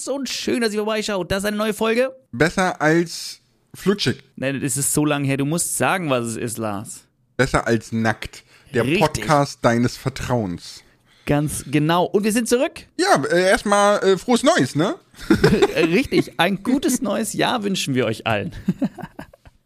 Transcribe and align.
Servus 0.00 0.08
und 0.08 0.28
schön, 0.28 0.60
dass 0.60 0.72
ihr 0.72 0.80
vorbeischaut. 0.80 1.30
Das 1.30 1.38
ist 1.38 1.44
eine 1.46 1.56
neue 1.56 1.74
Folge. 1.74 2.14
Besser 2.32 2.80
als 2.80 3.40
flutschig. 3.74 4.22
Nein, 4.36 4.62
es 4.62 4.76
ist 4.76 4.92
so 4.92 5.04
lange 5.04 5.26
her. 5.26 5.36
Du 5.36 5.44
musst 5.44 5.76
sagen, 5.76 6.10
was 6.10 6.24
es 6.26 6.36
ist, 6.36 6.58
Lars. 6.58 7.04
Besser 7.36 7.66
als 7.66 7.92
nackt. 7.92 8.44
Der 8.72 8.84
Richtig. 8.84 9.00
Podcast 9.00 9.58
deines 9.62 9.96
Vertrauens. 9.96 10.82
Ganz 11.26 11.64
genau. 11.66 12.04
Und 12.04 12.24
wir 12.24 12.32
sind 12.32 12.48
zurück. 12.48 12.86
Ja, 12.98 13.22
äh, 13.24 13.48
erstmal 13.48 13.98
äh, 14.02 14.18
frohes 14.18 14.42
Neues, 14.42 14.74
ne? 14.74 14.94
Richtig. 15.76 16.38
Ein 16.38 16.62
gutes 16.62 17.02
neues 17.02 17.32
Jahr 17.32 17.62
wünschen 17.62 17.94
wir 17.94 18.06
euch 18.06 18.26
allen. 18.26 18.52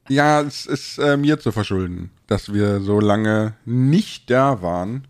Ja, 0.09 0.43
es 0.43 0.67
ist 0.67 0.99
äh, 0.99 1.17
mir 1.17 1.39
zu 1.39 1.53
verschulden, 1.53 2.11
dass 2.27 2.53
wir 2.53 2.81
so 2.81 3.01
lange 3.01 3.55
nicht 3.65 4.31
da 4.31 4.61
waren. 4.61 5.07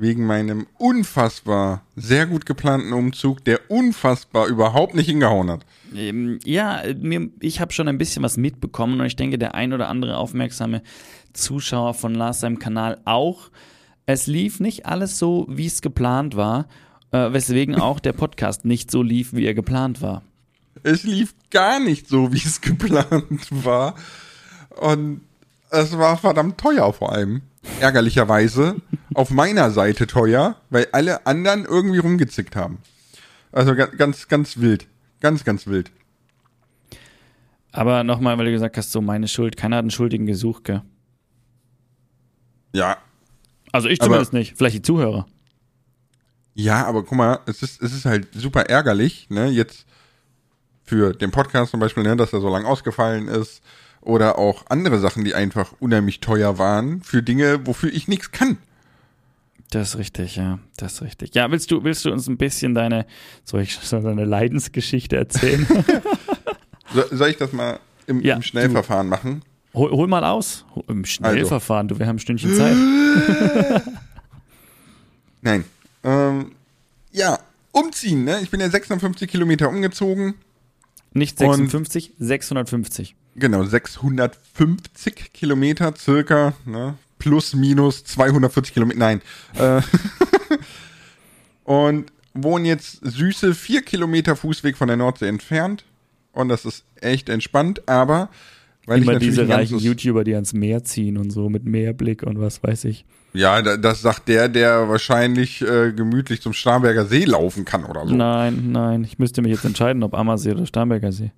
Wegen 0.00 0.24
meinem 0.24 0.66
unfassbar 0.78 1.82
sehr 1.94 2.24
gut 2.24 2.46
geplanten 2.46 2.94
Umzug, 2.94 3.44
der 3.44 3.70
unfassbar 3.70 4.46
überhaupt 4.46 4.94
nicht 4.94 5.10
hingehauen 5.10 5.50
hat. 5.50 5.66
Ähm, 5.94 6.38
ja, 6.42 6.82
mir, 6.98 7.28
ich 7.40 7.60
habe 7.60 7.72
schon 7.72 7.86
ein 7.86 7.98
bisschen 7.98 8.22
was 8.22 8.38
mitbekommen 8.38 8.98
und 8.98 9.06
ich 9.06 9.16
denke, 9.16 9.36
der 9.36 9.54
ein 9.54 9.74
oder 9.74 9.88
andere 9.88 10.16
aufmerksame 10.16 10.82
Zuschauer 11.34 11.92
von 11.92 12.14
Lars 12.14 12.40
seinem 12.40 12.58
Kanal 12.58 12.98
auch. 13.04 13.50
Es 14.06 14.26
lief 14.26 14.58
nicht 14.58 14.86
alles 14.86 15.18
so, 15.18 15.46
wie 15.50 15.66
es 15.66 15.82
geplant 15.82 16.34
war, 16.34 16.66
äh, 17.12 17.32
weswegen 17.32 17.74
auch 17.74 18.00
der 18.00 18.14
Podcast 18.14 18.64
nicht 18.64 18.90
so 18.90 19.02
lief, 19.02 19.34
wie 19.34 19.44
er 19.44 19.54
geplant 19.54 20.00
war. 20.00 20.22
Es 20.82 21.02
lief 21.02 21.34
gar 21.50 21.78
nicht 21.78 22.08
so, 22.08 22.32
wie 22.32 22.38
es 22.38 22.62
geplant 22.62 23.48
war. 23.50 23.96
Und 24.80 25.20
es 25.70 25.96
war 25.98 26.16
verdammt 26.16 26.58
teuer 26.58 26.90
vor 26.92 27.12
allem. 27.12 27.42
Ärgerlicherweise. 27.80 28.76
Auf 29.14 29.30
meiner 29.30 29.70
Seite 29.70 30.06
teuer, 30.06 30.56
weil 30.70 30.86
alle 30.92 31.26
anderen 31.26 31.64
irgendwie 31.64 31.98
rumgezickt 31.98 32.54
haben. 32.56 32.78
Also 33.52 33.74
ga- 33.74 33.86
ganz, 33.86 34.28
ganz 34.28 34.58
wild. 34.58 34.86
Ganz, 35.20 35.44
ganz 35.44 35.66
wild. 35.66 35.90
Aber 37.72 38.04
nochmal, 38.04 38.36
weil 38.38 38.46
du 38.46 38.52
gesagt 38.52 38.76
hast, 38.76 38.90
so 38.92 39.00
meine 39.00 39.28
Schuld, 39.28 39.56
keiner 39.56 39.76
hat 39.76 39.82
einen 39.82 39.90
Schuldigen 39.90 40.26
gesucht, 40.26 40.64
gell? 40.64 40.82
Ja. 42.72 42.98
Also 43.72 43.88
ich 43.88 44.00
Aber- 44.00 44.06
zumindest 44.08 44.32
nicht, 44.32 44.56
vielleicht 44.56 44.76
die 44.76 44.82
Zuhörer. 44.82 45.26
Ja, 46.54 46.84
aber 46.86 47.04
guck 47.04 47.16
mal, 47.16 47.38
es 47.46 47.62
ist, 47.62 47.80
es 47.80 47.92
ist 47.94 48.04
halt 48.04 48.28
super 48.34 48.62
ärgerlich, 48.68 49.28
ne, 49.30 49.46
jetzt 49.48 49.86
für 50.84 51.12
den 51.14 51.30
Podcast 51.30 51.70
zum 51.70 51.78
Beispiel, 51.80 52.02
ne, 52.02 52.16
dass 52.16 52.32
er 52.32 52.40
so 52.40 52.48
lang 52.48 52.64
ausgefallen 52.64 53.28
ist. 53.28 53.62
Oder 54.02 54.38
auch 54.38 54.64
andere 54.68 54.98
Sachen, 54.98 55.24
die 55.24 55.34
einfach 55.34 55.74
unheimlich 55.78 56.20
teuer 56.20 56.58
waren, 56.58 57.02
für 57.02 57.22
Dinge, 57.22 57.66
wofür 57.66 57.92
ich 57.92 58.08
nichts 58.08 58.32
kann. 58.32 58.56
Das 59.70 59.90
ist 59.90 59.98
richtig, 59.98 60.36
ja, 60.36 60.58
das 60.76 60.94
ist 60.94 61.02
richtig. 61.02 61.34
Ja, 61.34 61.50
willst 61.50 61.70
du, 61.70 61.84
willst 61.84 62.04
du 62.04 62.10
uns 62.10 62.26
ein 62.26 62.36
bisschen 62.36 62.74
deine, 62.74 63.06
soll 63.44 63.62
ich 63.62 63.74
so 63.82 64.00
deine 64.00 64.24
Leidensgeschichte 64.24 65.16
erzählen? 65.16 65.66
So, 66.92 67.04
soll 67.12 67.28
ich 67.28 67.36
das 67.36 67.52
mal 67.52 67.78
im, 68.08 68.20
Ja, 68.20 68.34
im 68.34 68.42
Schnellverfahren 68.42 69.08
machen? 69.08 69.42
hol, 69.74 69.92
hol 69.92 70.08
mal 70.08 70.24
aus. 70.24 70.64
Im 70.88 71.04
Schnellverfahren, 71.04 71.86
du, 71.86 72.00
wir 72.00 72.08
haben 72.08 72.16
ein 72.16 72.18
Stündchen 72.18 72.52
Zeit. 72.56 72.74
Nein. 75.40 75.64
Ähm, 76.02 76.52
ja, 77.12 77.38
umziehen, 77.70 78.24
ne? 78.24 78.40
Ich 78.42 78.50
bin 78.50 78.58
ja 78.60 78.68
56 78.68 79.30
Kilometer 79.30 79.68
umgezogen. 79.68 80.34
Nicht 81.12 81.40
Und- 81.40 81.54
56, 81.70 82.14
650. 82.18 83.14
Genau, 83.36 83.62
650 83.62 85.32
Kilometer 85.32 85.94
circa, 85.96 86.54
ne? 86.66 86.94
Plus, 87.20 87.54
minus 87.54 88.02
240 88.04 88.74
Kilometer. 88.74 88.98
Nein. 88.98 89.20
Äh, 89.56 89.80
und 91.64 92.12
wohnen 92.34 92.64
jetzt 92.64 92.98
süße 93.02 93.54
vier 93.54 93.82
Kilometer 93.82 94.34
Fußweg 94.34 94.76
von 94.76 94.88
der 94.88 94.96
Nordsee 94.96 95.28
entfernt. 95.28 95.84
Und 96.32 96.48
das 96.48 96.64
ist 96.64 96.84
echt 97.00 97.28
entspannt, 97.28 97.88
aber 97.88 98.28
weil 98.86 99.02
Immer 99.02 99.18
diese 99.18 99.48
reichen 99.48 99.78
YouTuber, 99.78 100.24
die 100.24 100.34
ans 100.34 100.52
Meer 100.52 100.82
ziehen 100.84 101.16
und 101.18 101.30
so 101.30 101.48
mit 101.48 101.64
Meerblick 101.64 102.22
und 102.22 102.40
was 102.40 102.62
weiß 102.62 102.84
ich. 102.84 103.04
Ja, 103.32 103.62
da- 103.62 103.76
das 103.76 104.00
sagt 104.02 104.26
der, 104.28 104.48
der 104.48 104.88
wahrscheinlich 104.88 105.60
äh, 105.62 105.92
gemütlich 105.92 106.40
zum 106.40 106.52
Starnberger 106.52 107.04
See 107.04 107.24
laufen 107.24 107.64
kann 107.64 107.84
oder 107.84 108.06
so. 108.06 108.14
Nein, 108.14 108.72
nein, 108.72 109.04
ich 109.04 109.18
müsste 109.18 109.42
mich 109.42 109.52
jetzt 109.52 109.64
entscheiden, 109.64 110.02
ob 110.02 110.14
Ammersee 110.14 110.52
oder 110.52 110.66
Starnberger 110.66 111.12
See. 111.12 111.30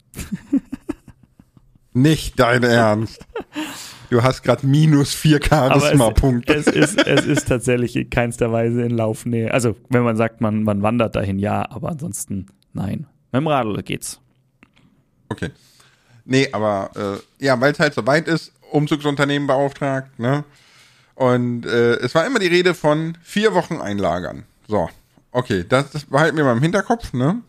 Nicht 1.92 2.38
dein 2.40 2.62
Ernst. 2.62 3.26
Du 4.12 4.22
hast 4.22 4.42
gerade 4.42 4.66
minus 4.66 5.14
4 5.14 5.40
es, 5.40 5.48
Charisma-Punkte. 5.48 6.52
es, 6.52 6.66
ist, 6.66 6.98
es 6.98 7.24
ist 7.24 7.48
tatsächlich 7.48 7.96
in 7.96 8.10
keinster 8.10 8.52
Weise 8.52 8.82
in 8.82 8.90
Laufnähe. 8.90 9.54
Also, 9.54 9.74
wenn 9.88 10.02
man 10.02 10.18
sagt, 10.18 10.42
man, 10.42 10.64
man 10.64 10.82
wandert 10.82 11.16
dahin, 11.16 11.38
ja, 11.38 11.66
aber 11.70 11.88
ansonsten 11.88 12.48
nein. 12.74 13.06
Mit 13.32 13.40
dem 13.40 13.46
Radl 13.46 13.82
geht's. 13.82 14.20
Okay. 15.30 15.48
Nee, 16.26 16.46
aber 16.52 16.90
äh, 17.40 17.44
ja, 17.44 17.58
weil 17.58 17.72
es 17.72 17.80
halt 17.80 17.94
so 17.94 18.06
weit 18.06 18.28
ist, 18.28 18.52
Umzugsunternehmen 18.70 19.46
beauftragt, 19.46 20.18
ne? 20.18 20.44
Und 21.14 21.64
äh, 21.64 21.94
es 21.94 22.14
war 22.14 22.26
immer 22.26 22.38
die 22.38 22.48
Rede 22.48 22.74
von 22.74 23.16
vier 23.22 23.54
Wochen 23.54 23.80
einlagern. 23.80 24.44
So, 24.68 24.90
okay, 25.30 25.64
das, 25.66 25.90
das 25.90 26.04
behalten 26.04 26.36
wir 26.36 26.44
mal 26.44 26.52
im 26.52 26.62
Hinterkopf, 26.62 27.14
ne? 27.14 27.40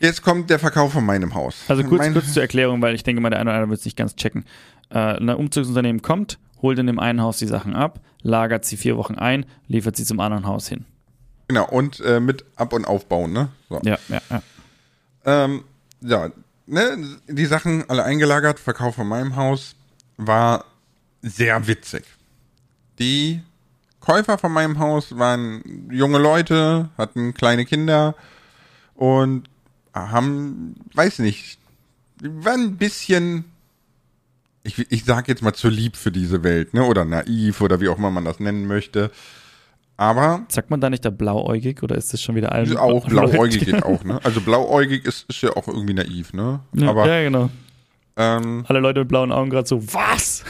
Jetzt 0.00 0.22
kommt 0.22 0.50
der 0.50 0.58
Verkauf 0.58 0.92
von 0.92 1.06
meinem 1.06 1.34
Haus. 1.34 1.64
Also 1.68 1.82
kurz, 1.84 2.00
mein, 2.00 2.12
kurz 2.12 2.32
zur 2.32 2.42
Erklärung, 2.42 2.82
weil 2.82 2.94
ich 2.94 3.04
denke 3.04 3.22
mal, 3.22 3.30
der 3.30 3.40
eine 3.40 3.50
oder 3.50 3.56
andere 3.56 3.70
wird 3.70 3.80
es 3.80 3.84
nicht 3.84 3.96
ganz 3.96 4.14
checken. 4.16 4.44
Äh, 4.94 5.18
ein 5.18 5.28
Umzugsunternehmen 5.28 6.02
kommt, 6.02 6.38
holt 6.62 6.78
in 6.78 6.86
dem 6.86 7.00
einen 7.00 7.20
Haus 7.20 7.38
die 7.38 7.46
Sachen 7.46 7.74
ab, 7.74 8.00
lagert 8.22 8.64
sie 8.64 8.76
vier 8.76 8.96
Wochen 8.96 9.16
ein, 9.16 9.44
liefert 9.66 9.96
sie 9.96 10.04
zum 10.04 10.20
anderen 10.20 10.46
Haus 10.46 10.68
hin. 10.68 10.84
Genau, 11.48 11.68
und 11.68 12.00
äh, 12.00 12.20
mit 12.20 12.44
Ab- 12.54 12.72
und 12.72 12.86
Aufbauen, 12.86 13.32
ne? 13.32 13.48
So. 13.68 13.80
Ja, 13.82 13.98
ja, 14.08 14.20
ja. 14.30 14.42
Ähm, 15.26 15.64
ja, 16.00 16.30
ne, 16.66 17.18
die 17.26 17.46
Sachen 17.46 17.88
alle 17.90 18.04
eingelagert, 18.04 18.60
Verkauf 18.60 18.94
von 18.94 19.08
meinem 19.08 19.34
Haus 19.36 19.74
war 20.16 20.64
sehr 21.22 21.66
witzig. 21.66 22.04
Die 23.00 23.42
Käufer 24.00 24.38
von 24.38 24.52
meinem 24.52 24.78
Haus 24.78 25.18
waren 25.18 25.88
junge 25.90 26.18
Leute, 26.18 26.90
hatten 26.96 27.34
kleine 27.34 27.64
Kinder 27.64 28.14
und 28.94 29.48
haben, 29.92 30.76
weiß 30.94 31.18
nicht, 31.18 31.58
waren 32.20 32.60
ein 32.60 32.76
bisschen, 32.76 33.44
ich, 34.64 34.90
ich 34.90 35.04
sag 35.04 35.28
jetzt 35.28 35.42
mal 35.42 35.52
zu 35.52 35.68
lieb 35.68 35.96
für 35.96 36.10
diese 36.10 36.42
Welt, 36.42 36.74
ne, 36.74 36.84
oder 36.84 37.04
naiv 37.04 37.60
oder 37.60 37.80
wie 37.80 37.88
auch 37.88 37.98
immer 37.98 38.10
man 38.10 38.24
das 38.24 38.40
nennen 38.40 38.66
möchte. 38.66 39.10
Aber 39.96 40.44
Sagt 40.48 40.70
man 40.70 40.80
da 40.80 40.90
nicht 40.90 41.04
da 41.04 41.10
blauäugig 41.10 41.82
oder 41.84 41.94
ist 41.94 42.12
das 42.12 42.20
schon 42.20 42.34
wieder 42.34 42.50
allen 42.50 42.76
auch 42.76 43.06
blauäugig 43.08 43.64
geht 43.64 43.84
auch, 43.84 44.02
ne? 44.02 44.18
Also 44.24 44.40
blauäugig 44.40 45.04
ist, 45.04 45.26
ist 45.28 45.42
ja 45.42 45.50
auch 45.56 45.68
irgendwie 45.68 45.94
naiv, 45.94 46.32
ne? 46.32 46.60
Ja, 46.72 46.90
Aber 46.90 47.06
ja, 47.06 47.22
genau. 47.22 47.48
ähm, 48.16 48.64
Alle 48.66 48.80
Leute 48.80 49.00
mit 49.00 49.08
blauen 49.08 49.30
Augen 49.30 49.50
gerade 49.50 49.68
so, 49.68 49.80
was? 49.94 50.42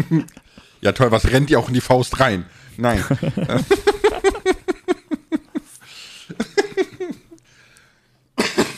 ja 0.82 0.92
toll, 0.92 1.10
was 1.10 1.30
rennt 1.30 1.48
dir 1.48 1.58
auch 1.58 1.68
in 1.68 1.74
die 1.74 1.80
Faust 1.80 2.20
rein? 2.20 2.44
Nein. 2.76 3.02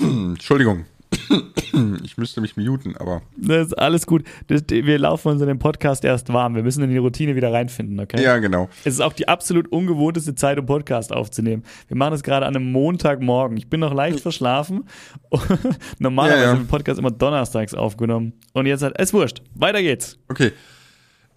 Entschuldigung. 0.00 0.84
Ich 2.04 2.18
müsste 2.18 2.42
mich 2.42 2.56
muten, 2.56 2.96
aber 2.98 3.22
Das 3.36 3.68
ist 3.68 3.74
alles 3.74 4.06
gut. 4.06 4.24
Das, 4.48 4.62
wir 4.68 4.98
laufen 4.98 5.28
uns 5.28 5.40
in 5.40 5.48
den 5.48 5.58
Podcast 5.58 6.04
erst 6.04 6.30
warm. 6.30 6.54
Wir 6.54 6.62
müssen 6.62 6.84
in 6.84 6.90
die 6.90 6.98
Routine 6.98 7.34
wieder 7.34 7.50
reinfinden, 7.52 7.98
okay? 7.98 8.22
ja, 8.22 8.36
genau. 8.38 8.68
Es 8.84 8.94
ist 8.94 9.00
auch 9.00 9.14
die 9.14 9.26
absolut 9.26 9.68
ungewohnteste 9.72 10.34
Zeit, 10.34 10.58
um 10.58 10.66
Podcast 10.66 11.12
aufzunehmen. 11.12 11.64
Wir 11.88 11.96
machen 11.96 12.10
das 12.12 12.22
gerade 12.22 12.44
an 12.44 12.54
einem 12.54 12.70
Montagmorgen. 12.72 13.56
Ich 13.56 13.68
bin 13.70 13.80
noch 13.80 13.94
leicht 13.94 14.20
verschlafen. 14.20 14.84
Normalerweise 15.98 16.42
Ja, 16.42 16.52
ja. 16.52 16.58
wird 16.58 16.68
Podcast 16.68 16.98
immer 16.98 17.10
donnerstags 17.10 17.72
aufgenommen. 17.74 18.34
Und 18.52 18.66
jetzt 18.66 18.82
halt, 18.82 18.94
es 18.98 19.12
wurscht. 19.14 19.40
Weiter 19.54 19.80
geht's. 19.80 20.18
Okay. 20.28 20.52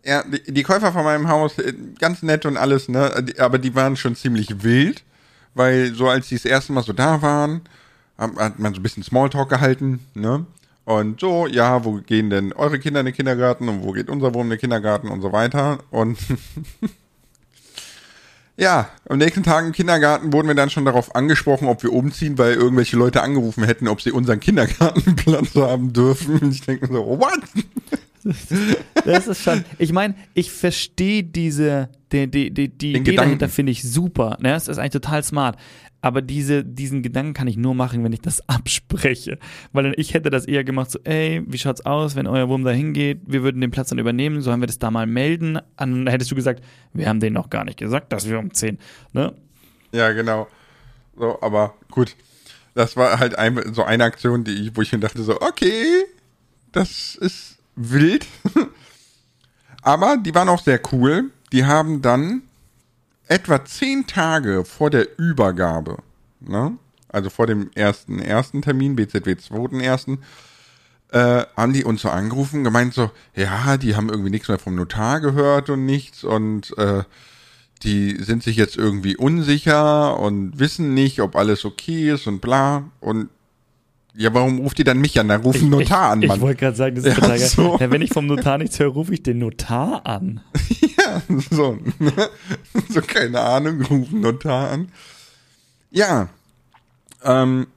Ja, 0.03 0.24
die, 0.24 0.51
die 0.53 0.63
Käufer 0.63 0.91
von 0.91 1.03
meinem 1.03 1.29
Haus, 1.29 1.57
äh, 1.59 1.74
ganz 2.00 2.22
nett 2.24 2.45
und 2.45 2.57
alles, 2.57 2.90
ne? 2.90 3.25
Aber 3.39 3.57
die 3.57 3.74
waren 3.74 3.95
schon 3.95 4.15
ziemlich 4.15 4.63
wild, 4.63 5.04
weil 5.54 5.94
so 5.95 6.07
als 6.10 6.27
die 6.27 6.36
das 6.36 6.45
erste 6.45 6.74
Mal 6.74 6.83
so 6.83 6.94
da 6.94 7.21
waren, 7.21 7.62
hat, 8.17 8.35
hat 8.35 8.59
man 8.59 8.73
so 8.73 8.79
ein 8.79 8.83
bisschen 8.83 9.03
Smalltalk 9.03 9.50
gehalten, 9.50 10.00
ne? 10.13 10.45
Und 10.85 11.19
so, 11.19 11.47
ja, 11.47 11.83
wo 11.83 11.94
gehen 11.94 12.29
denn 12.29 12.53
eure 12.53 12.77
Kinder 12.77 13.00
in 13.00 13.07
den 13.07 13.15
Kindergarten 13.15 13.67
und 13.69 13.83
wo 13.83 13.91
geht 13.91 14.07
unser 14.07 14.35
Wurm 14.35 14.45
in 14.47 14.51
den 14.51 14.59
Kindergarten 14.59 15.07
und 15.07 15.21
so 15.21 15.31
weiter. 15.33 15.79
Und 15.89 16.19
ja, 18.57 18.89
am 19.09 19.17
nächsten 19.17 19.41
Tag 19.41 19.65
im 19.65 19.71
Kindergarten 19.71 20.31
wurden 20.31 20.47
wir 20.47 20.53
dann 20.53 20.69
schon 20.69 20.85
darauf 20.85 21.15
angesprochen, 21.15 21.67
ob 21.67 21.81
wir 21.81 21.91
umziehen, 21.91 22.38
weil 22.38 22.53
irgendwelche 22.53 22.97
Leute 22.97 23.23
angerufen 23.23 23.63
hätten, 23.63 23.88
ob 23.88 24.00
sie 24.00 24.12
unseren 24.12 24.39
Kindergartenplatz 24.39 25.56
haben 25.56 25.91
dürfen. 25.91 26.38
Und 26.38 26.51
ich 26.51 26.62
denke 26.62 26.85
so, 26.85 27.03
what? 27.03 27.39
Das 29.06 29.27
ist 29.27 29.44
schon, 29.44 29.65
ich 29.77 29.91
meine, 29.91 30.15
ich 30.33 30.51
verstehe 30.51 31.23
diese, 31.23 31.89
die, 32.12 32.29
die, 32.29 32.51
die, 32.51 32.69
die 32.69 32.89
Idee 32.91 33.00
Gedanken. 33.00 33.15
dahinter 33.15 33.50
finde 33.50 33.71
ich 33.71 33.83
super. 33.83 34.38
Ne? 34.39 34.50
Das 34.50 34.67
ist 34.67 34.77
eigentlich 34.77 34.94
total 34.94 35.23
smart. 35.23 35.57
Aber 36.06 36.22
diese, 36.22 36.63
diesen 36.63 37.02
Gedanken 37.02 37.34
kann 37.34 37.48
ich 37.48 37.57
nur 37.57 37.74
machen, 37.74 38.04
wenn 38.04 38.13
ich 38.13 38.22
das 38.22 38.40
abspreche. 38.48 39.40
Weil 39.74 39.96
ich 39.98 40.13
hätte 40.13 40.30
das 40.30 40.46
eher 40.46 40.63
gemacht, 40.63 40.92
so, 40.92 41.00
ey, 41.04 41.42
wie 41.48 41.57
schaut's 41.57 41.84
aus, 41.84 42.16
wenn 42.16 42.28
euer 42.28 42.48
Wurm 42.48 42.63
da 42.63 42.69
hingeht? 42.69 43.22
Wir 43.25 43.42
würden 43.42 43.60
den 43.60 43.72
Platz 43.72 43.90
dann 43.90 43.98
übernehmen, 43.98 44.44
sollen 44.44 44.60
wir 44.60 44.68
das 44.68 44.78
da 44.78 44.92
mal 44.92 45.07
melden? 45.07 45.57
Dann 45.78 46.06
hättest 46.06 46.30
du 46.30 46.36
gesagt, 46.36 46.63
wir 46.94 47.10
haben 47.10 47.19
denen 47.19 47.34
noch 47.34 47.50
gar 47.50 47.66
nicht 47.66 47.80
gesagt, 47.80 48.13
dass 48.13 48.30
wir 48.30 48.38
umziehen. 48.38 48.78
Ne? 49.13 49.34
Ja, 49.94 50.12
genau. 50.12 50.48
So, 51.18 51.42
aber 51.42 51.74
gut. 51.90 52.16
das 52.75 52.96
war 52.96 53.18
halt 53.18 53.40
ein, 53.40 53.74
so 53.74 53.84
eine 53.84 54.04
Aktion, 54.04 54.44
die 54.44 54.51
ich, 54.51 54.78
wo 54.78 54.84
ich 54.84 54.92
mir 54.92 55.00
dachte 55.00 55.24
so, 55.24 55.42
okay, 55.42 56.06
das 56.72 57.16
ist 57.16 57.58
wild. 57.75 58.28
Aber 59.81 60.18
die 60.18 60.36
waren 60.36 60.50
auch 60.50 60.62
sehr 60.62 60.80
cool. 60.92 61.31
Die 61.51 61.66
haben 61.66 62.04
dann 62.04 62.44
etwa 63.27 63.63
zehn 63.66 64.07
Tage 64.07 64.66
vor 64.66 64.89
der 64.89 65.07
Übergabe, 65.18 65.98
ne? 66.39 66.77
also 67.10 67.30
vor 67.30 67.48
dem 67.48 67.72
ersten 67.75 68.19
ersten 68.19 68.62
Termin, 68.62 68.95
BZW 68.95 69.38
zweiten 69.38 69.80
ersten, 69.80 70.19
äh, 71.12 71.44
haben 71.56 71.74
die 71.74 71.83
uns 71.83 72.01
so 72.01 72.10
angerufen, 72.10 72.63
gemeint 72.63 72.94
so, 72.94 73.12
ja, 73.36 73.77
die 73.77 73.95
haben 73.95 74.10
irgendwie 74.10 74.31
nichts 74.31 74.50
mehr 74.50 74.60
vom 74.60 74.75
Notar 74.75 75.22
gehört 75.22 75.69
und 75.69 75.86
nichts 75.86 76.24
und 76.24 76.77
äh, 76.77 77.04
die 77.83 78.18
sind 78.22 78.44
sich 78.44 78.57
jetzt 78.57 78.77
irgendwie 78.77 79.16
unsicher 79.16 80.19
und 80.19 80.60
wissen 80.60 80.94
nicht, 80.94 81.22
ob 81.22 81.36
alles 81.36 81.66
okay 81.66 82.12
ist 82.12 82.27
und 82.27 82.42
bla. 82.42 82.89
Und 83.00 83.30
ja, 84.16 84.33
warum 84.33 84.60
ruft 84.60 84.80
ihr 84.80 84.86
dann 84.86 85.00
mich 85.00 85.19
an? 85.19 85.27
Dann 85.27 85.42
rufen 85.42 85.69
Notar 85.69 86.12
an, 86.12 86.19
Mann. 86.19 86.38
Ich 86.38 86.42
wollte 86.42 86.60
gerade 86.60 86.77
sagen, 86.77 86.95
das 86.95 87.06
ist 87.06 87.10
ja, 87.12 87.16
total 87.16 87.38
geil. 87.38 87.48
So. 87.48 87.77
Ja, 87.80 87.92
wenn 87.92 88.01
ich 88.01 88.12
vom 88.12 88.27
Notar 88.27 88.57
nichts 88.57 88.80
höre, 88.80 88.89
rufe 88.89 89.13
ich 89.13 89.24
den 89.24 89.39
Notar 89.39 90.06
an. 90.06 90.42
ja, 91.06 91.22
so. 91.52 91.78
so, 92.90 93.02
keine 93.02 93.42
Ahnung, 93.42 93.81
rufen 93.81 94.22
Notar 94.22 94.72
an. 94.72 94.92
Ja, 95.92 96.30
ähm, 97.24 97.68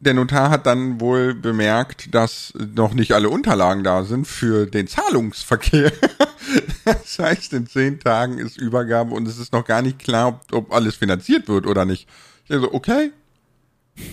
der 0.00 0.14
Notar 0.14 0.50
hat 0.50 0.66
dann 0.66 1.00
wohl 1.00 1.34
bemerkt, 1.34 2.14
dass 2.14 2.52
noch 2.56 2.94
nicht 2.94 3.12
alle 3.12 3.30
Unterlagen 3.30 3.82
da 3.82 4.04
sind 4.04 4.26
für 4.26 4.66
den 4.66 4.86
Zahlungsverkehr. 4.86 5.92
das 6.84 7.18
heißt, 7.18 7.52
in 7.52 7.66
zehn 7.66 7.98
Tagen 7.98 8.38
ist 8.38 8.58
Übergabe 8.58 9.14
und 9.14 9.26
es 9.26 9.38
ist 9.38 9.52
noch 9.52 9.64
gar 9.64 9.82
nicht 9.82 9.98
klar, 9.98 10.28
ob, 10.28 10.52
ob 10.52 10.72
alles 10.72 10.96
finanziert 10.96 11.48
wird 11.48 11.66
oder 11.66 11.84
nicht. 11.84 12.08
Ich 12.48 12.56
so, 12.56 12.72
okay. 12.72 13.10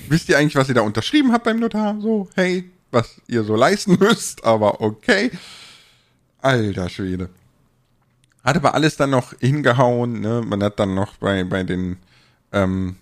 Wisst 0.09 0.29
ihr 0.29 0.37
eigentlich, 0.39 0.55
was 0.55 0.69
ihr 0.69 0.75
da 0.75 0.81
unterschrieben 0.81 1.31
habt 1.31 1.43
beim 1.43 1.59
Notar? 1.59 2.01
So, 2.01 2.27
hey, 2.33 2.71
was 2.89 3.21
ihr 3.27 3.43
so 3.43 3.55
leisten 3.55 3.97
müsst, 3.99 4.43
aber 4.43 4.81
okay. 4.81 5.29
Alter 6.41 6.89
Schwede. 6.89 7.29
Hat 8.45 8.55
aber 8.55 8.75
alles 8.75 8.95
dann 8.95 9.09
noch 9.09 9.33
hingehauen, 9.39 10.21
ne? 10.21 10.43
Man 10.45 10.61
hat 10.61 10.79
dann 10.79 10.93
noch 10.93 11.17
bei, 11.17 11.43
bei 11.43 11.63
den, 11.63 11.97
ähm, 12.51 12.95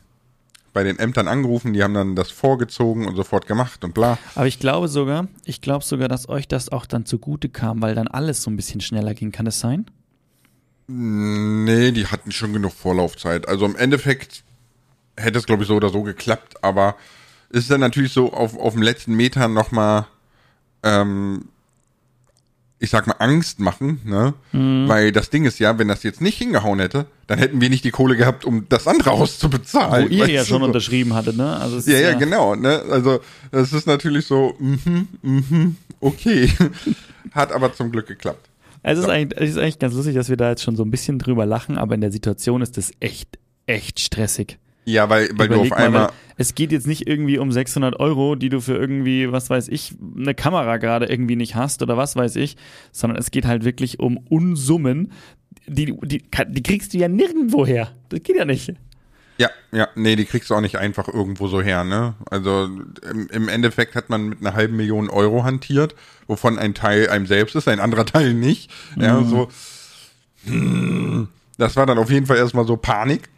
bei 0.71 0.83
den 0.83 0.97
Ämtern 0.97 1.27
angerufen, 1.27 1.73
die 1.73 1.83
haben 1.83 1.93
dann 1.93 2.15
das 2.15 2.31
vorgezogen 2.31 3.05
und 3.05 3.17
sofort 3.17 3.45
gemacht 3.45 3.83
und 3.83 3.93
bla. 3.93 4.17
Aber 4.35 4.47
ich 4.47 4.57
glaube 4.57 4.87
sogar, 4.87 5.27
ich 5.43 5.59
glaube 5.59 5.83
sogar, 5.83 6.07
dass 6.07 6.29
euch 6.29 6.47
das 6.47 6.69
auch 6.69 6.85
dann 6.85 7.05
zugute 7.05 7.49
kam, 7.49 7.81
weil 7.81 7.93
dann 7.93 8.07
alles 8.07 8.41
so 8.41 8.49
ein 8.49 8.55
bisschen 8.55 8.79
schneller 8.79 9.13
ging. 9.13 9.33
Kann 9.33 9.45
das 9.45 9.59
sein? 9.59 9.85
Nee, 10.87 11.91
die 11.91 12.07
hatten 12.07 12.31
schon 12.31 12.53
genug 12.53 12.71
Vorlaufzeit. 12.71 13.47
Also 13.47 13.65
im 13.65 13.75
Endeffekt 13.75 14.43
hätte 15.17 15.39
es, 15.39 15.45
glaube 15.45 15.63
ich, 15.63 15.67
so 15.67 15.75
oder 15.75 15.89
so 15.89 16.03
geklappt, 16.03 16.63
aber 16.63 16.95
es 17.49 17.59
ist 17.63 17.71
dann 17.71 17.81
natürlich 17.81 18.13
so 18.13 18.31
auf, 18.33 18.57
auf 18.57 18.73
dem 18.73 18.81
letzten 18.81 19.13
Meter 19.13 19.47
nochmal 19.49 20.07
ähm, 20.83 21.49
ich 22.83 22.89
sag 22.89 23.07
mal, 23.07 23.15
Angst 23.19 23.61
machen, 23.61 24.01
ne? 24.03 24.33
Mhm. 24.51 24.89
Weil 24.89 25.13
das 25.13 25.29
Ding 25.29 25.45
ist 25.45 25.57
ja, 25.57 25.79
wenn 25.79 25.87
das 25.87 26.03
jetzt 26.03 26.19
nicht 26.19 26.37
hingehauen 26.37 26.81
hätte, 26.81 27.05
dann 27.27 27.39
hätten 27.39 27.61
wir 27.61 27.69
nicht 27.69 27.85
die 27.85 27.91
Kohle 27.91 28.17
gehabt, 28.17 28.43
um 28.43 28.67
das 28.67 28.89
andere 28.89 29.11
Haus 29.17 29.39
zu 29.39 29.49
bezahlen. 29.49 30.09
Wo 30.09 30.13
ihr 30.13 30.27
ja 30.27 30.43
schon 30.43 30.59
so. 30.59 30.65
unterschrieben 30.65 31.13
hattet, 31.13 31.37
ne? 31.37 31.55
Also 31.55 31.89
ja, 31.89 31.97
ja, 31.97 32.09
ja, 32.09 32.17
genau, 32.17 32.55
ne? 32.55 32.83
Also, 32.91 33.21
das 33.51 33.71
ist 33.71 33.87
natürlich 33.87 34.25
so, 34.25 34.57
mhm, 34.59 35.07
mhm, 35.21 35.77
okay. 36.01 36.51
Hat 37.31 37.53
aber 37.53 37.73
zum 37.73 37.89
Glück 37.89 38.07
geklappt. 38.07 38.49
Es 38.81 38.99
ist, 38.99 39.07
ja. 39.07 39.13
eigentlich, 39.13 39.41
es 39.41 39.51
ist 39.51 39.57
eigentlich 39.57 39.79
ganz 39.79 39.93
lustig, 39.93 40.15
dass 40.15 40.27
wir 40.27 40.35
da 40.35 40.49
jetzt 40.49 40.63
schon 40.63 40.75
so 40.75 40.83
ein 40.83 40.91
bisschen 40.91 41.19
drüber 41.19 41.45
lachen, 41.45 41.77
aber 41.77 41.95
in 41.95 42.01
der 42.01 42.11
Situation 42.11 42.61
ist 42.61 42.75
das 42.75 42.91
echt, 42.99 43.39
echt 43.65 44.01
stressig. 44.01 44.57
Ja, 44.83 45.09
weil, 45.09 45.29
weil 45.35 45.47
du 45.47 45.61
auf 45.61 45.69
mal, 45.69 45.77
einmal. 45.77 46.11
Es 46.37 46.55
geht 46.55 46.71
jetzt 46.71 46.87
nicht 46.87 47.07
irgendwie 47.07 47.37
um 47.37 47.51
600 47.51 47.99
Euro, 47.99 48.35
die 48.35 48.49
du 48.49 48.59
für 48.59 48.75
irgendwie, 48.75 49.31
was 49.31 49.49
weiß 49.49 49.67
ich, 49.67 49.95
eine 50.17 50.33
Kamera 50.33 50.77
gerade 50.77 51.05
irgendwie 51.05 51.35
nicht 51.35 51.55
hast 51.55 51.81
oder 51.81 51.97
was 51.97 52.15
weiß 52.15 52.35
ich, 52.37 52.57
sondern 52.91 53.19
es 53.19 53.31
geht 53.31 53.45
halt 53.45 53.63
wirklich 53.63 53.99
um 53.99 54.17
Unsummen, 54.29 55.11
die, 55.67 55.97
die, 56.01 56.23
die 56.47 56.63
kriegst 56.63 56.93
du 56.93 56.97
ja 56.97 57.07
nirgendwo 57.07 57.65
her. 57.65 57.91
Das 58.09 58.23
geht 58.23 58.35
ja 58.35 58.45
nicht. 58.45 58.73
Ja, 59.37 59.49
ja, 59.71 59.87
nee, 59.95 60.15
die 60.15 60.25
kriegst 60.25 60.49
du 60.49 60.55
auch 60.55 60.61
nicht 60.61 60.77
einfach 60.77 61.07
irgendwo 61.07 61.47
so 61.47 61.61
her, 61.61 61.83
ne? 61.83 62.13
Also 62.29 62.65
im, 62.65 63.27
im 63.31 63.49
Endeffekt 63.49 63.95
hat 63.95 64.09
man 64.09 64.29
mit 64.29 64.41
einer 64.41 64.53
halben 64.53 64.75
Million 64.75 65.09
Euro 65.09 65.43
hantiert, 65.43 65.95
wovon 66.27 66.59
ein 66.59 66.75
Teil 66.75 67.09
einem 67.09 67.25
selbst 67.25 67.55
ist, 67.55 67.67
ein 67.67 67.79
anderer 67.79 68.05
Teil 68.05 68.33
nicht. 68.33 68.69
Mhm. 68.95 69.01
Ja, 69.01 69.23
so. 69.23 69.49
Das 71.57 71.75
war 71.75 71.85
dann 71.85 71.97
auf 71.97 72.11
jeden 72.11 72.25
Fall 72.25 72.37
erstmal 72.37 72.67
so 72.67 72.77
Panik. 72.77 73.29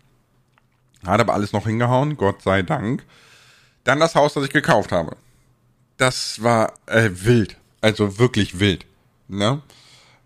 Hat 1.06 1.20
aber 1.20 1.34
alles 1.34 1.54
noch 1.54 1.66
hingehauen, 1.66 2.18
Gott 2.18 2.42
sei 2.42 2.62
Dank. 2.62 3.04
Dann 3.84 4.00
das 4.00 4.16
Haus, 4.16 4.34
das 4.34 4.46
ich 4.46 4.52
gekauft 4.52 4.92
habe. 4.92 5.16
Das 5.98 6.42
war 6.44 6.74
äh, 6.88 7.10
wild. 7.14 7.58
Also 7.82 8.18
wirklich 8.20 8.60
wild. 8.60 8.86
Ne? 9.28 9.62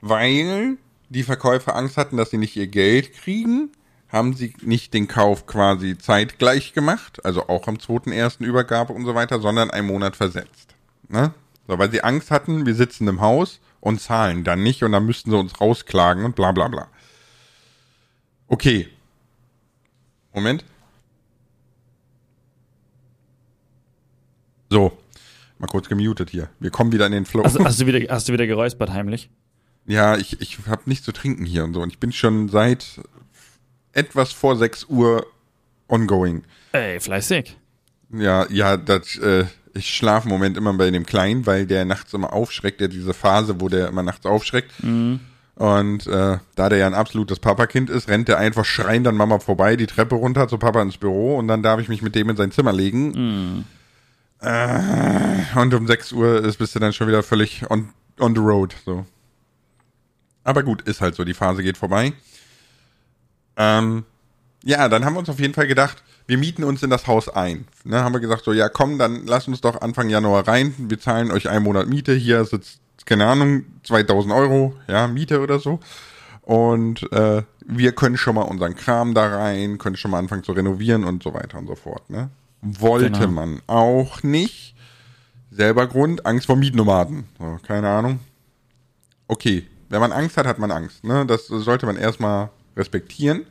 Weil 0.01 0.77
die 1.09 1.23
Verkäufer 1.23 1.75
Angst 1.75 1.97
hatten, 1.97 2.17
dass 2.17 2.29
sie 2.29 2.37
nicht 2.37 2.55
ihr 2.55 2.67
Geld 2.67 3.13
kriegen, 3.13 3.71
haben 4.09 4.33
sie 4.33 4.53
nicht 4.61 4.93
den 4.93 5.07
Kauf 5.07 5.45
quasi 5.45 5.97
zeitgleich 5.97 6.73
gemacht, 6.73 7.23
also 7.25 7.47
auch 7.47 7.67
am 7.67 7.79
zweiten 7.79 8.11
ersten 8.11 8.43
Übergabe 8.43 8.93
und 8.93 9.05
so 9.05 9.13
weiter, 9.13 9.39
sondern 9.39 9.69
einen 9.69 9.87
Monat 9.87 10.15
versetzt. 10.15 10.75
Ne? 11.09 11.33
So, 11.67 11.77
weil 11.77 11.91
sie 11.91 12.03
Angst 12.03 12.31
hatten, 12.31 12.65
wir 12.65 12.75
sitzen 12.75 13.07
im 13.07 13.21
Haus 13.21 13.59
und 13.79 14.01
zahlen 14.01 14.43
dann 14.43 14.63
nicht 14.63 14.83
und 14.83 14.91
dann 14.91 15.05
müssten 15.05 15.29
sie 15.29 15.37
uns 15.37 15.61
rausklagen 15.61 16.25
und 16.25 16.35
bla 16.35 16.51
bla 16.51 16.67
bla. 16.67 16.87
Okay, 18.47 18.89
Moment. 20.33 20.63
So, 24.69 24.97
mal 25.57 25.67
kurz 25.67 25.89
gemutet 25.89 26.29
hier. 26.29 26.49
Wir 26.59 26.69
kommen 26.69 26.91
wieder 26.91 27.05
in 27.05 27.11
den 27.11 27.25
Flow. 27.25 27.41
Also, 27.41 27.63
hast, 27.63 27.81
du 27.81 27.87
wieder, 27.87 28.13
hast 28.13 28.29
du 28.29 28.33
wieder 28.33 28.45
geräuspert 28.45 28.91
heimlich? 28.91 29.29
Ja, 29.87 30.17
ich, 30.17 30.39
ich 30.39 30.59
habe 30.67 30.83
nichts 30.85 31.05
zu 31.05 31.11
trinken 31.11 31.45
hier 31.45 31.63
und 31.63 31.73
so. 31.73 31.81
Und 31.81 31.91
ich 31.91 31.99
bin 31.99 32.11
schon 32.11 32.49
seit 32.49 33.01
etwas 33.93 34.31
vor 34.31 34.55
6 34.55 34.85
Uhr 34.85 35.25
ongoing. 35.87 36.43
Ey, 36.71 36.99
fleißig. 36.99 37.57
Ja, 38.11 38.47
ja, 38.51 38.77
das, 38.77 39.17
äh, 39.17 39.45
ich 39.73 39.93
schlafe 39.93 40.27
im 40.27 40.29
Moment 40.29 40.57
immer 40.57 40.73
bei 40.73 40.91
dem 40.91 41.05
Kleinen, 41.05 41.47
weil 41.47 41.65
der 41.65 41.85
nachts 41.85 42.13
immer 42.13 42.33
aufschreckt. 42.33 42.79
Der 42.79 42.87
diese 42.87 43.15
Phase, 43.15 43.59
wo 43.59 43.69
der 43.69 43.87
immer 43.87 44.03
nachts 44.03 44.27
aufschreckt. 44.27 44.83
Mhm. 44.83 45.21
Und 45.59 46.07
äh, 46.07 46.37
da 46.55 46.69
der 46.69 46.77
ja 46.77 46.87
ein 46.87 46.93
absolutes 46.93 47.39
Papakind 47.39 47.89
ist, 47.89 48.07
rennt 48.07 48.29
der 48.29 48.37
einfach 48.37 48.63
schreiend 48.63 49.05
an 49.09 49.17
Mama 49.17 49.39
vorbei, 49.39 49.75
die 49.75 49.87
Treppe 49.87 50.15
runter 50.15 50.47
zu 50.47 50.57
Papa 50.57 50.81
ins 50.81 50.95
Büro 50.95 51.37
und 51.37 51.49
dann 51.49 51.61
darf 51.61 51.81
ich 51.81 51.89
mich 51.89 52.01
mit 52.01 52.15
dem 52.15 52.29
in 52.29 52.37
sein 52.37 52.53
Zimmer 52.53 52.71
legen. 52.71 53.09
Mm. 53.09 53.65
Äh, 54.39 55.59
und 55.59 55.73
um 55.73 55.85
6 55.85 56.13
Uhr 56.13 56.45
ist, 56.45 56.59
bist 56.59 56.75
du 56.75 56.79
dann 56.79 56.93
schon 56.93 57.09
wieder 57.09 57.23
völlig 57.23 57.69
on, 57.69 57.89
on 58.21 58.33
the 58.33 58.39
road. 58.39 58.73
So. 58.85 59.05
Aber 60.45 60.63
gut, 60.63 60.83
ist 60.83 61.01
halt 61.01 61.15
so, 61.15 61.25
die 61.25 61.33
Phase 61.33 61.61
geht 61.61 61.75
vorbei. 61.75 62.13
Ähm, 63.57 64.05
ja, 64.63 64.87
dann 64.87 65.03
haben 65.03 65.15
wir 65.15 65.19
uns 65.19 65.29
auf 65.29 65.41
jeden 65.41 65.55
Fall 65.55 65.67
gedacht, 65.67 66.01
wir 66.25 66.37
mieten 66.37 66.63
uns 66.63 66.83
in 66.83 66.89
das 66.89 67.05
Haus 67.05 67.27
ein. 67.27 67.67
Ne, 67.83 68.01
haben 68.01 68.13
wir 68.13 68.21
gesagt, 68.21 68.45
so, 68.45 68.53
ja 68.53 68.69
komm, 68.69 68.97
dann 68.97 69.25
lass 69.25 69.49
uns 69.49 69.59
doch 69.59 69.81
Anfang 69.81 70.07
Januar 70.07 70.47
rein. 70.47 70.73
Wir 70.77 71.01
zahlen 71.01 71.31
euch 71.31 71.49
einen 71.49 71.65
Monat 71.65 71.89
Miete. 71.89 72.13
Hier 72.13 72.45
sitzt 72.45 72.79
keine 73.09 73.25
Ahnung, 73.25 73.65
2000 73.85 74.31
Euro, 74.31 74.75
ja, 74.87 75.07
Miete 75.07 75.41
oder 75.41 75.59
so. 75.59 75.79
Und 76.43 77.11
äh, 77.11 77.41
wir 77.65 77.91
können 77.91 78.17
schon 78.17 78.35
mal 78.35 78.43
unseren 78.43 78.75
Kram 78.75 79.15
da 79.15 79.35
rein, 79.35 79.79
können 79.79 79.97
schon 79.97 80.11
mal 80.11 80.19
anfangen 80.19 80.43
zu 80.43 80.51
renovieren 80.51 81.03
und 81.03 81.23
so 81.23 81.33
weiter 81.33 81.57
und 81.57 81.65
so 81.65 81.73
fort. 81.73 82.07
Ne? 82.11 82.29
Wollte 82.61 83.11
genau. 83.19 83.31
man 83.31 83.61
auch 83.65 84.21
nicht. 84.21 84.75
Selber 85.49 85.87
Grund, 85.87 86.27
Angst 86.27 86.45
vor 86.45 86.55
Mietnomaden. 86.55 87.25
So, 87.39 87.57
keine 87.65 87.89
Ahnung. 87.89 88.19
Okay, 89.27 89.65
wenn 89.89 90.01
man 90.01 90.11
Angst 90.11 90.37
hat, 90.37 90.45
hat 90.45 90.59
man 90.59 90.69
Angst. 90.69 91.03
Ne? 91.03 91.25
Das 91.25 91.47
sollte 91.47 91.87
man 91.87 91.97
erstmal 91.97 92.51
respektieren. 92.77 93.47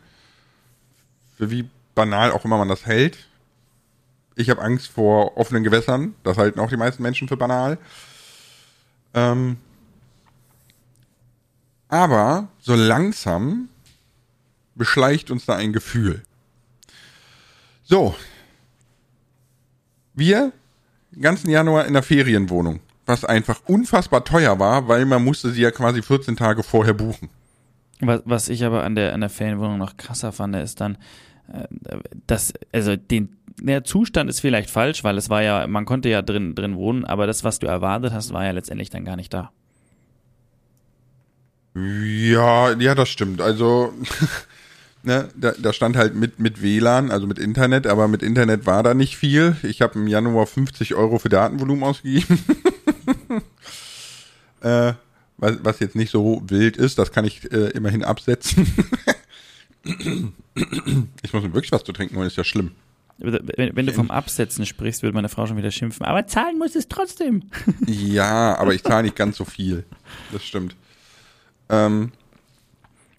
Für 1.37 1.51
wie 1.51 1.69
banal 1.97 2.31
auch 2.31 2.45
immer 2.45 2.59
man 2.59 2.69
das 2.69 2.87
hält. 2.87 3.27
Ich 4.37 4.51
habe 4.51 4.63
Angst 4.63 4.87
vor 4.87 5.37
offenen 5.37 5.65
Gewässern. 5.65 6.15
Das 6.23 6.39
halten 6.39 6.61
auch 6.61 6.71
die 6.71 6.77
meisten 6.77 7.03
Menschen 7.03 7.27
für 7.27 7.37
banal. 7.37 7.79
Ähm, 9.19 9.57
aber 11.89 12.49
so 12.61 12.75
langsam 12.75 13.69
beschleicht 14.75 15.31
uns 15.31 15.47
da 15.47 15.57
ein 15.57 15.73
Gefühl. 15.73 16.23
So. 17.85 18.15
Wir 20.15 20.53
ganzen 21.21 21.51
Januar 21.51 21.87
in 21.87 21.95
der 21.95 22.03
Ferienwohnung, 22.03 22.81
was 23.07 23.25
einfach 23.25 23.61
unfassbar 23.67 24.25
teuer 24.25 24.59
war, 24.59 24.89
weil 24.89 25.05
man 25.05 25.25
musste 25.25 25.51
sie 25.51 25.63
ja 25.63 25.71
quasi 25.71 26.03
14 26.03 26.37
Tage 26.37 26.63
vorher 26.63 26.95
buchen. 26.95 27.29
Was, 28.01 28.23
was 28.25 28.49
ich 28.49 28.65
aber 28.65 28.85
an 28.85 28.95
der, 28.95 29.15
an 29.15 29.21
der 29.21 29.31
Ferienwohnung 29.31 29.79
noch 29.79 29.97
krasser 29.97 30.33
fand, 30.33 30.55
ist 30.57 30.81
dann, 30.81 30.99
äh, 31.53 31.67
dass, 32.27 32.53
also 32.73 32.95
den 32.95 33.38
der 33.61 33.85
Zustand 33.85 34.31
ist 34.31 34.41
vielleicht 34.41 34.71
falsch, 34.71 35.05
weil 35.05 35.17
es 35.17 35.31
war 35.31 35.43
ja, 35.43 35.67
man 35.67 35.85
konnte 35.85 36.09
ja 36.09 36.23
drin, 36.23 36.55
drin 36.55 36.77
wohnen, 36.77 37.05
aber 37.05 37.27
das, 37.27 37.45
was 37.45 37.59
du 37.59 37.67
erwartet 37.67 38.13
hast, 38.13 38.33
war 38.33 38.45
ja 38.45 38.53
letztendlich 38.53 38.91
dann 38.91 39.05
gar 39.05 39.17
nicht 39.17 39.33
da. 39.33 39.51
Ja, 41.75 42.73
ja, 42.73 42.95
das 42.95 43.09
stimmt. 43.09 43.41
Also, 43.41 43.93
ne, 45.03 45.29
da, 45.37 45.53
da 45.53 45.73
stand 45.73 45.97
halt 45.97 46.15
mit, 46.15 46.39
mit 46.39 46.63
WLAN, 46.63 47.11
also 47.11 47.27
mit 47.27 47.39
Internet, 47.39 47.87
aber 47.87 48.09
mit 48.09 48.23
Internet 48.23 48.67
war 48.67 48.83
da 48.83 48.95
nicht 48.95 49.17
viel. 49.17 49.57
Ich 49.63 49.83
habe 49.83 49.99
im 49.99 50.09
Januar 50.09 50.47
50 50.47 50.95
Euro 50.95 51.19
für 51.19 51.29
Datenvolumen 51.29 51.85
ausgegeben. 51.85 52.39
äh, 54.61 54.95
was, 55.37 55.59
was 55.63 55.81
jetzt 55.81 55.95
nicht 55.95 56.11
so 56.11 56.43
wild 56.47 56.77
ist, 56.77 56.99
das 56.99 57.13
kann 57.13 57.25
ich 57.25 57.51
äh, 57.53 57.71
immerhin 57.71 58.03
absetzen. 58.03 58.67
ich 61.23 61.33
muss 61.33 61.43
mir 61.43 61.55
wirklich 61.55 61.73
was 61.73 61.85
zu 61.85 61.93
trinken 61.93 62.17
holen, 62.17 62.27
ist 62.27 62.37
ja 62.37 62.45
schlimm. 62.45 62.73
Wenn, 63.19 63.75
wenn, 63.75 63.87
du 63.87 63.93
vom 63.93 64.13
Absetzen 64.13 64.65
sprichst, 64.65 65.03
würde 65.03 65.15
meine 65.15 65.29
Frau 65.29 65.47
schon 65.47 65.57
wieder 65.57 65.73
schimpfen. 65.73 66.07
Aber 66.07 66.27
zahlen 66.29 66.57
muss 66.57 66.77
es 66.77 66.87
trotzdem. 66.87 67.43
ja, 67.87 68.57
aber 68.57 68.75
ich 68.75 68.85
zahle 68.85 69.03
nicht 69.03 69.17
ganz 69.17 69.37
so 69.37 69.45
viel. 69.45 69.85
Das 70.33 70.45
stimmt. 70.45 70.77
Ähm, 71.69 72.13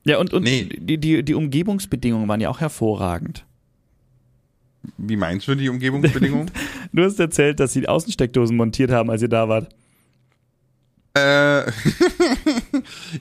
ja, 0.05 0.17
und, 0.17 0.33
und 0.33 0.43
nee. 0.43 0.69
die, 0.79 0.97
die, 0.97 1.23
die 1.23 1.33
Umgebungsbedingungen 1.33 2.27
waren 2.29 2.39
ja 2.39 2.49
auch 2.49 2.61
hervorragend. 2.61 3.45
Wie 4.97 5.17
meinst 5.17 5.47
du 5.47 5.55
die 5.55 5.67
Umgebungsbedingungen? 5.67 6.49
du 6.93 7.03
hast 7.03 7.19
erzählt, 7.19 7.59
dass 7.59 7.73
sie 7.73 7.87
Außensteckdosen 7.87 8.55
montiert 8.55 8.91
haben, 8.91 9.09
als 9.11 9.21
ihr 9.21 9.27
da 9.27 9.49
wart. 9.49 9.69
Äh, 11.13 11.65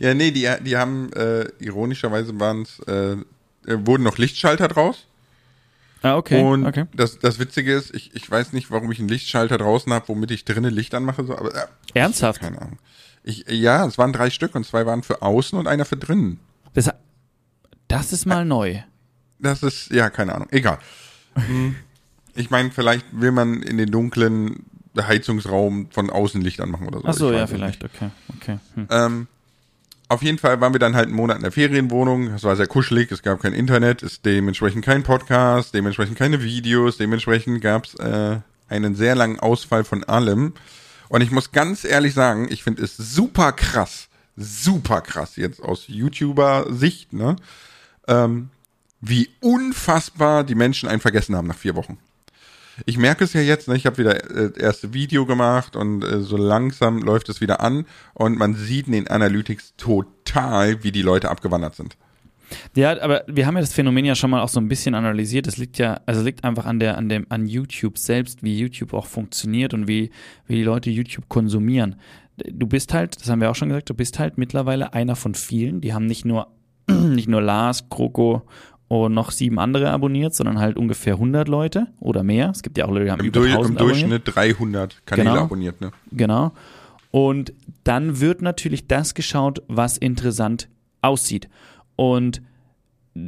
ja, 0.00 0.14
nee, 0.14 0.30
die, 0.30 0.48
die 0.64 0.76
haben, 0.76 1.12
äh, 1.14 1.46
ironischerweise 1.58 2.38
waren 2.38 2.62
es, 2.62 2.78
äh, 2.86 3.16
wurden 3.64 4.04
noch 4.04 4.18
Lichtschalter 4.18 4.68
draus. 4.68 5.07
Ah, 6.02 6.16
okay. 6.16 6.42
Und 6.42 6.66
okay. 6.66 6.86
Das, 6.94 7.18
das 7.18 7.38
Witzige 7.38 7.74
ist, 7.74 7.94
ich, 7.94 8.14
ich 8.14 8.30
weiß 8.30 8.52
nicht, 8.52 8.70
warum 8.70 8.90
ich 8.92 8.98
einen 8.98 9.08
Lichtschalter 9.08 9.58
draußen 9.58 9.92
habe, 9.92 10.08
womit 10.08 10.30
ich 10.30 10.44
drinnen 10.44 10.72
Licht 10.72 10.94
anmache. 10.94 11.24
So, 11.24 11.36
aber, 11.36 11.54
äh, 11.54 11.66
Ernsthaft? 11.94 12.40
Keine 12.40 12.60
Ahnung. 12.60 12.78
Ich, 13.24 13.44
ja, 13.48 13.84
es 13.84 13.98
waren 13.98 14.12
drei 14.12 14.30
Stück 14.30 14.54
und 14.54 14.64
zwei 14.64 14.86
waren 14.86 15.02
für 15.02 15.22
außen 15.22 15.58
und 15.58 15.66
einer 15.66 15.84
für 15.84 15.96
drinnen. 15.96 16.40
Das, 16.74 16.90
das 17.88 18.12
ist 18.12 18.26
mal 18.26 18.44
neu. 18.44 18.80
Das 19.38 19.62
ist, 19.62 19.90
ja, 19.90 20.10
keine 20.10 20.34
Ahnung. 20.34 20.48
Egal. 20.50 20.78
Hm. 21.34 21.76
ich 22.34 22.50
meine, 22.50 22.72
vielleicht 22.72 23.06
will 23.12 23.30
man 23.30 23.62
in 23.62 23.78
den 23.78 23.90
dunklen 23.90 24.64
Heizungsraum 25.00 25.88
von 25.90 26.10
außen 26.10 26.40
Licht 26.40 26.60
anmachen 26.60 26.88
oder 26.88 27.00
so. 27.00 27.06
Ach 27.06 27.14
so, 27.14 27.32
ja, 27.32 27.46
vielleicht, 27.46 27.82
nicht. 27.82 27.94
okay. 27.94 28.10
okay. 28.36 28.58
Hm. 28.74 28.88
Ähm, 28.90 29.28
auf 30.08 30.22
jeden 30.22 30.38
Fall 30.38 30.60
waren 30.60 30.72
wir 30.72 30.80
dann 30.80 30.96
halt 30.96 31.06
einen 31.06 31.16
Monat 31.16 31.36
in 31.36 31.42
der 31.42 31.52
Ferienwohnung. 31.52 32.28
Es 32.28 32.44
war 32.44 32.56
sehr 32.56 32.66
kuschelig, 32.66 33.12
es 33.12 33.22
gab 33.22 33.40
kein 33.40 33.52
Internet, 33.52 34.02
es 34.02 34.22
dementsprechend 34.22 34.84
kein 34.84 35.02
Podcast, 35.02 35.74
dementsprechend 35.74 36.16
keine 36.16 36.42
Videos, 36.42 36.96
dementsprechend 36.96 37.60
gab 37.60 37.84
es 37.84 37.94
äh, 37.96 38.38
einen 38.68 38.94
sehr 38.94 39.14
langen 39.14 39.38
Ausfall 39.38 39.84
von 39.84 40.04
allem. 40.04 40.54
Und 41.08 41.20
ich 41.20 41.30
muss 41.30 41.52
ganz 41.52 41.84
ehrlich 41.84 42.14
sagen, 42.14 42.48
ich 42.50 42.62
finde 42.62 42.82
es 42.82 42.96
super 42.96 43.52
krass, 43.52 44.08
super 44.36 45.02
krass 45.02 45.36
jetzt 45.36 45.62
aus 45.62 45.84
YouTuber-Sicht, 45.88 47.12
ne? 47.12 47.36
Ähm, 48.06 48.50
wie 49.00 49.28
unfassbar 49.40 50.42
die 50.42 50.54
Menschen 50.54 50.88
einen 50.88 51.00
vergessen 51.00 51.36
haben 51.36 51.46
nach 51.46 51.56
vier 51.56 51.76
Wochen 51.76 51.98
ich 52.86 52.98
merke 52.98 53.24
es 53.24 53.32
ja 53.32 53.40
jetzt, 53.40 53.68
ne, 53.68 53.76
ich 53.76 53.86
habe 53.86 53.98
wieder 53.98 54.30
äh, 54.30 54.52
erste 54.58 54.94
Video 54.94 55.26
gemacht 55.26 55.76
und 55.76 56.02
äh, 56.04 56.20
so 56.20 56.36
langsam 56.36 56.98
läuft 57.02 57.28
es 57.28 57.40
wieder 57.40 57.60
an 57.60 57.86
und 58.14 58.38
man 58.38 58.54
sieht 58.54 58.86
in 58.86 58.92
den 58.92 59.08
Analytics 59.08 59.74
total, 59.76 60.82
wie 60.84 60.92
die 60.92 61.02
Leute 61.02 61.30
abgewandert 61.30 61.74
sind. 61.74 61.96
Ja, 62.74 63.00
aber 63.00 63.24
wir 63.26 63.46
haben 63.46 63.56
ja 63.56 63.60
das 63.60 63.72
Phänomen 63.72 64.04
ja 64.04 64.14
schon 64.14 64.30
mal 64.30 64.40
auch 64.40 64.48
so 64.48 64.60
ein 64.60 64.68
bisschen 64.68 64.94
analysiert. 64.94 65.46
Es 65.46 65.56
liegt 65.56 65.78
ja, 65.78 66.00
also 66.06 66.22
liegt 66.22 66.44
einfach 66.44 66.64
an 66.64 66.78
der, 66.78 66.96
an 66.96 67.08
dem, 67.08 67.26
an 67.28 67.46
YouTube 67.46 67.98
selbst, 67.98 68.42
wie 68.42 68.58
YouTube 68.58 68.94
auch 68.94 69.06
funktioniert 69.06 69.74
und 69.74 69.88
wie, 69.88 70.10
wie 70.46 70.56
die 70.56 70.62
Leute 70.62 70.90
YouTube 70.90 71.28
konsumieren. 71.28 71.96
Du 72.36 72.66
bist 72.66 72.94
halt, 72.94 73.20
das 73.20 73.28
haben 73.28 73.40
wir 73.40 73.50
auch 73.50 73.54
schon 73.54 73.68
gesagt, 73.68 73.90
du 73.90 73.94
bist 73.94 74.18
halt 74.18 74.38
mittlerweile 74.38 74.94
einer 74.94 75.16
von 75.16 75.34
vielen. 75.34 75.80
Die 75.80 75.92
haben 75.92 76.06
nicht 76.06 76.24
nur, 76.24 76.48
nicht 76.90 77.28
nur 77.28 77.42
Lars, 77.42 77.88
Kroko 77.90 78.42
und 78.88 79.12
noch 79.12 79.30
sieben 79.30 79.58
andere 79.58 79.90
abonniert, 79.90 80.34
sondern 80.34 80.58
halt 80.58 80.76
ungefähr 80.76 81.14
100 81.14 81.46
Leute 81.46 81.88
oder 82.00 82.22
mehr. 82.22 82.50
Es 82.50 82.62
gibt 82.62 82.78
ja 82.78 82.86
auch 82.86 82.90
Leute, 82.90 83.04
die 83.04 83.10
haben 83.10 83.20
Im, 83.20 83.26
über 83.26 83.40
1000 83.40 83.68
Im 83.68 83.86
Durchschnitt 83.86 84.22
300 84.24 85.06
Kanäle 85.06 85.30
genau. 85.30 85.42
abonniert, 85.42 85.80
ne? 85.80 85.92
Genau. 86.10 86.52
Und 87.10 87.52
dann 87.84 88.20
wird 88.20 88.42
natürlich 88.42 88.86
das 88.86 89.14
geschaut, 89.14 89.62
was 89.68 89.98
interessant 89.98 90.68
aussieht. 91.02 91.48
Und 91.96 92.42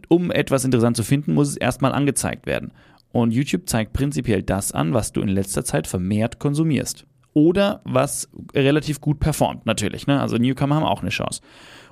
um 0.08 0.30
etwas 0.30 0.64
interessant 0.64 0.96
zu 0.96 1.02
finden, 1.02 1.34
muss 1.34 1.48
es 1.48 1.56
erstmal 1.56 1.92
angezeigt 1.92 2.46
werden. 2.46 2.72
Und 3.12 3.32
YouTube 3.32 3.68
zeigt 3.68 3.92
prinzipiell 3.92 4.42
das 4.42 4.72
an, 4.72 4.94
was 4.94 5.12
du 5.12 5.20
in 5.20 5.28
letzter 5.28 5.64
Zeit 5.64 5.86
vermehrt 5.86 6.38
konsumierst. 6.38 7.06
Oder 7.32 7.80
was 7.84 8.28
relativ 8.54 9.00
gut 9.00 9.20
performt, 9.20 9.66
natürlich. 9.66 10.06
Ne? 10.06 10.20
Also 10.20 10.36
Newcomer 10.36 10.76
haben 10.76 10.84
auch 10.84 11.00
eine 11.00 11.10
Chance. 11.10 11.42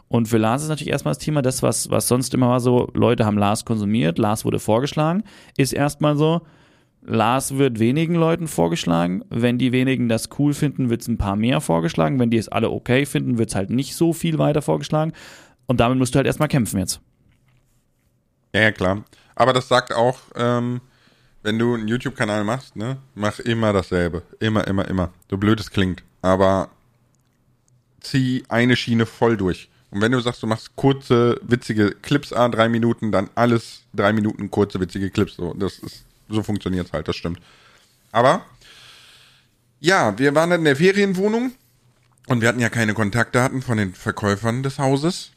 Und 0.09 0.27
für 0.27 0.39
Lars 0.39 0.63
ist 0.63 0.69
natürlich 0.69 0.93
erstmal 0.93 1.15
das 1.15 1.23
Thema, 1.23 1.43
das, 1.43 1.63
was, 1.63 1.91
was 1.91 2.09
sonst 2.09 2.33
immer 2.35 2.49
war 2.49 2.61
so, 2.61 2.91
Leute 2.95 3.27
haben 3.27 3.39
Lars 3.39 3.65
konsumiert, 3.65 4.19
Lars 4.19 4.45
wurde 4.45 4.59
vorgeschlagen, 4.59 5.23
ist 5.57 5.73
erstmal 5.73 6.17
so, 6.17 6.43
Lars 7.03 7.57
wird 7.57 7.79
wenigen 7.79 8.15
Leuten 8.15 8.49
vorgeschlagen. 8.49 9.25
Wenn 9.31 9.59
die 9.59 9.73
wenigen 9.73 10.09
das 10.09 10.29
cool 10.39 10.53
finden, 10.53 10.91
wird 10.91 11.03
es 11.03 11.09
ein 11.09 11.19
paar 11.19 11.37
mehr 11.37 11.61
vorgeschlagen. 11.61 12.19
Wenn 12.19 12.31
die 12.31 12.37
es 12.37 12.49
alle 12.49 12.71
okay 12.71 13.07
finden, 13.07 13.39
wird 13.39 13.51
es 13.51 13.55
halt 13.55 13.71
nicht 13.71 13.95
so 13.95 14.13
viel 14.13 14.39
weiter 14.39 14.63
vorgeschlagen. 14.63 15.13
Und 15.67 15.81
damit 15.81 15.99
musst 15.99 16.15
du 16.15 16.17
halt 16.17 16.27
erstmal 16.27 16.49
kämpfen 16.49 16.79
jetzt. 16.79 17.01
Ja, 18.55 18.63
ja, 18.63 18.73
klar. 18.73 19.05
Aber 19.37 19.53
das 19.53 19.69
sagt 19.69 19.95
auch, 19.95 20.19
ähm, 20.35 20.81
wenn 21.43 21.59
du 21.59 21.75
einen 21.75 21.89
YouTube-Kanal 21.89 22.45
machst, 22.45 22.77
ne, 22.77 22.99
mach 23.15 23.39
immer 23.39 23.73
dasselbe. 23.73 24.23
Immer, 24.41 24.67
immer, 24.67 24.89
immer. 24.89 25.13
So 25.31 25.39
blöd 25.39 25.61
es 25.61 25.71
klingt. 25.71 26.03
Aber 26.21 26.71
zieh 28.01 28.43
eine 28.49 28.77
Schiene 28.77 29.07
voll 29.07 29.37
durch. 29.37 29.71
Und 29.91 30.03
wenn 30.03 30.13
du 30.13 30.21
sagst, 30.21 30.43
du 30.43 30.47
machst 30.47 30.77
kurze, 30.77 31.41
witzige 31.43 31.93
Clips, 31.93 32.33
ah, 32.33 32.49
drei 32.49 32.69
Minuten, 32.69 33.11
dann 33.11 33.31
alles 33.35 33.83
drei 33.95 34.13
Minuten 34.13 34.51
kurze, 34.51 34.81
witzige 34.81 35.11
Clips. 35.11 35.37
So, 35.37 35.55
das 35.55 35.79
ist, 35.79 36.05
so 36.29 36.43
funktioniert 36.43 36.93
halt, 36.93 37.09
das 37.09 37.17
stimmt. 37.17 37.41
Aber, 38.13 38.43
ja, 39.81 40.19
wir 40.19 40.35
waren 40.35 40.51
dann 40.51 40.61
in 40.61 40.65
der 40.65 40.77
Ferienwohnung 40.77 41.53
und 42.27 42.43
wir 42.43 42.49
hatten 42.49 42.61
ja 42.61 42.69
keine 42.69 42.93
Kontaktdaten 42.93 43.63
von 43.63 43.79
den 43.79 43.95
Verkäufern 43.95 44.63
des 44.63 44.79
Hauses. 44.79 45.33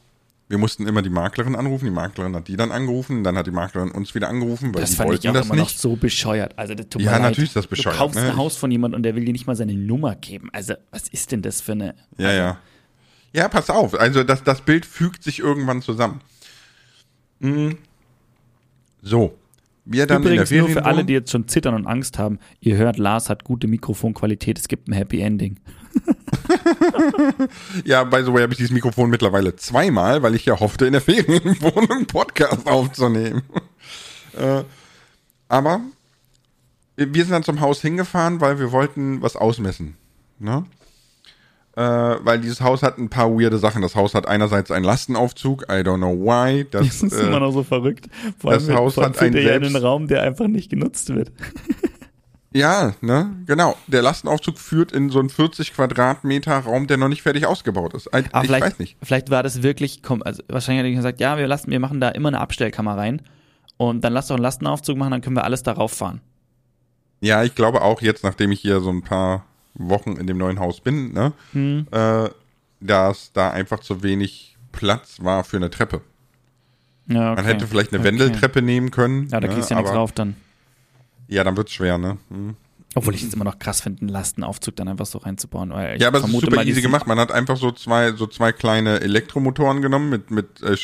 Wir 0.49 0.57
mussten 0.57 0.85
immer 0.85 1.01
die 1.01 1.09
Maklerin 1.09 1.55
anrufen, 1.55 1.85
die 1.85 1.91
Maklerin 1.91 2.35
hat 2.35 2.49
die 2.49 2.57
dann 2.57 2.73
angerufen, 2.73 3.23
dann 3.23 3.37
hat 3.37 3.47
die 3.47 3.51
Maklerin 3.51 3.91
uns 3.91 4.13
wieder 4.15 4.27
angerufen, 4.27 4.73
weil 4.73 4.81
das 4.81 4.89
die 4.89 4.95
fand 4.97 5.09
wollten 5.09 5.23
ich 5.23 5.29
auch 5.29 5.33
das 5.33 5.45
immer 5.45 5.55
nicht. 5.55 5.63
noch 5.63 5.79
so 5.79 5.95
bescheuert. 5.95 6.59
Also 6.59 6.75
das 6.75 6.89
tut 6.89 7.01
ja, 7.01 7.13
mir 7.13 7.19
natürlich 7.19 7.51
ist 7.51 7.55
das 7.55 7.67
bescheuert. 7.67 7.95
Du 7.95 7.99
kaufst 7.99 8.19
ne? 8.19 8.31
ein 8.31 8.35
Haus 8.35 8.57
von 8.57 8.69
jemandem 8.69 8.97
und 8.97 9.03
der 9.03 9.15
will 9.15 9.23
dir 9.23 9.31
nicht 9.31 9.47
mal 9.47 9.55
seine 9.55 9.75
Nummer 9.75 10.15
geben. 10.15 10.49
Also 10.51 10.73
was 10.89 11.07
ist 11.07 11.31
denn 11.31 11.41
das 11.41 11.61
für 11.61 11.71
eine? 11.71 11.95
Ja, 12.17 12.27
also, 12.27 12.37
ja. 12.37 12.57
Ja, 13.33 13.47
pass 13.47 13.69
auf. 13.69 13.99
Also 13.99 14.23
das, 14.23 14.43
das 14.43 14.61
Bild 14.61 14.85
fügt 14.85 15.23
sich 15.23 15.39
irgendwann 15.39 15.81
zusammen. 15.81 16.21
Mhm. 17.39 17.77
So. 19.01 19.37
Wir 19.83 20.05
dann 20.05 20.21
Übrigens 20.21 20.51
in 20.51 20.57
der 20.57 20.67
nur 20.67 20.73
für 20.73 20.85
alle, 20.85 21.03
die 21.03 21.13
jetzt 21.13 21.31
schon 21.31 21.47
zittern 21.47 21.73
und 21.73 21.87
Angst 21.87 22.19
haben, 22.19 22.37
ihr 22.59 22.77
hört, 22.77 22.97
Lars 22.97 23.29
hat 23.29 23.43
gute 23.43 23.67
Mikrofonqualität, 23.67 24.59
es 24.59 24.67
gibt 24.67 24.87
ein 24.87 24.93
Happy 24.93 25.21
Ending. 25.21 25.59
ja, 27.85 28.03
by 28.03 28.23
the 28.23 28.31
way 28.31 28.43
habe 28.43 28.53
ich 28.53 28.57
dieses 28.57 28.71
Mikrofon 28.71 29.09
mittlerweile 29.09 29.55
zweimal, 29.55 30.21
weil 30.21 30.35
ich 30.35 30.45
ja 30.45 30.59
hoffte, 30.59 30.85
in 30.85 30.93
der 30.93 31.01
Ferienwohnung 31.01 32.05
Podcast 32.05 32.67
aufzunehmen. 32.67 33.41
äh, 34.37 34.63
aber 35.49 35.81
wir 36.95 37.23
sind 37.23 37.31
dann 37.31 37.43
zum 37.43 37.59
Haus 37.59 37.81
hingefahren, 37.81 38.39
weil 38.39 38.59
wir 38.59 38.71
wollten 38.71 39.21
was 39.23 39.35
ausmessen. 39.35 39.95
Ne? 40.37 40.63
Äh, 41.75 41.81
weil 41.81 42.41
dieses 42.41 42.61
Haus 42.61 42.83
hat 42.83 42.97
ein 42.97 43.09
paar 43.09 43.31
weirde 43.31 43.57
Sachen. 43.57 43.81
Das 43.81 43.95
Haus 43.95 44.13
hat 44.13 44.27
einerseits 44.27 44.71
einen 44.71 44.83
Lastenaufzug, 44.83 45.63
I 45.63 45.81
don't 45.81 45.97
know 45.97 46.13
why. 46.13 46.65
Das, 46.69 46.99
das 46.99 47.03
ist 47.03 47.13
äh, 47.13 47.27
immer 47.27 47.39
noch 47.39 47.51
so 47.51 47.63
verrückt. 47.63 48.09
Vor 48.37 48.51
das 48.51 48.69
Haus 48.69 48.97
hat 48.97 49.17
einen, 49.19 49.37
ja 49.37 49.53
einen 49.53 49.75
Raum, 49.75 50.07
der 50.07 50.21
einfach 50.23 50.47
nicht 50.47 50.69
genutzt 50.69 51.13
wird. 51.15 51.31
ja, 52.53 52.93
ne, 52.99 53.37
genau. 53.45 53.77
Der 53.87 54.01
Lastenaufzug 54.01 54.59
führt 54.59 54.91
in 54.91 55.09
so 55.09 55.19
einen 55.19 55.29
40 55.29 55.73
Quadratmeter 55.73 56.57
Raum, 56.57 56.87
der 56.87 56.97
noch 56.97 57.07
nicht 57.07 57.21
fertig 57.21 57.45
ausgebaut 57.45 57.93
ist. 57.93 58.09
Ich, 58.13 58.25
ich 58.25 58.49
weiß 58.49 58.79
nicht. 58.79 58.97
Vielleicht 59.01 59.29
war 59.29 59.41
das 59.41 59.63
wirklich, 59.63 60.03
komm, 60.03 60.21
also 60.23 60.43
wahrscheinlich 60.49 60.81
hat 60.81 60.91
er 60.91 60.95
gesagt, 60.95 61.19
ja, 61.21 61.37
wir 61.37 61.47
lassen, 61.47 61.71
wir 61.71 61.79
machen 61.79 62.01
da 62.01 62.09
immer 62.09 62.27
eine 62.27 62.41
Abstellkammer 62.41 62.97
rein 62.97 63.21
und 63.77 64.03
dann 64.03 64.11
lass 64.11 64.27
doch 64.27 64.35
einen 64.35 64.43
Lastenaufzug 64.43 64.97
machen, 64.97 65.11
dann 65.11 65.21
können 65.21 65.37
wir 65.37 65.45
alles 65.45 65.63
darauf 65.63 65.93
fahren. 65.93 66.19
Ja, 67.21 67.43
ich 67.43 67.55
glaube 67.55 67.81
auch 67.81 68.01
jetzt, 68.01 68.25
nachdem 68.25 68.51
ich 68.51 68.59
hier 68.59 68.81
so 68.81 68.89
ein 68.89 69.03
paar 69.03 69.45
Wochen 69.73 70.17
in 70.17 70.27
dem 70.27 70.37
neuen 70.37 70.59
Haus 70.59 70.81
bin, 70.81 71.13
ne, 71.13 71.33
hm. 71.53 71.87
äh, 71.91 72.29
dass 72.79 73.31
da 73.33 73.51
einfach 73.51 73.79
zu 73.79 74.03
wenig 74.03 74.57
Platz 74.71 75.17
war 75.21 75.43
für 75.43 75.57
eine 75.57 75.69
Treppe. 75.69 76.01
Ja, 77.07 77.31
okay. 77.31 77.41
Man 77.41 77.45
hätte 77.45 77.67
vielleicht 77.67 77.91
eine 77.91 77.99
okay. 77.99 78.09
Wendeltreppe 78.09 78.61
nehmen 78.61 78.91
können. 78.91 79.27
Ja, 79.29 79.39
da 79.39 79.47
ne, 79.47 79.53
kriegst 79.53 79.69
du 79.69 79.75
ja 79.75 79.81
nichts 79.81 79.93
drauf 79.93 80.11
dann. 80.11 80.35
Ja, 81.27 81.43
dann 81.43 81.57
wird's 81.57 81.73
schwer, 81.73 81.97
ne? 81.97 82.17
Hm. 82.29 82.55
Obwohl 82.93 83.15
ich 83.15 83.23
es 83.23 83.33
immer 83.33 83.45
noch 83.45 83.57
krass 83.57 83.79
finde, 83.79 84.01
einen 84.01 84.09
Lastenaufzug 84.09 84.75
dann 84.75 84.89
einfach 84.89 85.05
so 85.05 85.19
reinzubauen. 85.19 85.71
ja, 85.97 86.07
aber 86.09 86.19
es 86.19 86.25
ist 86.25 86.31
super 86.31 86.65
easy 86.65 86.81
gemacht. 86.81 87.07
Man 87.07 87.19
hat 87.19 87.31
einfach 87.31 87.55
so 87.55 87.71
zwei, 87.71 88.11
so 88.11 88.27
zwei 88.27 88.51
kleine 88.51 88.99
Elektromotoren 88.99 89.81
genommen 89.81 90.09
mit, 90.09 90.29
mit 90.29 90.61
äh, 90.61 90.75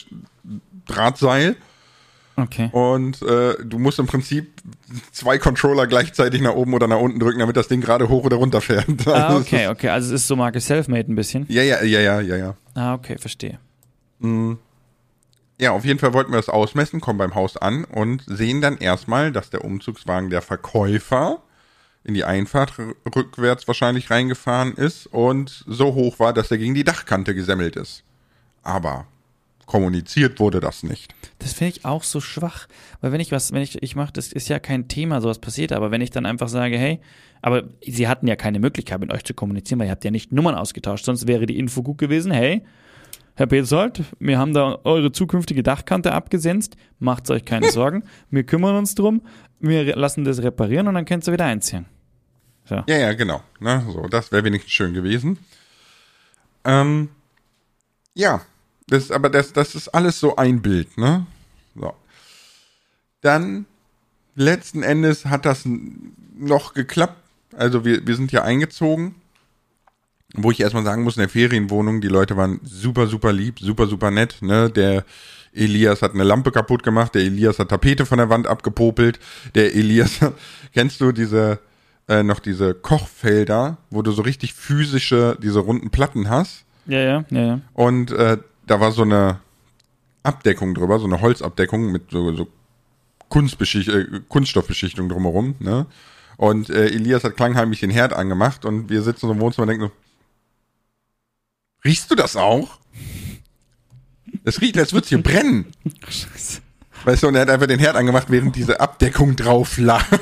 Drahtseil 0.86 1.58
Okay. 2.39 2.70
Und 2.72 3.20
äh, 3.24 3.56
du 3.65 3.79
musst 3.79 3.98
im 3.98 4.06
Prinzip 4.06 4.62
zwei 5.12 5.39
Controller 5.39 5.88
gleichzeitig 5.88 6.39
nach 6.39 6.53
oben 6.53 6.75
oder 6.75 6.88
nach 6.88 7.00
unten 7.00 7.20
drücken, 7.20 7.39
damit 7.39 7.58
das 7.58 7.67
Ding 7.67 7.82
gerade 7.82 8.10
hoch 8.10 8.24
oder 8.25 8.38
runter 8.38 8.62
fährt. 8.62 8.86
Ah, 9.08 9.38
okay, 9.38 9.67
okay. 9.70 9.89
Also 9.89 10.13
es 10.13 10.22
ist 10.22 10.27
so 10.27 10.36
Marke 10.36 10.60
Selfmade 10.60 11.12
ein 11.12 11.15
bisschen. 11.15 11.46
Ja, 11.50 11.63
ja, 11.63 11.84
ja, 11.84 12.00
ja, 12.00 12.22
ja, 12.22 12.36
ja. 12.38 12.56
Ah, 12.75 12.94
okay, 12.94 13.17
verstehe. 13.17 13.58
Mhm. 14.20 14.60
ja, 15.60 15.72
auf 15.72 15.86
jeden 15.86 16.00
Fall 16.00 16.13
wollten 16.13 16.32
wir 16.32 16.38
das 16.38 16.50
ausmessen, 16.50 17.01
kommen 17.01 17.17
beim 17.17 17.34
Haus 17.36 17.58
an 17.58 17.84
und 17.86 18.24
sehen 18.27 18.62
dann 18.62 18.77
erstmal, 18.77 19.32
dass 19.32 19.50
der 19.50 19.63
Umzugswagen 19.65 20.29
der 20.29 20.41
Verkäufer 20.41 21.41
in 22.03 22.13
die 22.13 22.24
Einfahrt 22.24 22.74
rückwärts 23.15 23.67
wahrscheinlich 23.67 24.10
reingefahren 24.10 24.74
ist 24.74 25.08
und 25.08 25.65
so 25.67 25.94
hoch 25.96 26.20
war, 26.20 26.34
dass 26.34 26.50
er 26.51 26.58
gegen 26.58 26.74
die 26.75 26.84
Dachkante 26.84 27.36
gesemmelt 27.36 27.75
ist. 27.75 28.03
Aber 28.63 29.06
kommuniziert 29.67 30.39
wurde 30.39 30.59
das 30.59 30.81
nicht. 30.81 31.13
Das 31.39 31.53
finde 31.53 31.75
ich 31.75 31.86
auch 31.86 32.01
so 32.01 32.19
schwach, 32.19 32.67
weil 33.01 33.12
wenn 33.12 33.19
ich 33.19 33.31
was, 33.31 33.51
wenn 33.51 33.62
ich, 33.62 33.81
ich 33.83 33.95
mache, 33.95 34.13
das 34.13 34.31
ist 34.31 34.47
ja 34.47 34.57
kein 34.57 34.88
Thema, 34.88 35.21
sowas 35.21 35.38
passiert, 35.38 35.74
aber 35.74 35.91
wenn 35.91 36.01
ich 36.01 36.09
dann 36.09 36.25
einfach 36.25 36.47
sage, 36.47 36.77
hey, 36.77 37.00
aber 37.43 37.65
sie 37.86 38.07
hatten 38.07 38.25
ja 38.25 38.36
keine 38.36 38.59
Möglichkeit 38.59 39.00
mit 39.00 39.13
euch 39.13 39.24
zu 39.24 39.36
kommunizieren, 39.36 39.79
weil 39.79 39.88
ihr 39.88 39.91
habt 39.91 40.03
ja 40.03 40.09
nicht 40.09 40.31
Nummern 40.31 40.55
ausgetauscht, 40.55 41.05
sonst 41.05 41.27
wäre 41.27 41.45
die 41.45 41.59
Info 41.59 41.83
gut 41.83 42.00
gewesen, 42.00 42.31
hey, 42.31 42.63
Herr 43.36 43.45
Petzold, 43.45 44.01
wir 44.19 44.39
haben 44.39 44.53
da 44.53 44.79
eure 44.83 45.12
zukünftige 45.12 45.62
Dachkante 45.62 46.13
abgesenzt, 46.13 46.75
macht 46.97 47.29
euch 47.29 47.45
keine 47.45 47.69
Sorgen, 47.71 48.03
wir 48.31 48.43
kümmern 48.43 48.77
uns 48.77 48.95
drum, 48.95 49.21
wir 49.59 49.95
lassen 49.95 50.24
das 50.24 50.41
reparieren 50.41 50.88
und 50.88 50.95
dann 50.95 51.05
könnt 51.05 51.27
ihr 51.27 51.33
wieder 51.33 51.45
einziehen. 51.45 51.86
So. 52.65 52.83
Ja, 52.88 52.97
ja, 52.97 53.13
genau. 53.13 53.43
Ne, 53.59 53.86
so, 53.93 54.07
das 54.07 54.31
wäre 54.31 54.43
wenigstens 54.43 54.74
schön 54.74 54.93
gewesen. 54.93 55.38
Ähm, 56.65 57.09
ja, 58.13 58.41
das, 58.88 59.12
aber 59.12 59.29
das, 59.29 59.53
das 59.53 59.75
ist 59.75 59.89
alles 59.89 60.20
so 60.20 60.36
ein 60.36 60.62
Bild, 60.62 60.98
ne? 60.98 61.25
So. 61.75 61.94
Dann, 63.22 63.65
letzten 64.36 64.84
Endes 64.84 65.25
hat 65.25 65.46
das 65.46 65.63
noch 66.38 66.74
geklappt. 66.74 67.17
Also 67.56 67.84
wir, 67.84 68.06
wir 68.06 68.15
sind 68.15 68.32
ja 68.32 68.44
eingezogen. 68.44 69.15
Wo 70.34 70.51
ich 70.51 70.60
erstmal 70.60 70.84
sagen 70.84 71.03
muss, 71.03 71.15
in 71.15 71.22
der 71.22 71.29
Ferienwohnung, 71.29 72.01
die 72.01 72.10
Leute 72.10 72.36
waren 72.36 72.60
super, 72.63 73.08
super 73.08 73.32
lieb, 73.32 73.60
super, 73.60 73.88
super 73.88 74.12
nett, 74.12 74.41
ne? 74.41 74.70
Der 74.70 75.06
Elias 75.53 76.01
hat 76.01 76.13
eine 76.13 76.24
Lampe 76.24 76.51
kaputt 76.51 76.84
gemacht, 76.84 77.15
der 77.15 77.24
Elias 77.24 77.60
hat 77.60 77.70
Tapete 77.70 78.06
von 78.06 78.17
der 78.17 78.29
Wand 78.29 78.46
abgepopelt, 78.46 79.20
der 79.56 79.74
Elias, 79.74 80.20
kennst 80.74 81.00
du 81.00 81.13
diese, 81.13 81.60
äh, 82.08 82.24
noch 82.24 82.39
diese 82.39 82.74
Kochfelder, 82.74 83.77
wo 83.89 84.01
du 84.01 84.12
so 84.12 84.22
richtig 84.22 84.53
physische, 84.53 85.38
diese 85.41 85.60
runden 85.60 85.89
Platten 85.89 86.29
hast? 86.29 86.65
Ja, 86.86 87.00
ja, 87.00 87.25
ja, 87.29 87.41
ja. 87.41 87.62
Und 87.74 88.12
äh, 88.12 88.38
da 88.67 88.79
war 88.79 88.91
so 88.91 89.01
eine 89.01 89.39
Abdeckung 90.24 90.75
drüber, 90.75 91.00
so 91.00 91.05
eine 91.05 91.21
Holzabdeckung 91.21 91.91
mit 91.91 92.12
so, 92.12 92.36
so 92.36 92.47
Kunstbeschicht 93.29 93.89
äh, 93.89 94.21
Kunststoffbeschichtung 94.27 95.09
drumherum, 95.09 95.55
ne? 95.59 95.88
Und 96.38 96.69
äh, 96.69 96.88
Elias 96.88 97.24
hat 97.24 97.36
klangheimlich 97.36 97.79
den 97.79 97.89
Herd 97.89 98.13
angemacht 98.13 98.63
und 98.63 98.89
wir 98.89 99.01
sitzen 99.01 99.27
so 99.27 99.31
im 99.31 99.39
Wohnzimmer 99.39 99.63
und 99.63 99.69
denken 99.69 99.86
so, 99.86 99.91
riechst 101.83 102.12
du 102.12 102.15
das 102.15 102.36
auch? 102.36 102.77
Es 104.43 104.62
riecht, 104.62 104.77
als 104.77 104.93
würde 104.93 105.05
es 105.05 105.09
hier 105.09 105.21
brennen. 105.21 105.71
Scheiße. 106.07 106.62
Weißt 107.05 107.24
du, 107.24 107.27
und 107.27 107.36
er 107.36 107.41
hat 107.41 107.50
einfach 107.50 107.67
den 107.67 107.79
Herd 107.79 107.95
angemacht, 107.95 108.27
während 108.29 108.55
diese 108.55 108.79
Abdeckung 108.79 109.36
drauf 109.36 109.77
lag. 109.77 110.05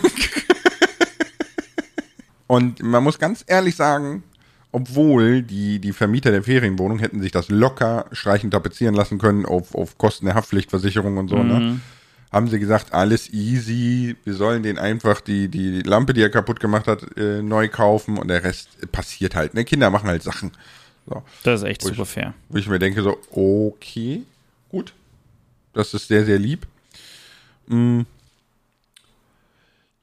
und 2.48 2.82
man 2.82 3.04
muss 3.04 3.20
ganz 3.20 3.44
ehrlich 3.48 3.76
sagen, 3.76 4.24
obwohl 4.76 5.42
die, 5.42 5.80
die 5.80 5.94
Vermieter 5.94 6.32
der 6.32 6.44
Ferienwohnung 6.44 7.00
hätten 7.00 7.22
sich 7.22 7.32
das 7.32 7.48
locker 7.48 8.08
streichend 8.12 8.52
tapezieren 8.52 8.94
lassen 8.94 9.20
können 9.20 9.46
auf, 9.46 9.74
auf 9.74 9.98
Kosten 9.98 10.26
der 10.26 10.36
Haftpflichtversicherung 10.36 11.16
und 11.16 11.30
so, 11.30 11.38
ne? 11.38 11.44
mhm. 11.44 11.50
ne? 11.60 11.80
Haben 12.30 12.50
sie 12.50 12.60
gesagt, 12.60 12.94
alles 12.94 13.32
easy, 13.32 14.18
wir 14.26 14.34
sollen 14.34 14.64
den 14.64 14.78
einfach 14.78 15.22
die, 15.22 15.48
die 15.48 15.82
Lampe, 15.82 16.12
die 16.12 16.22
er 16.22 16.30
kaputt 16.30 16.60
gemacht 16.60 16.88
hat, 16.88 17.18
äh, 17.18 17.42
neu 17.42 17.70
kaufen 17.70 18.18
und 18.18 18.28
der 18.28 18.44
Rest 18.44 18.92
passiert 18.92 19.34
halt. 19.34 19.54
Ne? 19.54 19.64
Kinder 19.64 19.90
machen 19.90 20.10
halt 20.10 20.24
Sachen. 20.24 20.52
So. 21.08 21.24
Das 21.44 21.62
ist 21.62 21.68
echt 21.68 21.86
wo 21.86 21.88
super 21.88 22.04
ich, 22.04 22.10
fair. 22.10 22.34
Wo 22.50 22.58
ich 22.58 22.68
mir 22.68 22.80
denke, 22.80 23.02
so, 23.02 23.18
okay, 23.32 24.24
gut. 24.68 24.94
Das 25.72 25.94
ist 25.94 26.10
sehr, 26.10 26.26
sehr 26.26 26.38
lieb. 26.38 26.68
Mhm. 27.68 28.06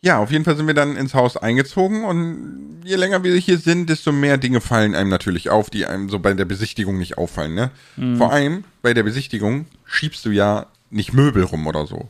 Ja, 0.04 0.18
auf 0.18 0.32
jeden 0.32 0.44
Fall 0.44 0.56
sind 0.56 0.66
wir 0.66 0.74
dann 0.74 0.96
ins 0.96 1.14
Haus 1.14 1.36
eingezogen 1.36 2.04
und 2.04 2.82
je 2.82 2.96
länger 2.96 3.22
wir 3.22 3.36
hier 3.36 3.56
sind, 3.56 3.88
desto 3.88 4.10
mehr 4.10 4.36
Dinge 4.36 4.60
fallen 4.60 4.96
einem 4.96 5.08
natürlich 5.08 5.48
auf, 5.48 5.70
die 5.70 5.86
einem 5.86 6.08
so 6.08 6.18
bei 6.18 6.34
der 6.34 6.44
Besichtigung 6.44 6.98
nicht 6.98 7.18
auffallen. 7.18 7.54
Ne? 7.54 7.70
Mhm. 7.96 8.16
Vor 8.16 8.32
allem 8.32 8.64
bei 8.82 8.94
der 8.94 9.04
Besichtigung 9.04 9.66
schiebst 9.84 10.24
du 10.24 10.30
ja 10.30 10.66
nicht 10.90 11.12
Möbel 11.12 11.44
rum 11.44 11.68
oder 11.68 11.86
so. 11.86 12.08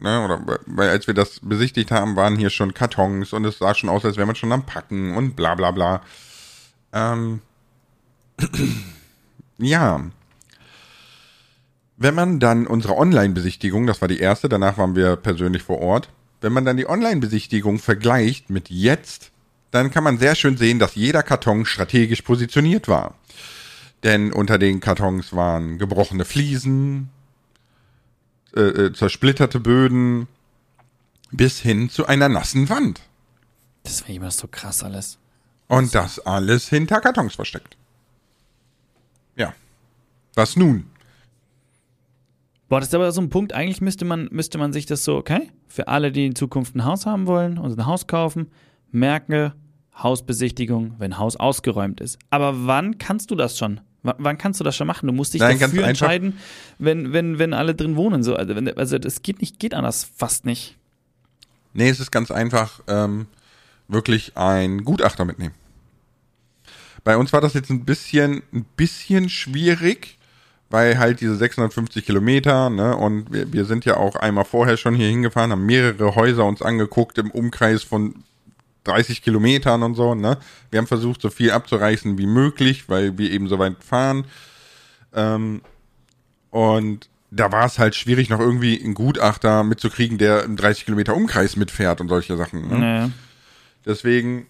Ne? 0.00 0.24
Oder 0.24 0.58
weil 0.66 0.90
als 0.90 1.06
wir 1.06 1.14
das 1.14 1.38
besichtigt 1.40 1.92
haben, 1.92 2.16
waren 2.16 2.36
hier 2.36 2.50
schon 2.50 2.74
Kartons 2.74 3.32
und 3.32 3.44
es 3.44 3.58
sah 3.58 3.72
schon 3.72 3.88
aus, 3.88 4.04
als 4.04 4.16
wäre 4.16 4.26
man 4.26 4.36
schon 4.36 4.50
am 4.50 4.66
Packen 4.66 5.16
und 5.16 5.36
bla 5.36 5.54
bla 5.54 5.70
bla. 5.70 6.02
Ähm, 6.92 7.40
ja. 9.58 10.00
Wenn 11.96 12.14
man 12.16 12.40
dann 12.40 12.66
unsere 12.66 12.96
Online-Besichtigung, 12.96 13.86
das 13.86 14.00
war 14.00 14.08
die 14.08 14.18
erste, 14.18 14.48
danach 14.48 14.76
waren 14.76 14.96
wir 14.96 15.14
persönlich 15.14 15.62
vor 15.62 15.78
Ort, 15.78 16.08
wenn 16.40 16.52
man 16.52 16.64
dann 16.64 16.76
die 16.76 16.88
Online-Besichtigung 16.88 17.78
vergleicht 17.78 18.50
mit 18.50 18.70
jetzt, 18.70 19.30
dann 19.70 19.90
kann 19.90 20.04
man 20.04 20.18
sehr 20.18 20.34
schön 20.34 20.56
sehen, 20.56 20.78
dass 20.78 20.94
jeder 20.94 21.22
Karton 21.22 21.66
strategisch 21.66 22.22
positioniert 22.22 22.88
war. 22.88 23.14
Denn 24.02 24.32
unter 24.32 24.58
den 24.58 24.80
Kartons 24.80 25.32
waren 25.32 25.78
gebrochene 25.78 26.24
Fliesen, 26.24 27.10
äh, 28.54 28.60
äh, 28.60 28.92
zersplitterte 28.92 29.60
Böden, 29.60 30.28
bis 31.30 31.60
hin 31.60 31.90
zu 31.90 32.06
einer 32.06 32.28
nassen 32.28 32.68
Wand. 32.68 33.02
Das 33.82 34.02
war 34.02 34.10
immer 34.14 34.30
so 34.30 34.46
krass 34.48 34.82
alles. 34.82 35.18
Und 35.66 35.94
das 35.94 36.18
alles 36.20 36.68
hinter 36.68 37.00
Kartons 37.00 37.34
versteckt. 37.34 37.76
Ja. 39.36 39.52
Was 40.34 40.56
nun? 40.56 40.90
Boah, 42.68 42.80
das 42.80 42.88
ist 42.88 42.94
aber 42.94 43.10
so 43.12 43.20
ein 43.20 43.30
Punkt, 43.30 43.52
eigentlich 43.52 43.80
müsste 43.80 44.04
man, 44.04 44.28
müsste 44.30 44.58
man 44.58 44.72
sich 44.72 44.86
das 44.86 45.04
so, 45.04 45.16
okay, 45.16 45.50
für 45.68 45.88
alle, 45.88 46.12
die 46.12 46.26
in 46.26 46.34
Zukunft 46.34 46.74
ein 46.74 46.84
Haus 46.84 47.06
haben 47.06 47.26
wollen 47.26 47.58
und 47.58 47.78
ein 47.78 47.86
Haus 47.86 48.06
kaufen, 48.06 48.50
merke, 48.90 49.54
Hausbesichtigung, 49.96 50.94
wenn 50.98 51.18
Haus 51.18 51.36
ausgeräumt 51.36 52.00
ist. 52.00 52.18
Aber 52.30 52.66
wann 52.66 52.98
kannst 52.98 53.30
du 53.30 53.34
das 53.34 53.58
schon? 53.58 53.80
W 54.02 54.12
wann 54.18 54.38
kannst 54.38 54.60
du 54.60 54.64
das 54.64 54.76
schon 54.76 54.86
machen? 54.86 55.06
Du 55.06 55.12
musst 55.12 55.34
dich 55.34 55.40
Nein, 55.40 55.58
dafür 55.58 55.86
entscheiden, 55.86 56.38
wenn, 56.78 57.12
wenn, 57.12 57.38
wenn 57.38 57.52
alle 57.52 57.74
drin 57.74 57.96
wohnen. 57.96 58.22
So. 58.22 58.36
Also, 58.36 58.54
wenn, 58.54 58.68
also 58.78 58.98
das 58.98 59.22
geht 59.22 59.40
nicht, 59.40 59.58
geht 59.58 59.74
anders 59.74 60.04
fast 60.04 60.46
nicht. 60.46 60.76
Nee, 61.74 61.88
es 61.88 61.98
ist 61.98 62.12
ganz 62.12 62.30
einfach, 62.30 62.80
ähm, 62.86 63.26
wirklich 63.88 64.36
ein 64.36 64.84
Gutachter 64.84 65.24
mitnehmen. 65.24 65.54
Bei 67.04 67.16
uns 67.16 67.32
war 67.32 67.40
das 67.40 67.54
jetzt 67.54 67.70
ein 67.70 67.84
bisschen, 67.84 68.42
ein 68.52 68.64
bisschen 68.76 69.28
schwierig, 69.28 70.17
weil 70.70 70.98
halt 70.98 71.20
diese 71.20 71.36
650 71.36 72.04
Kilometer, 72.04 72.70
ne, 72.70 72.96
und 72.96 73.32
wir, 73.32 73.52
wir 73.52 73.64
sind 73.64 73.84
ja 73.84 73.96
auch 73.96 74.16
einmal 74.16 74.44
vorher 74.44 74.76
schon 74.76 74.94
hier 74.94 75.08
hingefahren, 75.08 75.52
haben 75.52 75.66
mehrere 75.66 76.14
Häuser 76.14 76.44
uns 76.44 76.62
angeguckt 76.62 77.18
im 77.18 77.30
Umkreis 77.30 77.82
von 77.82 78.24
30 78.84 79.22
Kilometern 79.22 79.82
und 79.82 79.94
so, 79.94 80.14
ne. 80.14 80.38
Wir 80.70 80.78
haben 80.78 80.86
versucht, 80.86 81.22
so 81.22 81.30
viel 81.30 81.50
abzureißen 81.50 82.18
wie 82.18 82.26
möglich, 82.26 82.88
weil 82.88 83.16
wir 83.18 83.30
eben 83.30 83.48
so 83.48 83.58
weit 83.58 83.82
fahren. 83.82 84.24
Ähm, 85.14 85.62
und 86.50 87.08
da 87.30 87.52
war 87.52 87.66
es 87.66 87.78
halt 87.78 87.94
schwierig, 87.94 88.30
noch 88.30 88.40
irgendwie 88.40 88.82
einen 88.82 88.94
Gutachter 88.94 89.62
mitzukriegen, 89.62 90.18
der 90.18 90.44
im 90.44 90.56
30 90.56 90.86
Kilometer 90.86 91.14
Umkreis 91.14 91.56
mitfährt 91.56 92.00
und 92.00 92.08
solche 92.08 92.36
Sachen. 92.36 92.68
Ne? 92.68 92.78
Naja. 92.78 93.10
Deswegen, 93.84 94.46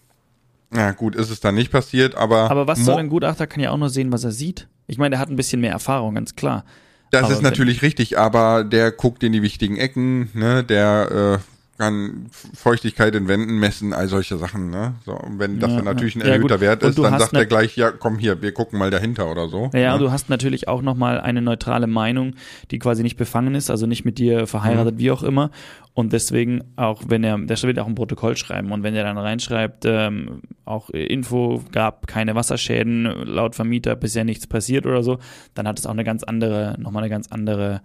na 0.71 0.93
gut, 0.93 1.15
ist 1.15 1.31
es 1.31 1.41
dann 1.41 1.55
nicht 1.55 1.71
passiert, 1.71 2.15
aber. 2.15 2.51
Aber 2.51 2.67
was 2.67 2.85
soll 2.85 2.99
ein 2.99 3.09
Gutachter? 3.09 3.47
Kann 3.47 3.63
ja 3.63 3.71
auch 3.71 3.77
nur 3.77 3.91
sehen, 3.91 4.13
was 4.13 4.25
er 4.25 4.33
sieht. 4.33 4.69
Ich 4.89 4.99
meine, 4.99 5.11
der 5.11 5.21
hat 5.21 5.29
ein 5.29 5.37
bisschen 5.37 5.61
mehr 5.61 5.71
Erfahrung, 5.73 6.17
ganz 6.17 6.35
klar. 6.35 6.65
Das 7.11 7.25
aber 7.25 7.35
ist 7.35 7.43
natürlich 7.43 7.83
richtig, 7.83 8.19
aber 8.19 8.65
der 8.65 8.91
guckt 8.91 9.23
in 9.23 9.33
die 9.33 9.43
wichtigen 9.43 9.77
Ecken, 9.77 10.31
ne, 10.35 10.65
der 10.65 11.39
äh, 11.41 11.58
kann 11.79 12.27
Feuchtigkeit 12.31 13.15
in 13.15 13.29
Wänden 13.29 13.59
messen, 13.59 13.93
all 13.93 14.09
solche 14.09 14.37
Sachen, 14.37 14.71
ne? 14.71 14.95
So, 15.07 15.13
und 15.13 15.39
wenn 15.39 15.61
das 15.61 15.71
ja, 15.71 15.77
dann 15.77 15.85
natürlich 15.85 16.17
ein 16.17 16.23
erhöhter 16.23 16.57
ja, 16.57 16.61
Wert 16.61 16.83
ist, 16.83 16.99
dann 16.99 17.19
sagt 17.19 17.35
er 17.35 17.47
gleich, 17.47 17.77
ja, 17.77 17.93
komm 17.93 18.19
hier, 18.19 18.43
wir 18.43 18.53
gucken 18.53 18.79
mal 18.79 18.91
dahinter 18.91 19.31
oder 19.31 19.49
so. 19.49 19.71
Ja, 19.73 19.93
ne? 19.93 20.01
du 20.01 20.11
hast 20.11 20.29
natürlich 20.29 20.67
auch 20.67 20.83
nochmal 20.83 21.21
eine 21.21 21.41
neutrale 21.41 21.87
Meinung, 21.87 22.35
die 22.73 22.81
quasi 22.81 23.05
nicht 23.05 23.17
befangen 23.17 23.55
ist, 23.55 23.71
also 23.71 23.87
nicht 23.87 24.05
mit 24.05 24.19
dir 24.19 24.47
verheiratet, 24.49 24.97
mhm. 24.97 24.99
wie 24.99 25.11
auch 25.13 25.23
immer. 25.23 25.51
Und 25.95 26.13
deswegen, 26.13 26.63
auch 26.77 27.03
wenn 27.09 27.25
er, 27.25 27.39
der 27.39 27.63
wird 27.63 27.79
auch 27.79 27.87
ein 27.87 27.95
Protokoll 27.95 28.37
schreiben 28.37 28.73
und 28.73 28.83
wenn 28.83 28.95
er 28.95 29.05
dann 29.05 29.19
reinschreibt, 29.19 29.85
ähm, 29.85 30.43
auch 30.65 30.91
Info 30.91 31.63
gab 31.73 32.07
keine 32.07 32.35
Wasserschäden, 32.35 33.05
laut 33.25 33.55
Vermieter 33.55 33.97
bisher 33.97 34.25
nichts 34.25 34.47
passiert 34.47 34.87
oder 34.87 35.03
so, 35.03 35.19
dann 35.55 35.67
hat 35.67 35.79
es 35.79 35.87
auch 35.87 35.93
eine 35.93 36.05
ganz 36.05 36.23
andere, 36.25 36.77
nochmal 36.79 37.05
eine 37.05 37.11
ganz 37.11 37.29
andere 37.31 37.83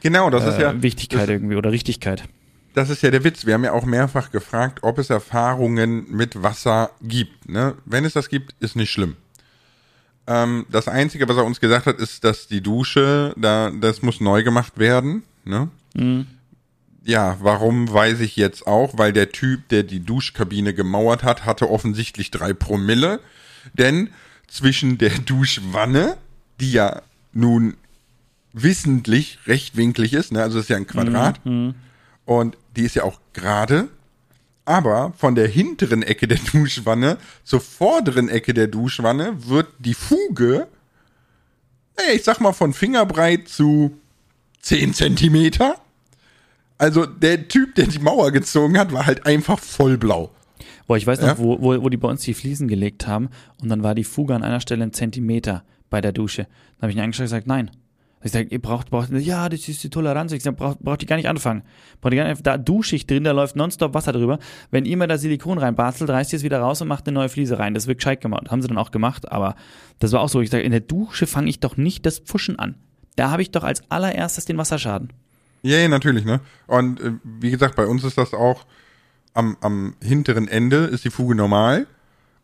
genau, 0.00 0.30
das 0.30 0.44
äh, 0.44 0.48
ist 0.50 0.60
ja, 0.60 0.82
Wichtigkeit 0.82 1.28
irgendwie 1.28 1.56
oder 1.56 1.72
Richtigkeit 1.72 2.24
das 2.76 2.90
ist 2.90 3.02
ja 3.02 3.10
der 3.10 3.24
Witz. 3.24 3.46
Wir 3.46 3.54
haben 3.54 3.64
ja 3.64 3.72
auch 3.72 3.86
mehrfach 3.86 4.30
gefragt, 4.30 4.80
ob 4.82 4.98
es 4.98 5.08
Erfahrungen 5.08 6.10
mit 6.10 6.42
Wasser 6.42 6.90
gibt. 7.00 7.48
Ne? 7.48 7.74
Wenn 7.86 8.04
es 8.04 8.12
das 8.12 8.28
gibt, 8.28 8.54
ist 8.60 8.76
nicht 8.76 8.90
schlimm. 8.90 9.16
Ähm, 10.26 10.66
das 10.70 10.86
Einzige, 10.86 11.26
was 11.26 11.38
er 11.38 11.46
uns 11.46 11.58
gesagt 11.58 11.86
hat, 11.86 11.98
ist, 11.98 12.22
dass 12.22 12.48
die 12.48 12.60
Dusche, 12.60 13.32
da, 13.38 13.70
das 13.70 14.02
muss 14.02 14.20
neu 14.20 14.42
gemacht 14.42 14.76
werden. 14.76 15.22
Ne? 15.46 15.70
Mhm. 15.94 16.26
Ja, 17.02 17.38
warum 17.40 17.90
weiß 17.90 18.20
ich 18.20 18.36
jetzt 18.36 18.66
auch, 18.66 18.98
weil 18.98 19.14
der 19.14 19.30
Typ, 19.32 19.70
der 19.70 19.82
die 19.82 20.00
Duschkabine 20.00 20.74
gemauert 20.74 21.22
hat, 21.22 21.46
hatte 21.46 21.70
offensichtlich 21.70 22.30
drei 22.30 22.52
Promille. 22.52 23.20
Denn 23.72 24.10
zwischen 24.48 24.98
der 24.98 25.18
Duschwanne, 25.24 26.18
die 26.60 26.72
ja 26.72 27.00
nun 27.32 27.78
wissentlich 28.52 29.38
rechtwinklig 29.46 30.12
ist, 30.12 30.32
ne? 30.32 30.42
also 30.42 30.58
es 30.58 30.64
ist 30.64 30.68
ja 30.68 30.76
ein 30.76 30.86
Quadrat 30.86 31.44
Mhm. 31.46 31.74
Und 32.26 32.58
die 32.76 32.82
ist 32.82 32.94
ja 32.96 33.04
auch 33.04 33.18
gerade, 33.32 33.88
aber 34.66 35.14
von 35.16 35.34
der 35.34 35.48
hinteren 35.48 36.02
Ecke 36.02 36.28
der 36.28 36.38
Duschwanne 36.52 37.16
zur 37.44 37.60
vorderen 37.60 38.28
Ecke 38.28 38.52
der 38.52 38.66
Duschwanne 38.66 39.48
wird 39.48 39.68
die 39.78 39.94
Fuge, 39.94 40.66
naja, 41.96 42.10
ich 42.14 42.24
sag 42.24 42.40
mal 42.40 42.52
von 42.52 42.74
Fingerbreit 42.74 43.48
zu 43.48 43.96
10 44.60 44.92
Zentimeter. 44.92 45.76
Also 46.78 47.06
der 47.06 47.48
Typ, 47.48 47.74
der 47.76 47.86
die 47.86 48.00
Mauer 48.00 48.32
gezogen 48.32 48.76
hat, 48.78 48.92
war 48.92 49.06
halt 49.06 49.24
einfach 49.24 49.58
voll 49.58 49.96
blau. 49.96 50.30
Boah, 50.86 50.98
ich 50.98 51.06
weiß 51.06 51.20
noch, 51.20 51.28
Ja? 51.28 51.38
wo, 51.38 51.60
wo, 51.62 51.82
wo 51.82 51.88
die 51.88 51.96
bei 51.96 52.08
uns 52.08 52.20
die 52.22 52.34
Fliesen 52.34 52.68
gelegt 52.68 53.06
haben 53.06 53.30
und 53.62 53.70
dann 53.70 53.82
war 53.82 53.94
die 53.94 54.04
Fuge 54.04 54.34
an 54.34 54.42
einer 54.42 54.60
Stelle 54.60 54.84
ein 54.84 54.92
Zentimeter 54.92 55.64
bei 55.88 56.00
der 56.02 56.12
Dusche. 56.12 56.42
Dann 56.44 56.82
habe 56.82 56.90
ich 56.90 56.96
ihn 56.98 57.02
angeschaut 57.02 57.22
und 57.22 57.26
gesagt, 57.26 57.46
nein. 57.46 57.70
Ich 58.22 58.32
sage, 58.32 58.48
ihr 58.48 58.60
braucht, 58.60 58.90
braucht, 58.90 59.10
ja, 59.10 59.48
das 59.48 59.68
ist 59.68 59.84
die 59.84 59.90
Toleranz. 59.90 60.32
Ich 60.32 60.42
sage, 60.42 60.56
braucht, 60.56 60.80
braucht 60.80 61.02
die 61.02 61.06
gar 61.06 61.16
nicht 61.16 61.28
anfangen. 61.28 61.62
Braucht 62.00 62.12
die 62.12 62.16
gar 62.16 62.28
nicht, 62.28 62.46
da 62.46 62.56
dusche 62.56 62.96
ich 62.96 63.06
drin, 63.06 63.24
da 63.24 63.32
läuft 63.32 63.56
nonstop 63.56 63.94
Wasser 63.94 64.12
drüber. 64.12 64.38
Wenn 64.70 64.84
ihr 64.84 64.96
mir 64.96 65.06
da 65.06 65.18
Silikon 65.18 65.58
reinbastelt, 65.58 66.10
reißt 66.10 66.32
ihr 66.32 66.38
es 66.38 66.42
wieder 66.42 66.60
raus 66.60 66.80
und 66.80 66.88
macht 66.88 67.06
eine 67.06 67.14
neue 67.14 67.28
Fliese 67.28 67.58
rein. 67.58 67.74
Das 67.74 67.86
wird 67.86 67.98
gescheit 67.98 68.20
gemacht. 68.20 68.50
Haben 68.50 68.62
sie 68.62 68.68
dann 68.68 68.78
auch 68.78 68.90
gemacht, 68.90 69.30
aber 69.30 69.54
das 69.98 70.12
war 70.12 70.20
auch 70.22 70.28
so. 70.28 70.40
Ich 70.40 70.50
sage, 70.50 70.64
in 70.64 70.72
der 70.72 70.80
Dusche 70.80 71.26
fange 71.26 71.50
ich 71.50 71.60
doch 71.60 71.76
nicht 71.76 72.06
das 72.06 72.18
Pfuschen 72.18 72.58
an. 72.58 72.76
Da 73.16 73.30
habe 73.30 73.42
ich 73.42 73.50
doch 73.50 73.64
als 73.64 73.82
allererstes 73.90 74.44
den 74.44 74.58
Wasserschaden. 74.58 75.12
Ja, 75.62 75.78
ja, 75.78 75.88
natürlich, 75.88 76.24
ne? 76.24 76.40
Und 76.66 77.00
äh, 77.00 77.12
wie 77.22 77.50
gesagt, 77.50 77.76
bei 77.76 77.86
uns 77.86 78.02
ist 78.04 78.18
das 78.18 78.34
auch 78.34 78.66
am, 79.34 79.56
am 79.60 79.94
hinteren 80.02 80.48
Ende 80.48 80.84
ist 80.84 81.04
die 81.04 81.10
Fuge 81.10 81.34
normal 81.34 81.86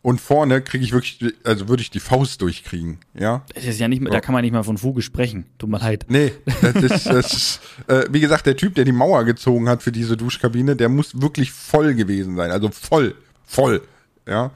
und 0.03 0.21
vorne 0.21 0.61
kriege 0.61 0.83
ich 0.83 0.91
wirklich, 0.91 1.17
also 1.43 1.67
würde 1.69 1.81
ich 1.81 1.89
die 1.89 1.99
Faust 2.01 2.41
durchkriegen, 2.41 2.99
ja? 3.17 3.43
Das 3.55 3.65
ist 3.65 3.79
ja 3.79 3.87
nicht, 3.87 4.01
mehr- 4.01 4.11
da 4.11 4.19
kann 4.19 4.33
man 4.33 4.43
nicht 4.43 4.51
mal 4.51 4.61
von 4.63 4.77
Fuge 4.77 5.01
sprechen. 5.01 5.45
Tut 5.57 5.69
mir 5.69 5.79
leid. 5.79 6.05
Nee, 6.09 6.33
das 6.61 6.75
ist, 6.83 7.05
das 7.07 7.33
ist 7.33 7.59
äh, 7.87 8.03
wie 8.11 8.19
gesagt, 8.19 8.45
der 8.45 8.55
Typ, 8.55 8.75
der 8.75 8.85
die 8.85 8.91
Mauer 8.91 9.23
gezogen 9.23 9.67
hat 9.67 9.81
für 9.81 9.91
diese 9.91 10.15
Duschkabine, 10.17 10.75
der 10.75 10.89
muss 10.89 11.19
wirklich 11.21 11.51
voll 11.51 11.95
gewesen 11.95 12.35
sein, 12.35 12.51
also 12.51 12.69
voll, 12.69 13.15
voll, 13.45 13.81
ja? 14.27 14.51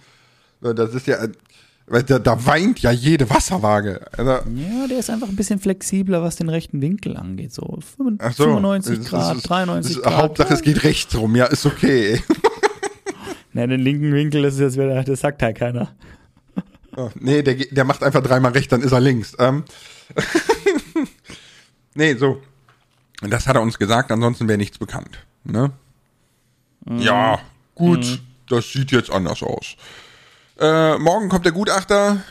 Das 0.62 0.94
ist 0.94 1.08
ja, 1.08 1.18
da, 1.90 2.20
da 2.20 2.46
weint 2.46 2.80
ja 2.82 2.92
jede 2.92 3.30
Wasserwaage. 3.30 4.02
Also, 4.18 4.32
Ja, 4.32 4.88
der 4.90 5.00
ist 5.00 5.10
einfach 5.10 5.30
ein 5.30 5.36
bisschen 5.38 5.60
flexibler, 5.60 6.22
was 6.22 6.36
den 6.36 6.50
rechten 6.50 6.82
Winkel 6.82 7.16
angeht. 7.16 7.54
So 7.54 7.80
ach 8.20 8.34
so, 8.34 8.44
95 8.44 9.00
es- 9.00 9.06
Grad, 9.06 9.38
es- 9.38 9.44
93 9.44 9.96
es- 9.96 10.02
Grad. 10.04 10.14
Hauptsache, 10.16 10.54
es 10.54 10.62
geht 10.62 10.84
rechts 10.84 11.16
rum, 11.16 11.36
ja, 11.38 11.46
ist 11.46 11.66
okay. 11.66 12.22
Ne, 13.58 13.68
den 13.68 13.80
linken 13.80 14.14
Winkel, 14.14 14.46
ist 14.46 14.60
jetzt 14.60 14.78
wieder, 14.78 15.04
das 15.04 15.22
sagt 15.22 15.42
halt 15.42 15.58
keiner. 15.58 15.92
Oh, 16.96 17.10
nee, 17.20 17.42
der, 17.42 17.56
der 17.56 17.86
macht 17.86 18.04
einfach 18.04 18.22
dreimal 18.22 18.52
rechts, 18.52 18.70
dann 18.70 18.84
ist 18.84 18.92
er 18.92 19.00
links. 19.00 19.36
Ähm. 19.40 19.64
nee, 21.96 22.14
so. 22.14 22.40
Das 23.22 23.48
hat 23.48 23.56
er 23.56 23.64
uns 23.64 23.80
gesagt, 23.80 24.12
ansonsten 24.12 24.48
wäre 24.48 24.60
nichts 24.60 24.78
bekannt. 24.78 25.26
Ne? 25.44 25.72
Ja, 27.00 27.40
gut, 27.74 28.22
das 28.48 28.72
sieht 28.72 28.92
jetzt 28.92 29.10
anders 29.10 29.42
aus. 29.42 29.76
Äh, 30.60 31.00
morgen 31.00 31.28
kommt 31.28 31.46
der 31.46 31.52
Gutachter. 31.52 32.22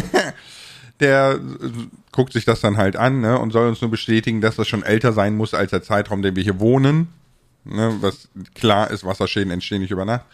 der 1.00 1.40
äh, 1.40 1.70
guckt 2.12 2.34
sich 2.34 2.44
das 2.44 2.60
dann 2.60 2.76
halt 2.76 2.96
an 2.96 3.22
ne, 3.22 3.38
und 3.38 3.50
soll 3.50 3.66
uns 3.66 3.80
nur 3.80 3.90
bestätigen, 3.90 4.42
dass 4.42 4.56
das 4.56 4.68
schon 4.68 4.82
älter 4.82 5.14
sein 5.14 5.38
muss 5.38 5.54
als 5.54 5.70
der 5.70 5.82
Zeitraum, 5.82 6.20
den 6.20 6.36
wir 6.36 6.42
hier 6.42 6.60
wohnen. 6.60 7.08
Ne, 7.64 7.96
was 8.02 8.28
klar 8.54 8.90
ist, 8.90 9.06
Wasserschäden 9.06 9.50
entstehen 9.50 9.80
nicht 9.80 9.90
über 9.90 10.04
Nacht 10.04 10.26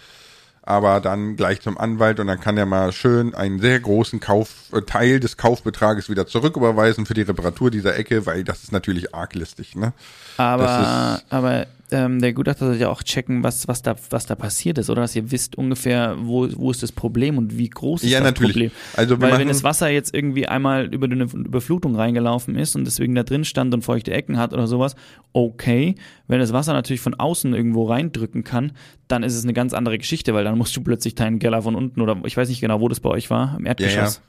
aber 0.66 1.00
dann 1.00 1.36
gleich 1.36 1.60
zum 1.62 1.78
Anwalt 1.78 2.18
und 2.20 2.26
dann 2.26 2.40
kann 2.40 2.58
er 2.58 2.66
mal 2.66 2.92
schön 2.92 3.34
einen 3.34 3.60
sehr 3.60 3.78
großen 3.78 4.18
Kauf, 4.20 4.48
äh, 4.72 4.82
Teil 4.82 5.20
des 5.20 5.36
Kaufbetrages 5.36 6.10
wieder 6.10 6.26
zurücküberweisen 6.26 7.06
für 7.06 7.14
die 7.14 7.22
Reparatur 7.22 7.70
dieser 7.70 7.96
Ecke, 7.96 8.26
weil 8.26 8.42
das 8.44 8.64
ist 8.64 8.72
natürlich 8.72 9.14
arglistig, 9.14 9.76
ne? 9.76 9.92
Aber, 10.36 10.64
Das 10.64 11.24
aber 11.30 11.66
ähm, 11.90 12.20
der 12.20 12.32
Gutachter 12.32 12.66
soll 12.66 12.76
ja 12.76 12.88
auch 12.88 13.02
checken, 13.02 13.42
was, 13.44 13.68
was, 13.68 13.82
da, 13.82 13.94
was 14.10 14.26
da 14.26 14.34
passiert 14.34 14.78
ist, 14.78 14.90
oder? 14.90 15.02
Dass 15.02 15.14
ihr 15.14 15.30
wisst 15.30 15.56
ungefähr, 15.56 16.16
wo, 16.20 16.48
wo 16.56 16.70
ist 16.70 16.82
das 16.82 16.92
Problem 16.92 17.38
und 17.38 17.56
wie 17.58 17.68
groß 17.68 18.02
ist 18.02 18.10
Ja, 18.10 18.18
das 18.20 18.30
natürlich. 18.30 18.52
Problem. 18.52 18.70
Also 18.94 19.20
Weil 19.20 19.38
wenn 19.38 19.48
das 19.48 19.62
Wasser 19.62 19.88
jetzt 19.88 20.14
irgendwie 20.14 20.48
einmal 20.48 20.92
über 20.92 21.06
eine 21.06 21.24
Überflutung 21.24 21.94
reingelaufen 21.94 22.56
ist 22.56 22.74
und 22.74 22.84
deswegen 22.84 23.14
da 23.14 23.22
drin 23.22 23.44
stand 23.44 23.72
und 23.72 23.82
feuchte 23.82 24.12
Ecken 24.12 24.36
hat 24.38 24.52
oder 24.52 24.66
sowas, 24.66 24.96
okay. 25.32 25.94
Wenn 26.28 26.40
das 26.40 26.52
Wasser 26.52 26.72
natürlich 26.72 27.00
von 27.00 27.14
außen 27.14 27.54
irgendwo 27.54 27.84
reindrücken 27.84 28.42
kann, 28.42 28.72
dann 29.06 29.22
ist 29.22 29.34
es 29.36 29.44
eine 29.44 29.52
ganz 29.52 29.72
andere 29.72 29.98
Geschichte, 29.98 30.34
weil 30.34 30.44
dann 30.44 30.58
musst 30.58 30.76
du 30.76 30.80
plötzlich 30.82 31.14
deinen 31.14 31.38
Keller 31.38 31.62
von 31.62 31.74
unten 31.76 32.00
oder 32.00 32.16
ich 32.24 32.36
weiß 32.36 32.48
nicht 32.48 32.60
genau, 32.60 32.80
wo 32.80 32.88
das 32.88 33.00
bei 33.00 33.10
euch 33.10 33.30
war, 33.30 33.56
im 33.58 33.66
Erdgeschoss. 33.66 34.20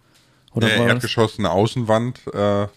Oder 0.53 0.67
Der 0.67 0.77
wo 0.77 0.81
war 0.81 0.87
das? 0.87 0.95
Erdgeschoss, 0.95 1.39
eine 1.39 1.51
Außenwand, 1.51 2.21
äh, 2.33 2.67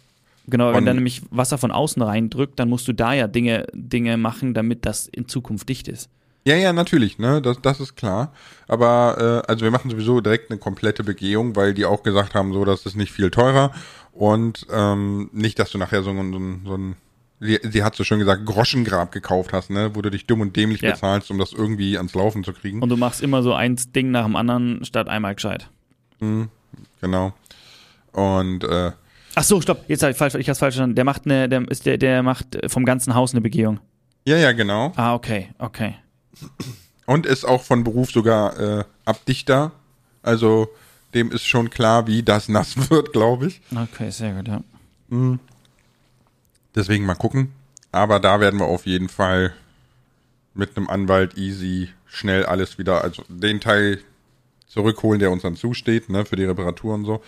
Genau, 0.50 0.74
wenn 0.74 0.84
dann 0.84 0.96
nämlich 0.96 1.22
Wasser 1.30 1.58
von 1.58 1.70
außen 1.70 2.02
reindrückt, 2.02 2.58
dann 2.58 2.68
musst 2.68 2.86
du 2.88 2.92
da 2.92 3.12
ja 3.14 3.26
Dinge, 3.28 3.66
Dinge 3.72 4.16
machen, 4.16 4.52
damit 4.54 4.84
das 4.84 5.06
in 5.06 5.28
Zukunft 5.28 5.68
dicht 5.68 5.88
ist. 5.88 6.10
Ja, 6.44 6.56
ja, 6.56 6.72
natürlich, 6.72 7.18
ne, 7.18 7.42
das, 7.42 7.60
das 7.60 7.80
ist 7.80 7.96
klar. 7.96 8.32
Aber 8.66 9.42
äh, 9.46 9.50
also 9.50 9.62
wir 9.64 9.70
machen 9.70 9.90
sowieso 9.90 10.20
direkt 10.20 10.50
eine 10.50 10.58
komplette 10.58 11.04
Begehung, 11.04 11.54
weil 11.54 11.74
die 11.74 11.84
auch 11.84 12.02
gesagt 12.02 12.34
haben, 12.34 12.52
so, 12.52 12.64
das 12.64 12.86
ist 12.86 12.96
nicht 12.96 13.12
viel 13.12 13.30
teurer 13.30 13.72
und 14.12 14.66
ähm, 14.72 15.28
nicht, 15.32 15.58
dass 15.58 15.70
du 15.70 15.78
nachher 15.78 16.02
so, 16.02 16.10
ein- 16.10 16.32
so, 16.32 16.38
ein- 16.38 16.62
so 16.64 16.76
ein, 16.76 16.96
sie, 17.40 17.58
sie 17.62 17.82
hat 17.84 17.94
so 17.94 18.04
schön 18.04 18.18
gesagt, 18.18 18.46
Groschengrab 18.46 19.12
gekauft 19.12 19.52
hast, 19.52 19.68
ne, 19.68 19.90
wo 19.94 20.00
du 20.00 20.10
dich 20.10 20.26
dumm 20.26 20.40
und 20.40 20.56
dämlich 20.56 20.80
Ja. 20.80 20.92
bezahlst, 20.92 21.30
um 21.30 21.38
das 21.38 21.52
irgendwie 21.52 21.98
ans 21.98 22.14
Laufen 22.14 22.42
zu 22.42 22.54
kriegen. 22.54 22.80
Und 22.82 22.88
du 22.88 22.96
machst 22.96 23.20
immer 23.20 23.42
so 23.42 23.52
ein 23.52 23.76
Ding 23.94 24.10
nach 24.10 24.24
dem 24.24 24.34
anderen 24.34 24.82
statt 24.86 25.08
einmal 25.08 25.34
gescheit. 25.34 25.68
Genau. 27.00 27.32
Und 28.12 28.64
äh, 28.64 28.92
Ach 29.40 29.44
so, 29.44 29.58
stopp, 29.58 29.86
jetzt 29.88 30.02
hab 30.02 30.10
ich 30.10 30.18
falsch, 30.18 30.34
ich 30.34 30.50
hab's 30.50 30.58
falsch 30.58 30.74
verstanden. 30.74 30.96
Der 30.96 31.04
macht 31.06 31.24
eine, 31.24 31.48
der 31.48 31.66
ist 31.70 31.86
der, 31.86 31.96
der 31.96 32.22
macht 32.22 32.58
vom 32.66 32.84
ganzen 32.84 33.14
Haus 33.14 33.32
eine 33.32 33.40
Begehung. 33.40 33.80
ja, 34.26 34.36
ja, 34.36 34.52
genau. 34.52 34.92
Ah, 34.96 35.14
okay, 35.14 35.48
okay. 35.56 35.94
Und 37.06 37.24
ist 37.24 37.46
auch 37.46 37.62
von 37.62 37.82
Beruf 37.82 38.10
sogar 38.10 38.60
äh, 38.60 38.84
Abdichter. 39.06 39.72
Also 40.22 40.68
dem 41.14 41.32
ist 41.32 41.46
schon 41.46 41.70
klar, 41.70 42.06
wie 42.06 42.22
das 42.22 42.50
nass 42.50 42.90
wird, 42.90 43.14
glaube 43.14 43.46
ich. 43.46 43.62
Okay, 43.74 44.10
sehr 44.10 44.34
gut, 44.34 44.48
ja. 44.48 44.62
Deswegen 46.74 47.06
mal 47.06 47.14
gucken. 47.14 47.52
Aber 47.92 48.20
da 48.20 48.40
werden 48.40 48.60
wir 48.60 48.66
auf 48.66 48.84
jeden 48.84 49.08
Fall 49.08 49.54
mit 50.52 50.76
einem 50.76 50.90
Anwalt 50.90 51.38
easy 51.38 51.88
schnell 52.04 52.44
alles 52.44 52.76
wieder, 52.76 53.02
also 53.02 53.24
den 53.30 53.58
Teil 53.58 54.00
zurückholen, 54.66 55.18
der 55.18 55.30
uns 55.30 55.44
dann 55.44 55.56
zusteht, 55.56 56.10
ne, 56.10 56.26
für 56.26 56.36
die 56.36 56.44
Reparatur 56.44 56.92
und 56.92 57.06
so. 57.06 57.22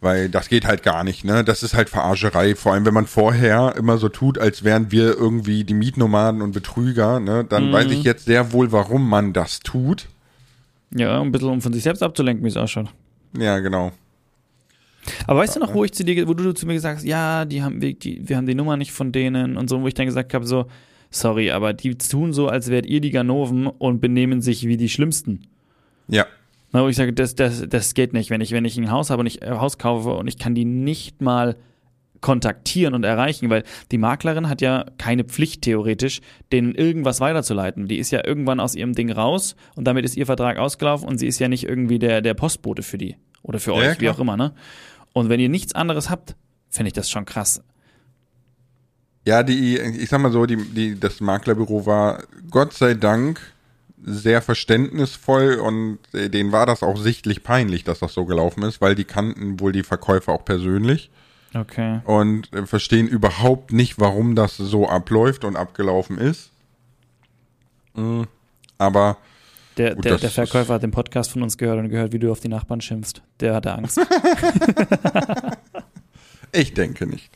Weil 0.00 0.28
das 0.28 0.48
geht 0.48 0.66
halt 0.66 0.82
gar 0.82 1.04
nicht, 1.04 1.24
ne? 1.24 1.42
Das 1.42 1.62
ist 1.62 1.74
halt 1.74 1.88
Verarscherei. 1.88 2.54
Vor 2.54 2.72
allem, 2.72 2.84
wenn 2.84 2.94
man 2.94 3.06
vorher 3.06 3.74
immer 3.76 3.96
so 3.96 4.08
tut, 4.08 4.38
als 4.38 4.62
wären 4.62 4.92
wir 4.92 5.16
irgendwie 5.16 5.64
die 5.64 5.74
Mietnomaden 5.74 6.42
und 6.42 6.52
Betrüger, 6.52 7.18
ne? 7.18 7.44
Dann 7.48 7.72
weiß 7.72 7.90
ich 7.90 8.02
jetzt 8.02 8.26
sehr 8.26 8.52
wohl, 8.52 8.72
warum 8.72 9.08
man 9.08 9.32
das 9.32 9.60
tut. 9.60 10.08
Ja, 10.94 11.20
ein 11.20 11.32
bisschen 11.32 11.48
um 11.48 11.62
von 11.62 11.72
sich 11.72 11.82
selbst 11.82 12.02
abzulenken, 12.02 12.44
wie 12.44 12.48
es 12.48 12.56
ausschaut. 12.56 12.88
Ja, 13.36 13.58
genau. 13.58 13.92
Aber 15.26 15.40
weißt 15.40 15.56
du 15.56 15.60
noch, 15.60 15.74
wo 15.74 15.84
ich 15.84 15.92
zu 15.92 16.04
dir, 16.04 16.26
wo 16.28 16.34
du 16.34 16.52
zu 16.52 16.66
mir 16.66 16.74
gesagt 16.74 16.98
hast, 16.98 17.04
ja, 17.04 17.44
die 17.44 17.62
haben, 17.62 17.80
wir, 17.80 17.94
die, 17.94 18.28
wir 18.28 18.36
haben 18.36 18.46
die 18.46 18.54
Nummer 18.54 18.76
nicht 18.76 18.92
von 18.92 19.12
denen 19.12 19.56
und 19.56 19.68
so, 19.68 19.80
wo 19.80 19.86
ich 19.86 19.94
dann 19.94 20.06
gesagt 20.06 20.34
habe, 20.34 20.46
so, 20.46 20.66
sorry, 21.10 21.50
aber 21.50 21.72
die 21.72 21.96
tun 21.96 22.32
so, 22.32 22.48
als 22.48 22.68
wärt 22.68 22.86
ihr 22.86 23.00
die 23.00 23.10
Ganoven 23.10 23.66
und 23.66 24.00
benehmen 24.00 24.40
sich 24.42 24.66
wie 24.66 24.76
die 24.76 24.88
Schlimmsten. 24.88 25.42
Ja. 26.08 26.26
Na, 26.76 26.82
wo 26.82 26.88
ich 26.88 26.96
sage, 26.96 27.14
das, 27.14 27.34
das, 27.34 27.64
das 27.66 27.94
geht 27.94 28.12
nicht, 28.12 28.28
wenn 28.28 28.42
ich, 28.42 28.52
wenn 28.52 28.66
ich 28.66 28.76
ein 28.76 28.90
Haus 28.90 29.08
habe 29.08 29.20
und 29.20 29.26
ich 29.26 29.42
ein 29.42 29.58
Haus 29.58 29.78
kaufe 29.78 30.10
und 30.10 30.26
ich 30.26 30.36
kann 30.36 30.54
die 30.54 30.66
nicht 30.66 31.22
mal 31.22 31.56
kontaktieren 32.20 32.92
und 32.92 33.02
erreichen, 33.02 33.48
weil 33.48 33.62
die 33.92 33.96
Maklerin 33.96 34.50
hat 34.50 34.60
ja 34.60 34.84
keine 34.98 35.24
Pflicht 35.24 35.62
theoretisch, 35.62 36.20
denen 36.52 36.74
irgendwas 36.74 37.20
weiterzuleiten. 37.20 37.88
Die 37.88 37.96
ist 37.96 38.10
ja 38.10 38.26
irgendwann 38.26 38.60
aus 38.60 38.74
ihrem 38.74 38.92
Ding 38.92 39.10
raus 39.10 39.56
und 39.74 39.86
damit 39.86 40.04
ist 40.04 40.18
ihr 40.18 40.26
Vertrag 40.26 40.58
ausgelaufen 40.58 41.08
und 41.08 41.16
sie 41.16 41.26
ist 41.26 41.38
ja 41.38 41.48
nicht 41.48 41.64
irgendwie 41.64 41.98
der, 41.98 42.20
der 42.20 42.34
Postbote 42.34 42.82
für 42.82 42.98
die 42.98 43.16
oder 43.40 43.58
für 43.58 43.70
Ja, 43.70 43.76
euch, 43.78 43.84
ja, 43.86 43.92
wie 43.92 43.96
klar. 43.96 44.14
auch 44.14 44.18
immer, 44.18 44.36
ne? 44.36 44.52
Und 45.14 45.30
wenn 45.30 45.40
ihr 45.40 45.48
nichts 45.48 45.74
anderes 45.74 46.10
habt, 46.10 46.36
finde 46.68 46.88
ich 46.88 46.92
das 46.92 47.08
schon 47.08 47.24
krass. 47.24 47.62
Ja, 49.24 49.42
die, 49.42 49.78
ich 49.78 50.10
sag 50.10 50.20
mal 50.20 50.30
so, 50.30 50.44
die, 50.44 50.56
die, 50.56 51.00
das 51.00 51.22
Maklerbüro 51.22 51.86
war 51.86 52.22
Gott 52.50 52.74
sei 52.74 52.92
Dank 52.92 53.40
sehr 54.04 54.42
verständnisvoll 54.42 55.54
und 55.54 55.98
äh, 56.12 56.28
denen 56.28 56.52
war 56.52 56.66
das 56.66 56.82
auch 56.82 56.96
sichtlich 56.98 57.42
peinlich, 57.42 57.84
dass 57.84 57.98
das 58.00 58.12
so 58.14 58.24
gelaufen 58.26 58.62
ist, 58.62 58.80
weil 58.80 58.94
die 58.94 59.04
kannten 59.04 59.58
wohl 59.60 59.72
die 59.72 59.82
Verkäufer 59.82 60.32
auch 60.32 60.44
persönlich 60.44 61.10
Okay. 61.54 62.00
und 62.04 62.52
äh, 62.52 62.66
verstehen 62.66 63.08
überhaupt 63.08 63.72
nicht, 63.72 63.98
warum 63.98 64.34
das 64.34 64.56
so 64.56 64.88
abläuft 64.88 65.44
und 65.44 65.56
abgelaufen 65.56 66.18
ist. 66.18 66.50
Mm, 67.94 68.24
Aber 68.76 69.16
Der, 69.78 69.94
Gut, 69.94 70.04
der, 70.04 70.18
der 70.18 70.30
Verkäufer 70.30 70.74
hat 70.74 70.82
den 70.82 70.90
Podcast 70.90 71.30
von 71.30 71.42
uns 71.42 71.56
gehört 71.56 71.78
und 71.78 71.88
gehört, 71.88 72.12
wie 72.12 72.18
du 72.18 72.30
auf 72.30 72.40
die 72.40 72.48
Nachbarn 72.48 72.82
schimpfst. 72.82 73.22
Der 73.40 73.54
hatte 73.54 73.72
Angst. 73.72 73.98
ich 76.52 76.74
denke 76.74 77.06
nicht. 77.06 77.30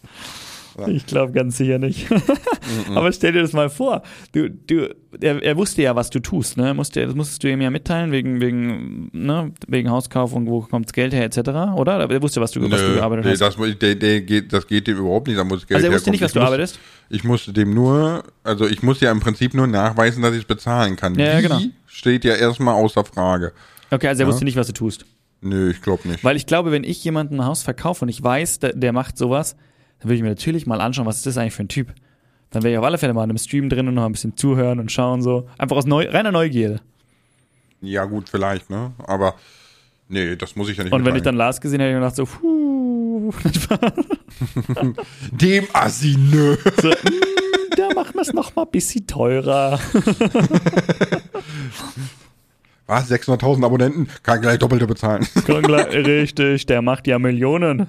Ich 0.86 1.06
glaube 1.06 1.32
ganz 1.32 1.56
sicher 1.56 1.78
nicht. 1.78 2.06
Aber 2.94 3.12
stell 3.12 3.32
dir 3.32 3.42
das 3.42 3.52
mal 3.52 3.70
vor. 3.70 4.02
Du, 4.32 4.48
du, 4.48 4.94
er, 5.20 5.42
er 5.42 5.56
wusste 5.56 5.82
ja, 5.82 5.96
was 5.96 6.10
du 6.10 6.20
tust. 6.20 6.56
Ne? 6.56 6.74
Musste, 6.74 7.04
das 7.04 7.14
musstest 7.14 7.42
du 7.42 7.50
ihm 7.50 7.60
ja 7.60 7.70
mitteilen, 7.70 8.12
wegen, 8.12 8.40
wegen, 8.40 9.10
ne? 9.12 9.52
wegen 9.66 9.90
Hauskauf 9.90 10.32
und 10.32 10.46
wo 10.46 10.60
kommt 10.60 10.86
das 10.86 10.92
Geld 10.92 11.12
her, 11.12 11.24
etc. 11.24 11.38
Oder? 11.76 12.10
Er 12.10 12.22
wusste, 12.22 12.40
was 12.40 12.52
du, 12.52 12.62
was 12.70 12.80
du 12.80 12.94
gearbeitet 12.94 13.24
nee, 13.24 13.32
hast. 13.32 13.40
Das, 13.40 13.78
der, 13.78 13.94
der 13.94 14.20
geht, 14.20 14.52
das 14.52 14.66
geht 14.66 14.86
dem 14.86 14.98
überhaupt 14.98 15.26
nicht. 15.28 15.38
Da 15.38 15.44
muss 15.44 15.66
Geld 15.66 15.76
also 15.76 15.86
er 15.86 15.92
wusste 15.92 16.10
herkommen. 16.10 16.12
nicht, 16.12 16.22
was 16.22 16.30
Ich 16.30 16.34
du 16.34 16.40
muss, 16.40 16.46
arbeitest? 16.46 16.78
Ich 17.08 17.24
musste 17.24 17.52
dem 17.52 17.74
nur, 17.74 18.24
also 18.44 18.66
ich 18.66 18.82
muss 18.82 19.00
ja 19.00 19.10
im 19.10 19.20
Prinzip 19.20 19.54
nur 19.54 19.66
nachweisen, 19.66 20.22
dass 20.22 20.32
ich 20.32 20.40
es 20.40 20.44
bezahlen 20.44 20.96
kann. 20.96 21.14
Ja, 21.16 21.26
ja, 21.26 21.38
Wie, 21.38 21.42
genau. 21.42 21.60
steht 21.86 22.24
ja 22.24 22.34
erstmal 22.34 22.74
außer 22.74 23.04
Frage. 23.04 23.52
Okay, 23.90 24.08
also 24.08 24.22
er 24.22 24.28
wusste 24.28 24.44
nicht, 24.44 24.56
was 24.56 24.68
du 24.68 24.72
tust. 24.72 25.04
Nö, 25.42 25.70
ich 25.70 25.80
glaube 25.80 26.06
nicht. 26.06 26.22
Weil 26.22 26.36
ich 26.36 26.46
glaube, 26.46 26.70
wenn 26.70 26.84
ich 26.84 27.02
jemandem 27.02 27.40
ein 27.40 27.46
Haus 27.46 27.62
verkaufe 27.62 28.04
und 28.04 28.08
ich 28.08 28.22
weiß, 28.22 28.58
der, 28.60 28.72
der 28.74 28.92
macht 28.92 29.16
sowas, 29.16 29.56
dann 30.00 30.08
würde 30.08 30.16
ich 30.16 30.22
mir 30.22 30.28
natürlich 30.30 30.66
mal 30.66 30.80
anschauen, 30.80 31.06
was 31.06 31.16
ist 31.18 31.26
das 31.26 31.38
eigentlich 31.38 31.54
für 31.54 31.62
ein 31.64 31.68
Typ. 31.68 31.92
Dann 32.50 32.62
wäre 32.62 32.72
ich 32.72 32.78
auf 32.78 32.84
alle 32.84 32.98
Fälle 32.98 33.14
mal 33.14 33.22
in 33.24 33.30
einem 33.30 33.38
Stream 33.38 33.68
drin 33.68 33.86
und 33.86 33.94
noch 33.94 34.04
ein 34.04 34.12
bisschen 34.12 34.36
zuhören 34.36 34.80
und 34.80 34.90
schauen 34.90 35.22
so. 35.22 35.48
Einfach 35.56 35.76
aus 35.76 35.86
Neu 35.86 36.08
reiner 36.10 36.32
Neugierde. 36.32 36.80
Ja, 37.80 38.04
gut, 38.04 38.28
vielleicht, 38.28 38.68
ne? 38.70 38.92
Aber 39.06 39.34
nee, 40.08 40.36
das 40.36 40.56
muss 40.56 40.68
ich 40.68 40.76
ja 40.76 40.84
nicht 40.84 40.92
Und 40.92 41.04
wenn 41.04 41.14
ich 41.16 41.22
dann 41.22 41.36
Lars 41.36 41.60
gesehen 41.60 41.80
hätte, 41.80 41.94
hätte 41.94 42.06
ich 42.06 42.16
gedacht 42.16 42.16
so, 42.16 42.26
puh, 42.40 43.32
Dem 45.30 45.66
Assi, 45.72 46.16
nö. 46.18 46.56
so, 46.82 46.88
mm, 46.88 47.76
da 47.76 47.94
machen 47.94 48.14
wir 48.14 48.22
es 48.22 48.32
noch 48.32 48.56
mal 48.56 48.62
ein 48.64 48.70
bisschen 48.70 49.06
teurer. 49.06 49.78
Was? 52.86 53.08
600.000 53.10 53.64
Abonnenten? 53.64 54.08
Kann 54.24 54.40
gleich 54.40 54.58
Doppelte 54.58 54.86
bezahlen. 54.88 55.24
Richtig, 55.46 56.66
der 56.66 56.82
macht 56.82 57.06
ja 57.06 57.20
Millionen. 57.20 57.86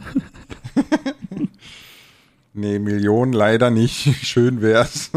Nee, 2.54 2.80
Millionen 2.80 3.34
leider 3.34 3.70
nicht. 3.70 4.04
Schön 4.26 4.62
wär's. 4.62 5.12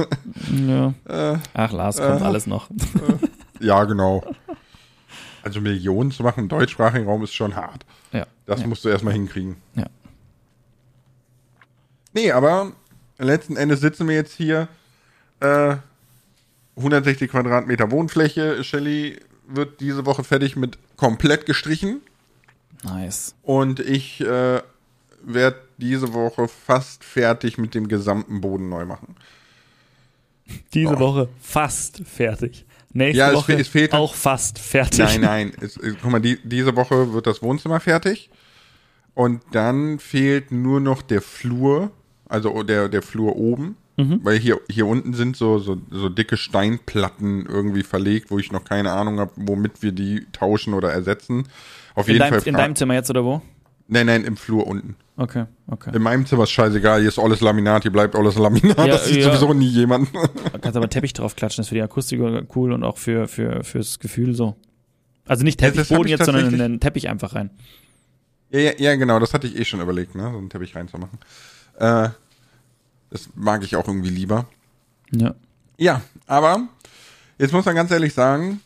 Ja. 0.66 0.94
Äh, 1.06 1.38
Ach, 1.54 1.72
Lars, 1.72 1.98
kommt 1.98 2.20
äh. 2.20 2.24
alles 2.24 2.46
noch. 2.46 2.68
ja, 3.60 3.84
genau. 3.84 4.24
Also 5.42 5.60
Millionen 5.60 6.10
zu 6.10 6.22
machen 6.22 6.40
im 6.40 6.48
deutschsprachigen 6.48 7.06
Raum 7.06 7.22
ist 7.22 7.34
schon 7.34 7.54
hart. 7.54 7.84
Ja. 8.12 8.26
Das 8.46 8.60
ja. 8.60 8.66
musst 8.66 8.84
du 8.84 8.88
erstmal 8.88 9.12
hinkriegen. 9.12 9.56
Ja. 9.74 9.86
Nee, 12.14 12.32
aber 12.32 12.72
letzten 13.18 13.56
Endes 13.56 13.80
sitzen 13.80 14.08
wir 14.08 14.14
jetzt 14.14 14.32
hier. 14.32 14.68
Äh, 15.40 15.76
160 16.76 17.30
Quadratmeter 17.30 17.90
Wohnfläche. 17.90 18.64
Shelly 18.64 19.20
wird 19.46 19.80
diese 19.80 20.06
Woche 20.06 20.24
fertig 20.24 20.56
mit 20.56 20.78
komplett 20.96 21.46
gestrichen. 21.46 22.00
Nice. 22.82 23.34
Und 23.42 23.80
ich 23.80 24.20
äh, 24.20 24.62
werde 25.22 25.56
diese 25.78 26.12
Woche 26.14 26.48
fast 26.48 27.04
fertig 27.04 27.58
mit 27.58 27.74
dem 27.74 27.88
gesamten 27.88 28.40
Boden 28.40 28.68
neu 28.68 28.84
machen. 28.84 29.16
Diese 30.74 30.94
Oh. 30.96 30.98
Woche 31.00 31.28
fast 31.40 32.02
fertig. 32.06 32.66
Nächste 32.92 33.18
Ja, 33.18 33.30
es 33.30 33.34
Woche 33.36 33.54
es 33.54 33.68
fehlt- 33.68 33.92
auch 33.92 34.14
fast 34.14 34.58
fertig. 34.58 34.98
Nein, 34.98 35.20
nein. 35.22 35.52
Es, 35.60 35.76
es, 35.76 35.96
guck 36.00 36.10
mal, 36.12 36.20
die, 36.20 36.38
diese 36.44 36.76
Woche 36.76 37.12
wird 37.12 37.26
das 37.26 37.42
Wohnzimmer 37.42 37.80
fertig. 37.80 38.30
Und 39.14 39.42
dann 39.52 39.98
fehlt 39.98 40.50
nur 40.52 40.80
noch 40.80 41.00
der 41.02 41.22
Flur, 41.22 41.90
also 42.28 42.62
der, 42.62 42.88
der 42.88 43.02
Flur 43.02 43.36
oben. 43.36 43.76
Weil 43.96 44.40
hier, 44.40 44.60
hier 44.68 44.86
unten 44.88 45.14
sind 45.14 45.36
so, 45.36 45.60
so, 45.60 45.80
so 45.88 46.08
dicke 46.08 46.36
Steinplatten 46.36 47.46
irgendwie 47.46 47.84
verlegt, 47.84 48.32
wo 48.32 48.40
ich 48.40 48.50
noch 48.50 48.64
keine 48.64 48.90
Ahnung 48.90 49.20
habe, 49.20 49.30
womit 49.36 49.82
wir 49.84 49.92
die 49.92 50.26
tauschen 50.32 50.74
oder 50.74 50.90
ersetzen. 50.92 51.46
Auf 51.94 52.08
In 52.08 52.14
jeden 52.14 52.22
deinem, 52.28 52.40
Fall. 52.40 52.48
in 52.48 52.54
deinem 52.56 52.74
Zimmer 52.74 52.94
jetzt 52.94 53.08
oder 53.10 53.24
wo? 53.24 53.40
Nein, 53.88 54.06
nein, 54.06 54.24
im 54.24 54.36
Flur 54.36 54.66
unten. 54.66 54.96
Okay, 55.16 55.44
okay. 55.68 55.94
In 55.94 56.02
meinem 56.02 56.26
Zimmer 56.26 56.42
ist 56.42 56.50
scheißegal, 56.50 57.00
hier 57.00 57.08
ist 57.08 57.18
alles 57.18 57.40
Laminat, 57.40 57.82
hier 57.82 57.92
bleibt 57.92 58.16
alles 58.16 58.36
Laminat. 58.36 58.78
Ja, 58.78 58.86
das 58.86 59.06
sieht 59.06 59.18
ja. 59.18 59.24
sowieso 59.26 59.54
nie 59.54 59.68
jemand. 59.68 60.08
Da 60.52 60.58
kannst 60.58 60.76
aber 60.76 60.90
Teppich 60.90 61.12
drauf 61.12 61.36
klatschen, 61.36 61.62
das 61.62 61.66
ist 61.66 61.68
für 61.68 61.76
die 61.76 61.82
Akustik 61.82 62.20
cool 62.56 62.72
und 62.72 62.82
auch 62.82 62.98
für, 62.98 63.28
für, 63.28 63.62
fürs 63.62 64.00
Gefühl 64.00 64.34
so. 64.34 64.56
Also 65.26 65.44
nicht 65.44 65.60
Teppichboden 65.60 66.06
ich 66.06 66.10
jetzt, 66.10 66.24
sondern 66.24 66.52
einen 66.60 66.80
Teppich 66.80 67.08
einfach 67.08 67.34
rein. 67.34 67.50
Ja, 68.50 68.60
ja, 68.60 68.72
ja, 68.76 68.94
genau, 68.96 69.18
das 69.20 69.34
hatte 69.34 69.46
ich 69.46 69.56
eh 69.56 69.64
schon 69.64 69.80
überlegt, 69.80 70.14
ne, 70.14 70.30
so 70.30 70.38
einen 70.38 70.50
Teppich 70.50 70.74
reinzumachen. 70.74 71.18
Äh, 71.78 72.10
das 73.10 73.28
mag 73.34 73.62
ich 73.62 73.76
auch 73.76 73.86
irgendwie 73.86 74.10
lieber. 74.10 74.46
Ja. 75.12 75.34
Ja, 75.78 76.02
aber 76.26 76.68
jetzt 77.38 77.52
muss 77.52 77.64
man 77.64 77.74
ganz 77.74 77.90
ehrlich 77.90 78.14
sagen, 78.14 78.60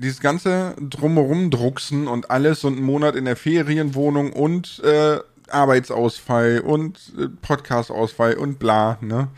dieses 0.00 0.20
ganze 0.20 0.74
drumherum 0.80 1.50
drucksen 1.50 2.08
und 2.08 2.30
alles 2.30 2.64
und 2.64 2.76
einen 2.76 2.86
Monat 2.86 3.16
in 3.16 3.26
der 3.26 3.36
Ferienwohnung 3.36 4.32
und 4.32 4.80
äh, 4.84 5.18
Arbeitsausfall 5.48 6.60
und 6.60 7.12
äh, 7.18 7.28
Podcastausfall 7.42 8.34
und 8.34 8.58
bla, 8.58 8.98
ne? 9.00 9.28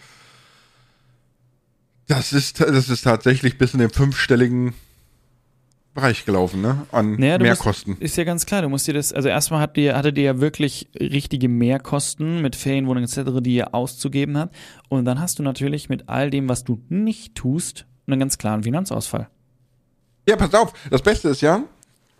Das 2.07 2.33
ist, 2.33 2.61
das 2.61 2.89
ist 2.89 3.03
tatsächlich 3.03 3.59
bis 3.59 3.73
in 3.73 3.81
den 3.81 3.91
fünfstelligen 3.91 4.75
Bereich 5.95 6.25
gelaufen, 6.25 6.61
ne? 6.61 6.87
An 6.93 7.17
Naja, 7.17 7.39
Mehrkosten. 7.39 7.93
Musst, 7.93 8.03
ist 8.03 8.17
ja 8.17 8.25
ganz 8.25 8.47
klar, 8.47 8.63
du 8.63 8.69
musst 8.69 8.87
dir 8.87 8.95
das, 8.95 9.13
also 9.13 9.29
erstmal 9.29 9.61
hat 9.61 9.77
dir, 9.77 9.97
hattet 9.97 10.17
ihr 10.17 10.25
ja 10.25 10.41
wirklich 10.41 10.89
richtige 10.99 11.49
Mehrkosten 11.49 12.41
mit 12.41 12.57
Ferienwohnungen 12.57 13.09
etc., 13.09 13.41
die 13.41 13.57
ihr 13.57 13.75
auszugeben 13.75 14.37
hat. 14.39 14.53
Und 14.89 15.05
dann 15.07 15.21
hast 15.21 15.39
du 15.39 15.43
natürlich 15.43 15.89
mit 15.89 16.09
all 16.09 16.31
dem, 16.31 16.49
was 16.49 16.65
du 16.65 16.83
nicht 16.89 17.35
tust, 17.35 17.87
einen 18.07 18.21
ganz 18.21 18.39
klaren 18.39 18.63
Finanzausfall. 18.63 19.29
Ja, 20.29 20.37
pass 20.37 20.55
auf, 20.55 20.73
das 20.91 21.03
Beste 21.03 21.29
ist 21.31 21.41
ja, 21.41 21.63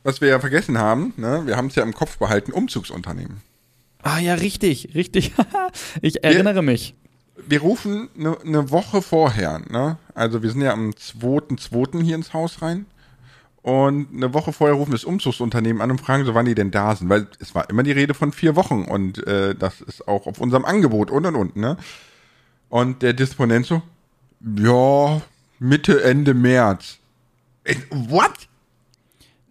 was 0.03 0.21
wir 0.21 0.29
ja 0.29 0.41
vergessen 0.41 0.79
haben, 0.79 1.15
ne? 1.17 1.43
Wir 1.47 1.57
haben 1.57 1.69
es 1.69 1.77
ja 1.77 1.83
im 1.83 1.95
Kopf 1.95 2.19
behalten, 2.19 2.53
Umzugsunternehmen. 2.53 3.41
Ah 4.03 4.19
ja, 4.19 4.35
richtig, 4.35 4.95
richtig. 4.95 5.33
ich 6.03 6.25
erinnere 6.25 6.63
mich. 6.63 6.95
wir 7.47 7.61
rufen 7.61 8.09
eine 8.19 8.37
ne 8.45 8.71
Woche 8.71 9.03
vorher, 9.03 9.61
ne? 9.71 9.99
Also 10.15 10.43
wir 10.43 10.51
sind 10.51 10.63
ja 10.63 10.73
am 10.73 10.91
2.2. 10.91 12.03
hier 12.03 12.17
ins 12.17 12.33
Haus 12.35 12.63
rein. 12.63 12.87
Und 13.63 14.09
eine 14.13 14.35
Woche 14.35 14.53
vorher 14.53 14.75
rufen 14.77 14.91
wir 14.91 14.97
das 14.97 15.05
Umzugsunternehmen 15.05 15.81
an 15.81 15.93
und 15.93 16.01
fragen 16.01 16.25
so, 16.25 16.35
wann 16.35 16.47
die 16.47 16.57
denn 16.57 16.73
da 16.73 16.97
sind. 16.97 17.09
Weil 17.09 17.29
es 17.39 17.55
war 17.55 17.71
immer 17.71 17.85
die 17.85 17.93
Rede 17.93 18.13
von 18.13 18.33
vier 18.33 18.57
Wochen 18.57 18.85
und 18.85 19.25
äh, 19.27 19.55
das 19.55 19.81
ist 19.81 20.09
auch 20.09 20.27
auf 20.27 20.41
unserem 20.41 20.65
Angebot 20.65 21.13
und 21.13 21.27
und 21.27 21.37
und, 21.37 21.57
ne? 21.57 21.77
Und 22.69 23.03
der 23.03 23.13
Disponent 23.13 23.67
so, 23.67 23.83
ja, 24.57 25.21
Mitte, 25.61 26.03
Ende 26.03 26.35
März. 26.35 26.99
Ey, 27.65 27.77
what? 27.91 28.49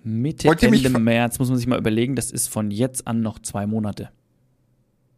Mitte, 0.04 0.47
Wollt 0.47 0.63
Ende 0.63 1.00
März, 1.00 1.38
muss 1.39 1.50
man 1.50 1.58
sich 1.58 1.67
mal 1.67 1.78
überlegen, 1.78 2.15
das 2.15 2.32
ist 2.32 2.47
von 2.47 2.71
jetzt 2.71 3.08
an 3.08 3.21
noch 3.21 3.39
zwei 3.39 3.67
Monate. 3.67 4.10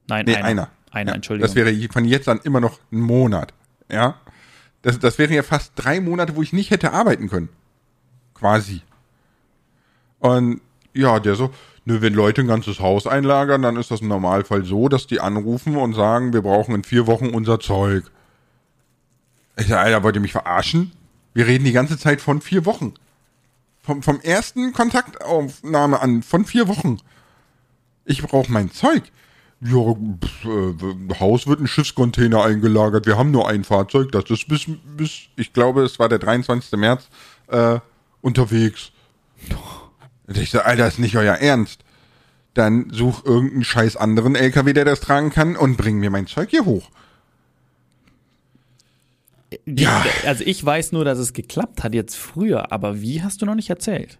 Nein, 0.07 0.25
Nee, 0.25 0.35
einer. 0.35 0.45
einer. 0.45 0.69
Einer, 0.91 1.11
Ja, 1.11 1.15
Entschuldigung. 1.15 1.47
Das 1.47 1.55
wäre 1.55 1.73
von 1.89 2.05
jetzt 2.05 2.27
an 2.27 2.39
immer 2.43 2.59
noch 2.59 2.79
ein 2.91 2.99
Monat. 2.99 3.53
Ja. 3.89 4.15
Das, 4.81 4.99
das 4.99 5.17
wären 5.17 5.33
ja 5.33 5.41
fast 5.43 5.71
drei 5.75 6.01
Monate, 6.01 6.35
wo 6.35 6.41
ich 6.43 6.53
nicht 6.53 6.69
hätte 6.69 6.91
arbeiten 6.91 7.29
können. 7.29 7.49
Quasi. 8.33 8.81
Und 10.19 10.61
ja, 10.93 11.19
der 11.19 11.35
so, 11.35 11.51
nö, 11.85 12.01
wenn 12.01 12.13
Leute 12.13 12.41
ein 12.41 12.47
ganzes 12.47 12.79
Haus 12.79 13.07
einlagern, 13.07 13.61
dann 13.61 13.77
ist 13.77 13.89
das 13.91 14.01
im 14.01 14.09
Normalfall 14.09 14.65
so, 14.65 14.89
dass 14.89 15.07
die 15.07 15.19
anrufen 15.19 15.77
und 15.77 15.93
sagen, 15.93 16.33
wir 16.33 16.41
brauchen 16.41 16.75
in 16.75 16.83
vier 16.83 17.07
Wochen 17.07 17.29
unser 17.29 17.59
Zeug. 17.59 18.03
Ich 19.57 19.67
sag, 19.67 19.83
Alter, 19.85 20.03
wollt 20.03 20.15
ihr 20.15 20.21
mich 20.21 20.31
verarschen? 20.33 20.91
Wir 21.33 21.47
reden 21.47 21.65
die 21.65 21.71
ganze 21.71 21.97
Zeit 21.97 22.21
von 22.21 22.41
vier 22.41 22.65
Wochen. 22.65 22.93
Vom, 23.81 24.01
vom 24.01 24.21
ersten 24.21 24.71
Kontaktaufnahme 24.71 25.99
an, 25.99 26.23
von 26.23 26.45
vier 26.45 26.67
Wochen. 26.67 26.99
Ich 28.05 28.21
brauche 28.21 28.51
mein 28.51 28.71
Zeug. 28.71 29.03
Ja, 29.59 29.93
pf, 29.93 30.45
äh, 30.45 31.19
Haus 31.19 31.47
wird 31.47 31.59
in 31.59 31.67
Schiffscontainer 31.67 32.43
eingelagert. 32.43 33.05
Wir 33.05 33.17
haben 33.17 33.31
nur 33.31 33.47
ein 33.47 33.63
Fahrzeug. 33.63 34.11
Das 34.11 34.29
ist 34.29 34.47
bis, 34.47 34.65
bis 34.97 35.27
ich 35.35 35.53
glaube, 35.53 35.83
es 35.83 35.99
war 35.99 36.09
der 36.09 36.19
23. 36.19 36.77
März, 36.77 37.07
äh, 37.47 37.79
unterwegs. 38.21 38.91
Und 40.27 40.37
ich 40.37 40.51
so, 40.51 40.59
Alter, 40.59 40.87
ist 40.87 40.99
nicht 40.99 41.15
euer 41.17 41.35
Ernst. 41.35 41.83
Dann 42.53 42.89
such 42.91 43.25
irgendeinen 43.25 43.63
scheiß 43.63 43.97
anderen 43.97 44.35
LKW, 44.35 44.73
der 44.73 44.85
das 44.85 44.99
tragen 44.99 45.29
kann 45.31 45.55
und 45.55 45.77
bring 45.77 45.97
mir 45.97 46.09
mein 46.09 46.27
Zeug 46.27 46.49
hier 46.49 46.65
hoch. 46.65 46.89
Die, 49.65 49.83
Ja. 49.83 50.05
Also 50.25 50.43
ich 50.45 50.63
weiß 50.63 50.91
nur, 50.91 51.05
dass 51.05 51.19
es 51.19 51.33
geklappt 51.33 51.83
hat 51.83 51.93
jetzt 51.93 52.15
früher, 52.15 52.71
aber 52.71 53.01
wie 53.01 53.21
hast 53.21 53.41
du 53.41 53.45
noch 53.45 53.55
nicht 53.55 53.69
erzählt? 53.69 54.17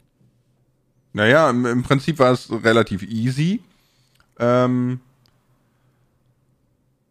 Naja, 1.13 1.49
im, 1.49 1.65
im 1.65 1.83
Prinzip 1.83 2.19
war 2.19 2.31
es 2.31 2.49
relativ 2.51 3.03
easy. 3.03 3.61
Ähm, 4.39 4.99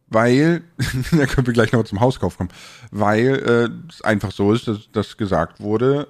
weil, 0.09 0.63
da 1.13 1.27
können 1.27 1.47
wir 1.47 1.55
gleich 1.55 1.73
noch 1.73 1.85
zum 1.85 2.01
Hauskauf 2.01 2.37
kommen, 2.37 2.51
weil 2.91 3.27
äh, 3.27 3.91
es 3.91 4.03
einfach 4.03 4.33
so 4.33 4.53
ist, 4.53 4.69
dass, 4.69 4.91
dass 4.93 5.17
gesagt 5.17 5.61
wurde, 5.61 6.09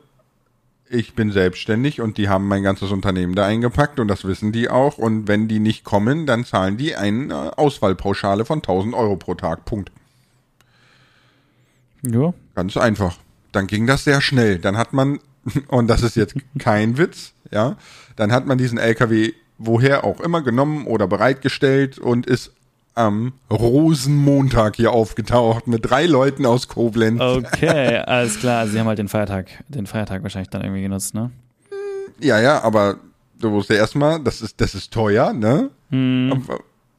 ich 0.89 1.15
bin 1.15 1.33
selbstständig 1.33 2.01
und 2.01 2.19
die 2.19 2.29
haben 2.29 2.47
mein 2.47 2.63
ganzes 2.63 2.91
Unternehmen 2.91 3.35
da 3.35 3.47
eingepackt 3.47 3.99
und 3.99 4.09
das 4.09 4.25
wissen 4.25 4.53
die 4.53 4.69
auch. 4.69 4.99
Und 4.99 5.27
wenn 5.27 5.49
die 5.49 5.59
nicht 5.59 5.85
kommen, 5.85 6.27
dann 6.27 6.45
zahlen 6.45 6.77
die 6.77 6.95
eine 6.95 7.57
Auswahlpauschale 7.57 8.45
von 8.45 8.59
1000 8.59 8.95
Euro 8.95 9.17
pro 9.17 9.35
Tag. 9.35 9.65
Punkt. 9.65 9.91
Ja. 12.03 12.35
Ganz 12.55 12.77
einfach. 12.77 13.17
Dann 13.53 13.67
ging 13.67 13.87
das 13.87 14.05
sehr 14.05 14.21
schnell. 14.21 14.59
Dann 14.59 14.77
hat 14.77 14.93
man, 14.93 15.21
und 15.69 15.89
das 15.89 16.03
ist 16.03 16.17
jetzt 16.17 16.35
kein 16.59 16.99
Witz, 16.99 17.33
ja, 17.51 17.77
dann 18.17 18.33
hat 18.33 18.47
man 18.47 18.59
diesen 18.59 18.79
LKW 18.79 19.33
woher 19.59 20.05
auch 20.05 20.21
immer 20.21 20.43
genommen 20.43 20.87
oder 20.87 21.07
bereitgestellt 21.07 21.99
und 21.99 22.27
ist 22.27 22.53
am 22.95 23.33
Rosenmontag 23.51 24.77
hier 24.77 24.93
aufgetaucht 24.93 25.67
mit 25.67 25.89
drei 25.89 26.07
Leuten 26.07 26.45
aus 26.45 26.69
Koblenz. 26.69 27.21
Okay, 27.21 27.97
alles 28.07 28.39
klar. 28.39 28.67
Sie 28.67 28.79
haben 28.79 28.87
halt 28.87 28.99
den 28.99 29.09
Feiertag, 29.09 29.47
den 29.69 29.87
Feiertag 29.87 30.23
wahrscheinlich 30.23 30.51
dann 30.51 30.63
irgendwie 30.63 30.83
genutzt, 30.83 31.15
ne? 31.15 31.31
Ja, 32.21 32.41
ja, 32.41 32.63
aber 32.63 32.97
du 33.41 33.51
musst 33.51 33.71
ja 33.71 33.77
erstmal, 33.77 34.21
das 34.21 34.43
ist, 34.43 34.61
das 34.61 34.75
ist 34.75 34.93
teuer, 34.93 35.33
ne? 35.33 35.71
Am, 35.91 36.47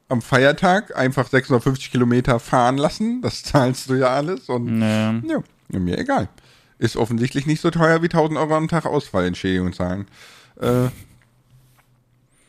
am 0.08 0.22
Feiertag 0.22 0.96
einfach 0.96 1.28
650 1.28 1.90
Kilometer 1.90 2.38
fahren 2.40 2.76
lassen, 2.78 3.22
das 3.22 3.42
zahlst 3.44 3.88
du 3.90 3.94
ja 3.94 4.08
alles 4.08 4.48
und 4.48 4.80
Ja. 4.80 5.12
ja, 5.70 5.78
mir 5.78 5.98
egal. 5.98 6.28
Ist 6.78 6.96
offensichtlich 6.96 7.46
nicht 7.46 7.60
so 7.60 7.70
teuer 7.70 8.02
wie 8.02 8.06
1000 8.06 8.38
Euro 8.38 8.56
am 8.56 8.68
Tag 8.68 8.84
Ausfallentschädigung 8.84 9.72
zahlen. 9.72 10.06
Äh, 10.60 10.88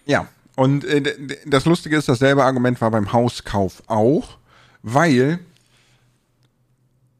ja, 0.05 0.27
und 0.55 0.83
äh, 0.85 1.13
das 1.45 1.65
Lustige 1.65 1.97
ist, 1.97 2.09
dasselbe 2.09 2.43
Argument 2.43 2.79
war 2.81 2.91
beim 2.91 3.13
Hauskauf 3.13 3.83
auch, 3.87 4.37
weil 4.83 5.39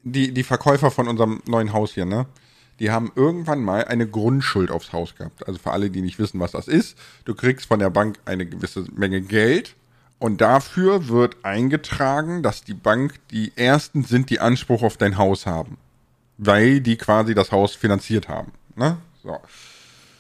die, 0.04 0.34
die 0.34 0.44
Verkäufer 0.44 0.92
von 0.92 1.08
unserem 1.08 1.42
neuen 1.48 1.74
Haus 1.74 1.94
hier, 1.94 2.06
ne, 2.06 2.28
die 2.80 2.92
haben 2.92 3.12
irgendwann 3.16 3.62
mal 3.62 3.86
eine 3.86 4.08
Grundschuld 4.08 4.70
aufs 4.70 4.94
Haus 4.94 5.16
gehabt. 5.16 5.48
Also 5.48 5.60
für 5.60 5.72
alle, 5.72 5.90
die 5.90 6.02
nicht 6.02 6.20
wissen, 6.20 6.40
was 6.40 6.52
das 6.52 6.68
ist, 6.68 6.98
du 7.24 7.34
kriegst 7.34 7.68
von 7.68 7.80
der 7.80 7.90
Bank 7.90 8.20
eine 8.26 8.46
gewisse 8.46 8.86
Menge 8.94 9.22
Geld 9.22 9.76
und 10.20 10.42
dafür 10.42 11.08
wird 11.08 11.38
eingetragen, 11.44 12.42
dass 12.42 12.64
die 12.64 12.74
Bank 12.74 13.16
die 13.32 13.52
ersten 13.56 14.04
sind, 14.04 14.30
die 14.30 14.40
Anspruch 14.40 14.82
auf 14.84 14.98
dein 14.98 15.18
Haus 15.18 15.46
haben. 15.46 15.78
Weil 16.38 16.82
die 16.82 16.98
quasi 16.98 17.34
das 17.34 17.52
Haus 17.52 17.76
finanziert 17.76 18.28
haben. 18.28 18.52
Ne? 18.76 18.98
So. 19.24 19.38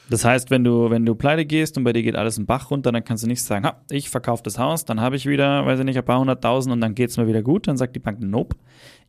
Das 0.09 0.23
heißt, 0.23 0.51
wenn 0.51 0.63
du, 0.63 0.89
wenn 0.89 1.05
du 1.05 1.15
pleite 1.15 1.45
gehst 1.45 1.77
und 1.77 1.83
bei 1.83 1.91
dir 1.91 2.03
geht 2.03 2.15
alles 2.15 2.37
einen 2.37 2.45
Bach 2.45 2.69
runter, 2.69 2.91
dann 2.91 3.03
kannst 3.03 3.23
du 3.23 3.27
nicht 3.27 3.41
sagen, 3.41 3.65
ha, 3.65 3.81
ich 3.89 4.09
verkaufe 4.09 4.43
das 4.43 4.59
Haus, 4.59 4.85
dann 4.85 5.01
habe 5.01 5.15
ich 5.15 5.25
wieder, 5.25 5.65
weiß 5.65 5.79
ich 5.79 5.85
nicht, 5.85 5.97
ein 5.97 6.05
paar 6.05 6.19
hunderttausend 6.19 6.71
und 6.71 6.81
dann 6.81 6.93
geht 6.93 7.09
es 7.09 7.17
mir 7.17 7.27
wieder 7.27 7.41
gut. 7.41 7.67
Dann 7.67 7.77
sagt 7.77 7.95
die 7.95 7.99
Bank, 7.99 8.19
nope, 8.21 8.55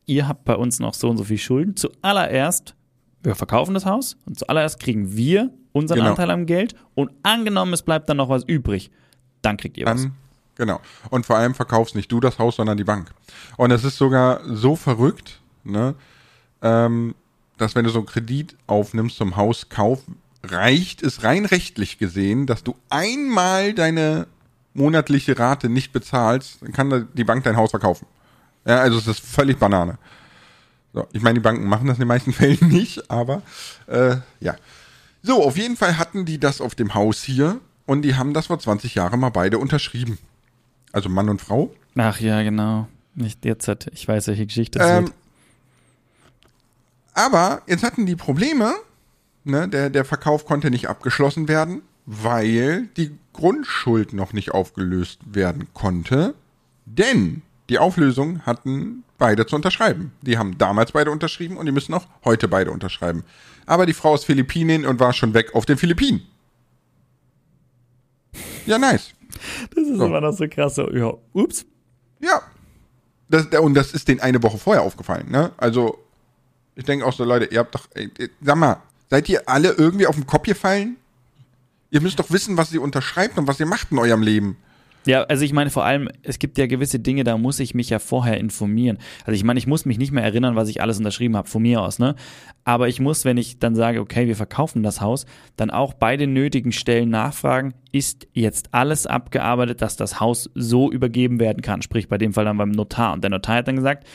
ihr 0.05 0.27
habt 0.27 0.43
bei 0.45 0.55
uns 0.55 0.79
noch 0.79 0.93
so 0.93 1.09
und 1.09 1.17
so 1.17 1.23
viel 1.23 1.37
Schulden. 1.37 1.75
Zuallererst, 1.75 2.75
wir 3.23 3.35
verkaufen 3.35 3.73
das 3.75 3.85
Haus 3.85 4.17
und 4.25 4.39
zuallererst 4.39 4.79
kriegen 4.79 5.15
wir 5.15 5.51
unseren 5.71 5.99
Genau. 5.99 6.09
Anteil 6.11 6.31
am 6.31 6.45
Geld 6.47 6.73
und 6.95 7.11
angenommen, 7.23 7.73
es 7.73 7.83
bleibt 7.83 8.09
dann 8.09 8.17
noch 8.17 8.29
was 8.29 8.43
übrig, 8.43 8.89
dann 9.43 9.57
kriegt 9.57 9.77
ihr 9.77 9.85
was. 9.85 10.07
Genau. 10.57 10.81
Und 11.09 11.25
vor 11.25 11.37
allem 11.37 11.53
verkaufst 11.53 11.95
nicht 11.95 12.11
du 12.11 12.19
das 12.19 12.39
Haus, 12.39 12.55
sondern 12.55 12.77
die 12.77 12.83
Bank. 12.83 13.11
Und 13.57 13.71
es 13.71 13.83
ist 13.83 13.97
sogar 13.97 14.41
so 14.43 14.75
verrückt, 14.75 15.39
ne, 15.63 15.95
ähm, 16.61 17.15
dass 17.57 17.75
wenn 17.75 17.85
du 17.85 17.91
so 17.91 17.99
einen 17.99 18.07
Kredit 18.07 18.55
aufnimmst 18.65 19.17
zum 19.17 19.35
Hauskauf, 19.35 19.99
reicht 20.43 21.03
es 21.03 21.23
rein 21.23 21.45
rechtlich 21.45 21.97
gesehen, 21.97 22.45
dass 22.45 22.63
du 22.63 22.75
einmal 22.89 23.73
deine 23.73 24.27
monatliche 24.73 25.37
Rate 25.37 25.69
nicht 25.69 25.91
bezahlst, 25.91 26.61
dann 26.61 26.71
kann 26.71 27.07
die 27.13 27.23
Bank 27.23 27.43
dein 27.43 27.57
Haus 27.57 27.71
verkaufen. 27.71 28.05
Ja, 28.65 28.79
also 28.79 28.97
es 28.97 29.07
ist 29.07 29.19
völlig 29.19 29.57
Banane. 29.57 29.97
So, 30.93 31.07
ich 31.13 31.21
meine, 31.21 31.35
die 31.35 31.43
Banken 31.43 31.67
machen 31.67 31.87
das 31.87 31.97
in 31.97 32.01
den 32.01 32.07
meisten 32.07 32.33
Fällen 32.33 32.69
nicht, 32.69 33.09
aber 33.09 33.41
äh, 33.87 34.17
ja. 34.39 34.55
So, 35.23 35.43
auf 35.43 35.57
jeden 35.57 35.77
Fall 35.77 35.97
hatten 35.97 36.25
die 36.25 36.39
das 36.39 36.61
auf 36.61 36.75
dem 36.75 36.93
Haus 36.93 37.23
hier 37.23 37.59
und 37.85 38.03
die 38.03 38.15
haben 38.15 38.33
das 38.33 38.47
vor 38.47 38.59
20 38.59 38.95
Jahren 38.95 39.19
mal 39.19 39.29
beide 39.29 39.57
unterschrieben. 39.57 40.17
Also 40.97 41.09
Mann 41.09 41.29
und 41.29 41.39
Frau. 41.39 41.71
Ach 41.95 42.19
ja, 42.19 42.41
genau. 42.41 42.87
Nicht 43.13 43.45
jetzt, 43.45 43.69
ich 43.91 44.07
weiß, 44.07 44.25
welche 44.29 44.47
Geschichte 44.47 44.79
es 44.79 44.85
Ähm, 44.89 45.03
wird. 45.03 45.13
aber 47.13 47.61
jetzt 47.67 47.83
hatten 47.83 48.07
die 48.07 48.15
Probleme, 48.15 48.73
ne, 49.43 49.69
der, 49.69 49.91
der 49.91 50.05
Verkauf 50.05 50.45
konnte 50.47 50.71
nicht 50.71 50.89
abgeschlossen 50.89 51.47
werden, 51.47 51.83
weil 52.07 52.87
die 52.97 53.15
Grundschuld 53.33 54.11
noch 54.13 54.33
nicht 54.33 54.55
aufgelöst 54.55 55.19
werden 55.31 55.67
konnte. 55.75 56.33
Denn 56.87 57.43
die 57.69 57.77
Auflösung 57.77 58.43
hatten 58.43 59.03
beide 59.19 59.45
zu 59.45 59.55
unterschreiben. 59.55 60.13
Die 60.23 60.39
haben 60.39 60.57
damals 60.57 60.93
beide 60.93 61.11
unterschrieben 61.11 61.57
und 61.57 61.67
die 61.67 61.71
müssen 61.71 61.93
auch 61.93 62.07
heute 62.25 62.47
beide 62.47 62.71
unterschreiben. 62.71 63.23
Aber 63.67 63.85
die 63.85 63.93
Frau 63.93 64.15
ist 64.15 64.25
Philippinin 64.25 64.83
und 64.83 64.99
war 64.99 65.13
schon 65.13 65.35
weg 65.35 65.53
auf 65.53 65.67
den 65.67 65.77
Philippinen. 65.77 66.21
Ja, 68.65 68.79
nice. 68.79 69.13
Das 69.75 69.83
ist 69.85 69.97
so. 69.97 70.05
immer 70.05 70.21
noch 70.21 70.33
so 70.33 70.47
krass. 70.47 70.75
So, 70.75 70.89
ja, 70.91 71.13
ups. 71.33 71.65
Ja. 72.19 72.41
Das, 73.29 73.45
und 73.59 73.73
das 73.73 73.93
ist 73.93 74.07
denen 74.07 74.21
eine 74.21 74.41
Woche 74.41 74.57
vorher 74.57 74.83
aufgefallen, 74.83 75.29
ne? 75.29 75.51
Also, 75.57 75.97
ich 76.75 76.85
denke 76.85 77.05
auch 77.05 77.13
so, 77.13 77.23
Leute, 77.23 77.45
ihr 77.45 77.59
habt 77.59 77.75
doch, 77.75 77.87
ey, 77.93 78.09
ey, 78.17 78.29
sag 78.41 78.55
mal, 78.55 78.81
seid 79.09 79.27
ihr 79.29 79.47
alle 79.49 79.71
irgendwie 79.71 80.07
auf 80.07 80.15
den 80.15 80.25
Kopf 80.25 80.43
gefallen? 80.43 80.97
Ihr 81.89 82.01
müsst 82.01 82.19
doch 82.19 82.31
wissen, 82.31 82.57
was 82.57 82.71
ihr 82.73 82.81
unterschreibt 82.81 83.37
und 83.37 83.47
was 83.47 83.59
ihr 83.59 83.65
macht 83.65 83.91
in 83.91 83.97
eurem 83.97 84.21
Leben. 84.21 84.57
Ja, 85.07 85.23
also 85.23 85.45
ich 85.45 85.53
meine 85.53 85.69
vor 85.69 85.85
allem, 85.85 86.09
es 86.21 86.37
gibt 86.37 86.57
ja 86.57 86.67
gewisse 86.67 86.99
Dinge, 86.99 87.23
da 87.23 87.37
muss 87.37 87.61
ich 87.61 87.73
mich 87.73 87.89
ja 87.89 87.97
vorher 87.97 88.37
informieren. 88.37 88.97
Also 89.23 89.37
ich 89.37 89.45
meine, 89.45 89.57
ich 89.57 89.65
muss 89.65 89.85
mich 89.85 89.97
nicht 89.97 90.11
mehr 90.11 90.23
erinnern, 90.23 90.57
was 90.57 90.67
ich 90.67 90.81
alles 90.81 90.97
unterschrieben 90.97 91.37
habe, 91.37 91.47
von 91.47 91.61
mir 91.61 91.81
aus, 91.81 91.97
ne? 91.97 92.15
Aber 92.65 92.89
ich 92.89 92.99
muss, 92.99 93.23
wenn 93.23 93.37
ich 93.37 93.57
dann 93.59 93.73
sage, 93.73 94.01
okay, 94.01 94.27
wir 94.27 94.35
verkaufen 94.35 94.83
das 94.83 94.99
Haus, 94.99 95.25
dann 95.55 95.69
auch 95.69 95.93
bei 95.93 96.17
den 96.17 96.33
nötigen 96.33 96.73
Stellen 96.73 97.09
nachfragen, 97.09 97.73
ist 97.93 98.27
jetzt 98.33 98.73
alles 98.73 99.07
abgearbeitet, 99.07 99.81
dass 99.81 99.95
das 99.95 100.19
Haus 100.19 100.49
so 100.53 100.91
übergeben 100.91 101.39
werden 101.39 101.61
kann? 101.61 101.81
Sprich, 101.81 102.09
bei 102.09 102.17
dem 102.17 102.33
Fall 102.33 102.43
dann 102.43 102.57
beim 102.57 102.71
Notar. 102.71 103.13
Und 103.13 103.23
der 103.23 103.31
Notar 103.31 103.55
hat 103.55 103.69
dann 103.69 103.77
gesagt, 103.77 104.05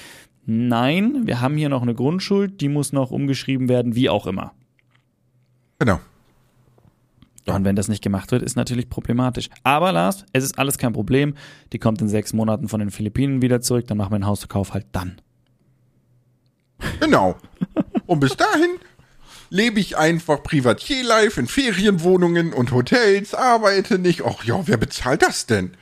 nein, 0.44 1.26
wir 1.26 1.40
haben 1.40 1.56
hier 1.56 1.70
noch 1.70 1.80
eine 1.80 1.94
Grundschuld, 1.94 2.60
die 2.60 2.68
muss 2.68 2.92
noch 2.92 3.10
umgeschrieben 3.10 3.70
werden, 3.70 3.94
wie 3.94 4.10
auch 4.10 4.26
immer. 4.26 4.52
Genau. 5.78 6.00
Und 7.46 7.64
wenn 7.64 7.74
das 7.74 7.88
nicht 7.88 8.02
gemacht 8.02 8.30
wird, 8.30 8.42
ist 8.42 8.56
natürlich 8.56 8.88
problematisch. 8.88 9.48
Aber 9.64 9.92
Lars, 9.92 10.24
es 10.32 10.44
ist 10.44 10.58
alles 10.58 10.78
kein 10.78 10.92
Problem. 10.92 11.34
Die 11.72 11.78
kommt 11.78 12.00
in 12.00 12.08
sechs 12.08 12.32
Monaten 12.32 12.68
von 12.68 12.78
den 12.78 12.90
Philippinen 12.90 13.42
wieder 13.42 13.60
zurück, 13.60 13.86
dann 13.88 13.98
machen 13.98 14.12
wir 14.12 14.18
den 14.18 14.26
Hausverkauf 14.26 14.74
halt 14.74 14.86
dann. 14.92 15.20
Genau. 17.00 17.36
Und 18.06 18.20
bis 18.20 18.36
dahin 18.36 18.70
lebe 19.50 19.80
ich 19.80 19.96
einfach 19.98 20.42
Privatier-Life 20.42 21.38
in 21.38 21.46
Ferienwohnungen 21.46 22.52
und 22.52 22.72
Hotels, 22.72 23.34
arbeite 23.34 23.98
nicht. 23.98 24.22
Ach 24.24 24.44
ja, 24.44 24.66
wer 24.66 24.76
bezahlt 24.76 25.22
das 25.22 25.46
denn? 25.46 25.72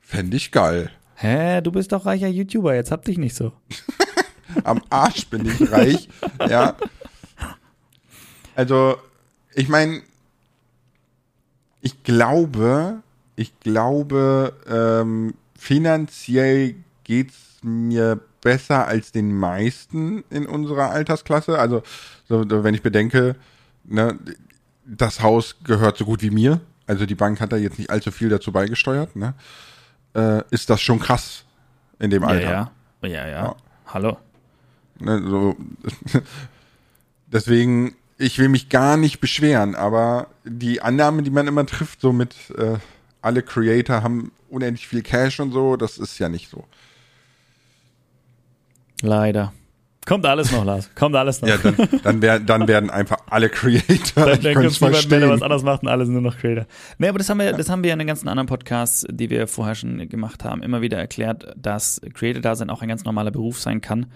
Fände 0.00 0.36
ich 0.36 0.52
geil. 0.52 0.90
Hä, 1.16 1.60
du 1.60 1.72
bist 1.72 1.92
doch 1.92 2.06
reicher 2.06 2.28
YouTuber, 2.28 2.74
jetzt 2.74 2.90
hab 2.90 3.04
dich 3.04 3.18
nicht 3.18 3.34
so. 3.34 3.52
Am 4.64 4.82
Arsch 4.90 5.26
bin 5.28 5.46
ich 5.46 5.70
reich. 5.72 6.08
ja. 6.48 6.76
Also, 8.54 8.96
ich 9.54 9.68
meine, 9.68 10.02
ich 11.84 12.02
glaube, 12.02 13.02
ich 13.36 13.60
glaube, 13.60 14.54
ähm, 14.66 15.34
finanziell 15.56 16.76
geht's 17.04 17.58
mir 17.62 18.18
besser 18.40 18.86
als 18.86 19.12
den 19.12 19.36
meisten 19.36 20.24
in 20.30 20.46
unserer 20.46 20.90
Altersklasse. 20.90 21.58
Also, 21.58 21.82
so, 22.26 22.44
wenn 22.48 22.74
ich 22.74 22.80
bedenke, 22.80 23.36
ne, 23.84 24.18
das 24.86 25.20
Haus 25.20 25.56
gehört 25.62 25.98
so 25.98 26.06
gut 26.06 26.22
wie 26.22 26.30
mir. 26.30 26.60
Also 26.86 27.04
die 27.04 27.14
Bank 27.14 27.40
hat 27.42 27.52
da 27.52 27.56
jetzt 27.56 27.78
nicht 27.78 27.90
allzu 27.90 28.10
viel 28.10 28.30
dazu 28.30 28.50
beigesteuert. 28.50 29.14
Ne? 29.14 29.34
Äh, 30.14 30.42
ist 30.50 30.70
das 30.70 30.80
schon 30.80 31.00
krass 31.00 31.44
in 31.98 32.08
dem 32.08 32.24
Alter? 32.24 32.42
Ja, 32.42 32.72
ja. 33.02 33.08
Ja, 33.08 33.28
ja. 33.28 33.56
Hallo. 33.88 34.16
Ne, 35.00 35.22
so, 35.28 35.56
deswegen, 37.26 37.94
ich 38.18 38.38
will 38.38 38.48
mich 38.48 38.68
gar 38.68 38.96
nicht 38.96 39.20
beschweren, 39.20 39.74
aber 39.74 40.28
die 40.44 40.80
Annahme, 40.82 41.22
die 41.22 41.30
man 41.30 41.46
immer 41.46 41.66
trifft, 41.66 42.00
so 42.00 42.12
mit 42.12 42.34
äh, 42.56 42.76
alle 43.22 43.42
Creator 43.42 44.02
haben 44.02 44.32
unendlich 44.50 44.86
viel 44.86 45.02
Cash 45.02 45.40
und 45.40 45.52
so, 45.52 45.76
das 45.76 45.98
ist 45.98 46.18
ja 46.18 46.28
nicht 46.28 46.48
so. 46.48 46.64
Leider. 49.02 49.52
Kommt 50.06 50.26
alles 50.26 50.52
noch, 50.52 50.64
Lars. 50.64 50.90
Kommt 50.94 51.16
alles 51.16 51.40
noch. 51.40 51.48
Ja, 51.48 51.56
dann, 51.56 51.88
dann, 52.02 52.22
wär, 52.22 52.38
dann 52.38 52.68
werden 52.68 52.90
einfach 52.90 53.16
alle 53.26 53.48
Creator. 53.48 54.26
Dann, 54.26 54.40
dann 54.42 54.60
gibt's 54.60 54.80
niemand 54.80 55.10
mehr, 55.10 55.20
der 55.20 55.30
was 55.30 55.42
anderes 55.42 55.62
macht 55.62 55.82
und 55.82 55.88
alles 55.88 56.08
nur 56.08 56.20
noch 56.20 56.36
Creator. 56.36 56.66
Nee, 56.98 57.08
aber 57.08 57.18
das 57.18 57.30
haben 57.30 57.38
wir, 57.38 57.52
das 57.54 57.70
haben 57.70 57.82
wir 57.82 57.88
ja 57.88 57.94
in 57.94 58.00
den 58.00 58.08
ganzen 58.08 58.28
anderen 58.28 58.46
Podcasts, 58.46 59.06
die 59.10 59.30
wir 59.30 59.46
vorher 59.46 59.74
schon 59.74 60.06
gemacht 60.08 60.44
haben, 60.44 60.62
immer 60.62 60.82
wieder 60.82 60.98
erklärt, 60.98 61.54
dass 61.56 62.02
Creator-Dasein 62.12 62.68
auch 62.68 62.82
ein 62.82 62.88
ganz 62.88 63.04
normaler 63.04 63.30
Beruf 63.30 63.60
sein 63.60 63.80
kann. 63.80 64.06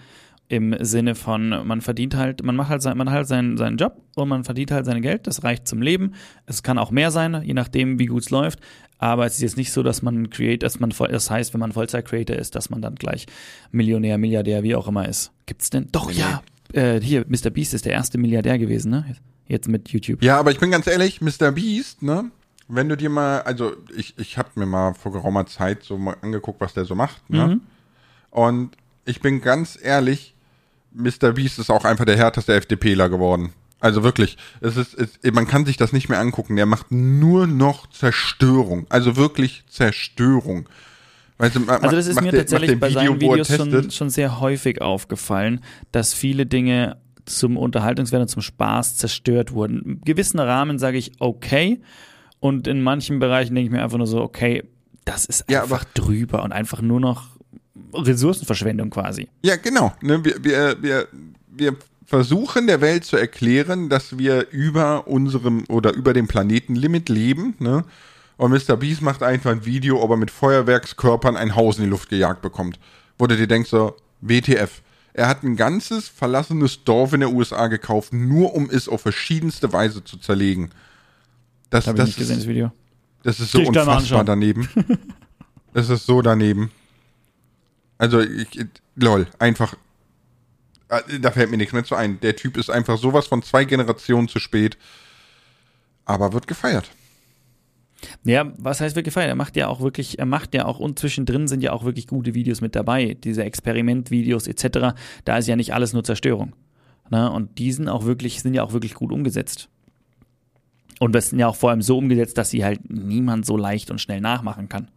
Im 0.51 0.75
Sinne 0.83 1.13
von, 1.13 1.49
man 1.67 1.79
verdient 1.79 2.15
halt, 2.15 2.43
man 2.43 2.55
macht 2.55 2.69
halt, 2.69 2.81
sein, 2.81 2.97
man 2.97 3.07
hat 3.09 3.15
halt 3.17 3.27
seinen, 3.27 3.55
seinen 3.55 3.77
Job 3.77 4.01
und 4.15 4.27
man 4.29 4.43
verdient 4.43 4.71
halt 4.71 4.85
sein 4.87 4.99
Geld, 5.03 5.27
das 5.27 5.43
reicht 5.43 5.67
zum 5.67 5.79
Leben. 5.81 6.15
Es 6.47 6.63
kann 6.63 6.79
auch 6.79 6.89
mehr 6.89 7.11
sein, 7.11 7.39
je 7.43 7.53
nachdem, 7.53 7.99
wie 7.99 8.07
gut 8.07 8.23
es 8.23 8.31
läuft. 8.31 8.59
Aber 8.97 9.27
es 9.27 9.35
ist 9.35 9.41
jetzt 9.41 9.57
nicht 9.57 9.71
so, 9.71 9.83
dass 9.83 10.01
man 10.01 10.31
Creator, 10.31 10.57
dass 10.57 10.79
man, 10.79 10.91
voll- 10.91 11.09
das 11.09 11.29
heißt, 11.29 11.53
wenn 11.53 11.59
man 11.59 11.71
Vollzeit-Creator 11.71 12.35
ist, 12.35 12.55
dass 12.55 12.71
man 12.71 12.81
dann 12.81 12.95
gleich 12.95 13.27
Millionär, 13.71 14.17
Milliardär, 14.17 14.63
wie 14.63 14.73
auch 14.75 14.87
immer 14.87 15.07
ist. 15.07 15.31
Gibt's 15.45 15.69
denn? 15.69 15.87
Doch, 15.91 16.11
ja. 16.11 16.41
Äh, 16.73 16.99
hier, 16.99 17.25
Mr. 17.27 17.51
Beast 17.51 17.75
ist 17.75 17.85
der 17.85 17.93
erste 17.93 18.17
Milliardär 18.17 18.57
gewesen, 18.57 18.89
ne? 18.89 19.15
Jetzt 19.47 19.67
mit 19.67 19.89
YouTube. 19.89 20.23
Ja, 20.23 20.37
aber 20.39 20.49
ich 20.51 20.59
bin 20.59 20.71
ganz 20.71 20.87
ehrlich, 20.87 21.21
Mr. 21.21 21.51
Beast, 21.51 22.01
ne? 22.01 22.31
Wenn 22.67 22.89
du 22.89 22.97
dir 22.97 23.09
mal, 23.09 23.41
also 23.41 23.73
ich, 23.95 24.17
ich 24.17 24.37
habe 24.39 24.49
mir 24.55 24.65
mal 24.65 24.93
vor 24.95 25.11
geraumer 25.11 25.45
Zeit 25.45 25.83
so 25.83 25.97
mal 25.97 26.17
angeguckt, 26.21 26.59
was 26.59 26.73
der 26.73 26.85
so 26.85 26.95
macht, 26.95 27.29
ne? 27.29 27.47
Mhm. 27.47 27.61
Und 28.31 28.71
ich 29.05 29.21
bin 29.21 29.41
ganz 29.41 29.77
ehrlich, 29.81 30.35
Mr. 30.91 31.31
Beast 31.33 31.59
ist 31.59 31.69
auch 31.69 31.85
einfach 31.85 32.05
der 32.05 32.17
härteste 32.17 32.53
FDPler 32.53 33.09
geworden. 33.09 33.53
Also 33.81 34.03
wirklich, 34.03 34.37
es 34.59 34.75
ist, 34.75 34.93
es, 34.95 35.31
man 35.31 35.47
kann 35.47 35.65
sich 35.65 35.77
das 35.77 35.93
nicht 35.93 36.09
mehr 36.09 36.19
angucken. 36.19 36.55
Der 36.57 36.65
macht 36.65 36.91
nur 36.91 37.47
noch 37.47 37.87
Zerstörung. 37.89 38.85
Also 38.89 39.15
wirklich 39.15 39.63
Zerstörung. 39.69 40.67
Weißt 41.37 41.55
du, 41.55 41.65
Also 41.69 41.95
das 41.95 42.07
ist 42.07 42.19
mir 42.21 42.31
der- 42.31 42.41
tatsächlich 42.41 42.77
bei 42.79 42.89
seinen 42.89 43.15
Video, 43.15 43.35
er 43.35 43.49
Videos 43.49 43.55
schon, 43.55 43.91
schon 43.91 44.09
sehr 44.09 44.41
häufig 44.41 44.81
aufgefallen, 44.81 45.61
dass 45.93 46.13
viele 46.13 46.45
Dinge 46.45 46.97
zum 47.25 47.55
Unterhaltungswert 47.55 48.21
und 48.23 48.27
zum 48.27 48.41
Spaß 48.41 48.97
zerstört 48.97 49.53
wurden. 49.53 49.81
Im 49.83 50.01
gewissen 50.01 50.39
Rahmen 50.39 50.79
sage 50.79 50.97
ich 50.97 51.13
okay 51.19 51.79
und 52.41 52.67
in 52.67 52.81
manchen 52.81 53.19
Bereichen 53.19 53.55
denke 53.55 53.67
ich 53.67 53.71
mir 53.71 53.81
einfach 53.83 53.97
nur 53.99 54.07
so, 54.07 54.19
okay, 54.21 54.63
das 55.05 55.25
ist 55.25 55.45
Ja, 55.49 55.63
einfach 55.63 55.85
drüber 55.85 56.43
und 56.43 56.51
einfach 56.51 56.81
nur 56.81 56.99
noch 56.99 57.29
Ressourcenverschwendung 57.93 58.89
quasi. 58.89 59.27
Ja, 59.41 59.55
genau. 59.55 59.93
Ne, 60.01 60.23
wir, 60.23 60.43
wir, 60.43 60.77
wir, 60.81 61.07
wir 61.47 61.75
versuchen 62.05 62.67
der 62.67 62.81
Welt 62.81 63.05
zu 63.05 63.17
erklären, 63.17 63.87
dass 63.89 64.17
wir 64.17 64.49
über 64.49 65.07
unserem 65.07 65.63
oder 65.69 65.93
über 65.93 66.13
dem 66.13 66.27
Planetenlimit 66.27 67.07
leben. 67.07 67.55
Ne? 67.59 67.83
Und 68.37 68.51
Mr. 68.51 68.77
Beast 68.77 69.01
macht 69.01 69.21
einfach 69.21 69.51
ein 69.51 69.65
Video, 69.65 70.01
ob 70.01 70.11
er 70.11 70.17
mit 70.17 70.31
Feuerwerkskörpern 70.31 71.37
ein 71.37 71.55
Haus 71.55 71.77
in 71.77 71.83
die 71.83 71.89
Luft 71.89 72.09
gejagt 72.09 72.41
bekommt. 72.41 72.79
Wo 73.17 73.27
du 73.27 73.37
dir 73.37 73.47
denkst 73.47 73.69
so, 73.69 73.95
WTF. 74.21 74.81
Er 75.13 75.27
hat 75.27 75.43
ein 75.43 75.55
ganzes 75.55 76.07
verlassenes 76.07 76.83
Dorf 76.83 77.13
in 77.13 77.19
der 77.19 77.31
USA 77.31 77.67
gekauft, 77.67 78.13
nur 78.13 78.55
um 78.55 78.69
es 78.69 78.87
auf 78.87 79.01
verschiedenste 79.01 79.71
Weise 79.73 80.03
zu 80.03 80.17
zerlegen. 80.17 80.71
Das, 81.69 81.85
ich 81.85 81.93
das, 81.93 82.07
nicht 82.07 82.17
gesehen, 82.17 82.37
ist, 82.37 82.43
das 82.43 82.49
Video. 82.49 82.71
das 83.23 83.39
ist 83.39 83.51
so 83.51 83.59
ich 83.59 83.67
unfassbar 83.67 84.23
daneben. 84.23 84.67
das 85.73 85.89
ist 85.89 86.05
so 86.05 86.21
daneben. 86.21 86.71
Also, 87.99 88.21
ich, 88.21 88.47
lol, 88.95 89.27
einfach. 89.37 89.75
äh, 90.89 91.19
Da 91.19 91.29
fällt 91.29 91.51
mir 91.51 91.57
nichts 91.57 91.73
mehr 91.73 91.83
zu 91.83 91.93
ein. 91.93 92.19
Der 92.21 92.35
Typ 92.35 92.57
ist 92.57 92.71
einfach 92.71 92.97
sowas 92.97 93.27
von 93.27 93.43
zwei 93.43 93.65
Generationen 93.65 94.27
zu 94.27 94.39
spät. 94.39 94.77
Aber 96.05 96.33
wird 96.33 96.47
gefeiert. 96.47 96.89
Ja, 98.23 98.51
was 98.57 98.81
heißt 98.81 98.95
wird 98.95 99.05
gefeiert? 99.05 99.29
Er 99.29 99.35
macht 99.35 99.55
ja 99.57 99.67
auch 99.67 99.81
wirklich, 99.81 100.19
er 100.19 100.25
macht 100.25 100.55
ja 100.55 100.65
auch 100.65 100.79
und 100.79 100.97
zwischendrin 100.97 101.47
sind 101.47 101.61
ja 101.61 101.73
auch 101.73 101.83
wirklich 101.83 102.07
gute 102.07 102.33
Videos 102.33 102.61
mit 102.61 102.73
dabei, 102.73 103.17
diese 103.21 103.43
Experimentvideos 103.43 104.47
etc. 104.47 104.95
Da 105.25 105.37
ist 105.37 105.47
ja 105.47 105.55
nicht 105.55 105.73
alles 105.73 105.93
nur 105.93 106.03
Zerstörung. 106.03 106.55
Ne? 107.11 107.29
Und 107.29 107.59
die 107.59 107.71
sind 107.73 107.89
auch 107.89 108.05
wirklich, 108.05 108.41
sind 108.41 108.53
ja 108.53 108.63
auch 108.63 108.71
wirklich 108.71 108.93
gut 108.93 109.11
umgesetzt. 109.11 109.67
Und 110.99 111.13
das 111.13 111.29
sind 111.29 111.39
ja 111.39 111.47
auch 111.47 111.55
vor 111.55 111.71
allem 111.71 111.81
so 111.81 111.97
umgesetzt, 111.97 112.37
dass 112.37 112.49
sie 112.49 112.63
halt 112.63 112.89
niemand 112.89 113.45
so 113.45 113.57
leicht 113.57 113.91
und 113.91 113.99
schnell 113.99 114.21
nachmachen 114.21 114.69
kann. 114.69 114.89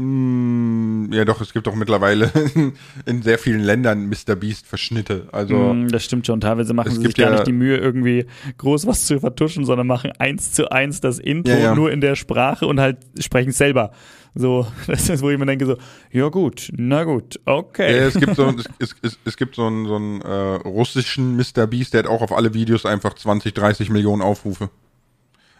Mm, 0.00 1.12
Ja, 1.12 1.24
doch, 1.24 1.40
es 1.40 1.52
gibt 1.52 1.66
doch 1.66 1.74
mittlerweile 1.74 2.30
in 3.06 3.22
sehr 3.22 3.38
vielen 3.38 3.60
Ländern 3.60 4.08
Mr. 4.08 4.34
Beast 4.36 4.66
Verschnitte. 4.66 5.28
Also, 5.32 5.56
Mm, 5.56 5.88
das 5.88 6.04
stimmt 6.04 6.26
schon. 6.26 6.40
Teilweise 6.40 6.74
machen 6.74 6.88
Es 6.88 6.96
sie 6.96 7.02
sich 7.06 7.14
gar 7.14 7.26
ja- 7.28 7.32
nicht 7.34 7.46
die 7.46 7.52
Mühe, 7.52 7.76
irgendwie 7.76 8.26
groß 8.58 8.86
was 8.86 9.06
zu 9.06 9.18
vertuschen, 9.20 9.64
sondern 9.64 9.86
machen 9.86 10.12
eins 10.18 10.52
zu 10.52 10.70
eins 10.70 11.00
das 11.00 11.18
Intro 11.18 11.52
Ja, 11.52 11.58
ja. 11.58 11.74
nur 11.74 11.90
in 11.92 12.00
der 12.00 12.14
Sprache 12.16 12.66
und 12.66 12.80
halt 12.80 12.98
sprechen 13.18 13.50
es 13.50 13.58
selber. 13.58 13.92
So, 14.34 14.66
das 14.86 15.08
ist, 15.08 15.22
wo 15.22 15.30
ich 15.30 15.38
mir 15.38 15.46
denke, 15.46 15.64
so, 15.66 15.76
ja 16.12 16.28
gut, 16.28 16.70
na 16.76 17.04
gut, 17.04 17.40
okay. 17.46 17.96
ja, 17.96 18.02
es 18.06 18.14
gibt 18.14 18.36
so, 18.36 18.48
es, 18.50 18.66
es, 18.78 18.94
es, 19.02 19.18
es 19.24 19.36
gibt 19.36 19.54
so 19.54 19.66
einen, 19.66 19.86
so 19.86 19.96
einen 19.96 20.20
äh, 20.20 20.28
russischen 20.68 21.36
Mr. 21.36 21.66
Beast, 21.66 21.94
der 21.94 22.00
hat 22.04 22.06
auch 22.10 22.20
auf 22.20 22.32
alle 22.32 22.52
Videos 22.52 22.84
einfach 22.84 23.14
20, 23.14 23.54
30 23.54 23.88
Millionen 23.90 24.20
Aufrufe. 24.22 24.68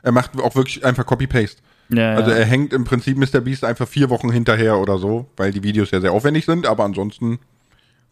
Er 0.03 0.13
macht 0.13 0.39
auch 0.39 0.55
wirklich 0.55 0.85
einfach 0.85 1.07
Copy-Paste. 1.07 1.63
Ja, 1.89 2.15
Also 2.15 2.31
ja. 2.31 2.37
er 2.39 2.45
hängt 2.45 2.73
im 2.73 2.85
Prinzip 2.85 3.17
Mr. 3.17 3.41
Beast 3.41 3.65
einfach 3.65 3.87
vier 3.89 4.11
Wochen 4.11 4.31
hinterher 4.31 4.79
oder 4.79 4.99
so, 4.99 5.27
weil 5.37 5.53
die 5.53 5.63
Videos 5.63 5.91
ja 5.91 6.01
sehr 6.01 6.13
aufwendig 6.13 6.45
sind, 6.45 6.67
aber 6.67 6.85
ansonsten 6.85 7.39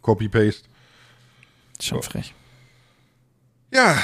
Copy-Paste. 0.03 0.69
schon 1.81 2.03
frech. 2.03 2.35
Ja, 3.73 3.97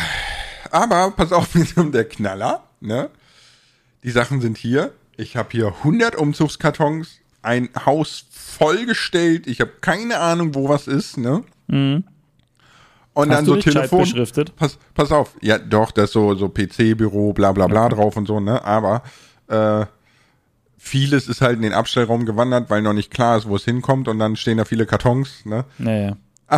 aber 0.71 1.13
pass 1.13 1.33
auf, 1.33 1.55
wie 1.55 1.81
um 1.81 1.93
der 1.93 2.05
Knaller, 2.05 2.65
ne? 2.81 3.11
Die 4.03 4.11
Sachen 4.11 4.41
sind 4.41 4.57
hier. 4.57 4.93
Ich 5.17 5.37
habe 5.37 5.51
hier 5.53 5.67
100 5.79 6.17
Umzugskartons, 6.17 7.19
ein 7.43 7.69
Haus 7.85 8.25
vollgestellt. 8.31 9.47
Ich 9.47 9.61
habe 9.61 9.73
keine 9.81 10.19
Ahnung, 10.19 10.55
wo 10.55 10.69
was 10.69 10.87
ist, 10.87 11.19
ne? 11.19 11.45
Und 11.69 12.05
Hast 13.29 13.29
dann 13.31 13.45
so 13.45 13.57
Telefon. 13.57 14.01
beschriftet? 14.01 14.57
Pass, 14.57 14.79
pass 14.95 15.13
auf. 15.13 15.35
Ja, 15.43 15.59
doch, 15.59 15.91
das 15.91 16.07
ist 16.07 16.13
so, 16.15 16.35
so 16.35 16.49
PC-Büro, 16.49 17.33
bla 17.35 17.53
bla 17.53 17.67
bla 17.67 17.89
drauf 17.89 18.17
und 18.17 18.27
so, 18.27 18.41
ne? 18.41 18.65
Aber 18.65 19.03
äh, 19.51 19.87
vieles 20.79 21.29
ist 21.29 21.43
halt 21.43 21.57
in 21.57 21.63
den 21.63 21.75
Abstellraum 21.75 22.25
gewandert, 22.25 22.71
weil 22.71 22.83
noch 22.83 22.95
nicht 22.95 23.11
klar 23.11 23.37
ist, 23.37 23.49
wo 23.49 23.57
es 23.57 23.65
hinkommt 23.65 24.09
und 24.09 24.19
dann 24.19 24.37
stehen 24.37 24.57
da 24.57 24.65
viele 24.65 24.87
Kartons, 24.87 25.45
ne? 25.45 25.65
Naja. 25.79 26.17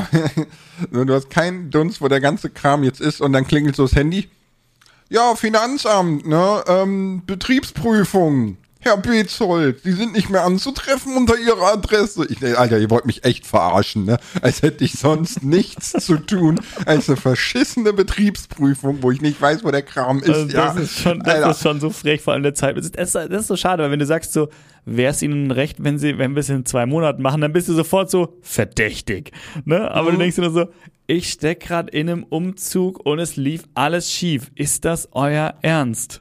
du 0.91 1.13
hast 1.13 1.29
keinen 1.29 1.71
Dunst, 1.71 2.01
wo 2.01 2.09
der 2.09 2.21
ganze 2.21 2.49
Kram 2.49 2.83
jetzt 2.83 3.01
ist 3.01 3.21
und 3.21 3.33
dann 3.33 3.47
klingelt 3.47 3.77
so 3.77 3.83
das 3.83 3.95
Handy. 3.95 4.31
Ja, 5.11 5.35
Finanzamt, 5.35 6.27
ne? 6.27 6.65
Ähm, 6.67 7.23
Betriebsprüfung. 7.27 8.57
Herr 8.83 8.97
Bezold, 8.97 9.81
Sie 9.85 9.93
sind 9.93 10.13
nicht 10.13 10.29
mehr 10.29 10.45
anzutreffen 10.45 11.17
unter 11.17 11.39
Ihrer 11.39 11.73
Adresse. 11.73 12.27
Ich, 12.29 12.43
Alter, 12.59 12.79
ihr 12.79 12.91
wollt 12.91 13.07
mich 13.07 13.25
echt 13.25 13.47
verarschen, 13.47 14.05
ne? 14.05 14.19
Als 14.43 14.63
hätte 14.63 14.85
ich 14.85 14.93
sonst 14.95 15.43
nichts 15.45 15.93
zu 15.93 16.17
tun 16.17 16.61
als 16.85 17.09
eine 17.09 17.17
verschissene 17.17 17.93
Betriebsprüfung, 17.93 19.03
wo 19.03 19.11
ich 19.11 19.21
nicht 19.21 19.41
weiß, 19.41 19.63
wo 19.65 19.71
der 19.71 19.83
Kram 19.83 20.19
ist. 20.19 20.29
Also 20.29 20.47
ja, 20.49 20.75
das, 20.75 20.83
ist 20.83 20.99
schon, 20.99 21.21
das 21.21 21.57
ist 21.57 21.63
schon 21.63 21.81
so 21.81 21.91
frech, 21.91 22.21
vor 22.21 22.33
allem 22.33 22.43
der 22.43 22.55
Zeit. 22.55 22.77
Das 22.77 22.87
ist, 22.87 22.97
das 23.15 23.15
ist 23.15 23.47
so 23.47 23.57
schade, 23.57 23.83
weil 23.83 23.91
wenn 23.93 23.99
du 24.01 24.07
sagst 24.07 24.33
so, 24.33 24.49
wäre 24.85 25.13
es 25.13 25.23
ihnen 25.23 25.53
recht, 25.53 25.77
wenn 25.85 25.99
sie, 25.99 26.19
wenn 26.19 26.35
wir 26.35 26.41
es 26.41 26.49
in 26.49 26.67
zwei 26.67 26.87
Monaten 26.87 27.23
machen, 27.23 27.41
dann 27.41 27.53
bist 27.53 27.69
du 27.69 27.75
sofort 27.75 28.11
so 28.11 28.37
verdächtig. 28.43 29.31
Ne? 29.65 29.89
Aber 29.91 30.09
Mhm. 30.11 30.15
du 30.15 30.19
denkst 30.23 30.37
dir 30.37 30.43
nur 30.43 30.51
so, 30.53 30.67
ich 31.07 31.31
steck 31.31 31.61
gerade 31.61 31.91
in 31.93 32.09
einem 32.11 32.25
Umzug 32.25 33.05
und 33.07 33.19
es 33.21 33.37
lief 33.37 33.63
alles 33.75 34.11
schief. 34.11 34.51
Ist 34.57 34.85
das 34.85 35.09
euer 35.13 35.55
Ernst? 35.63 36.21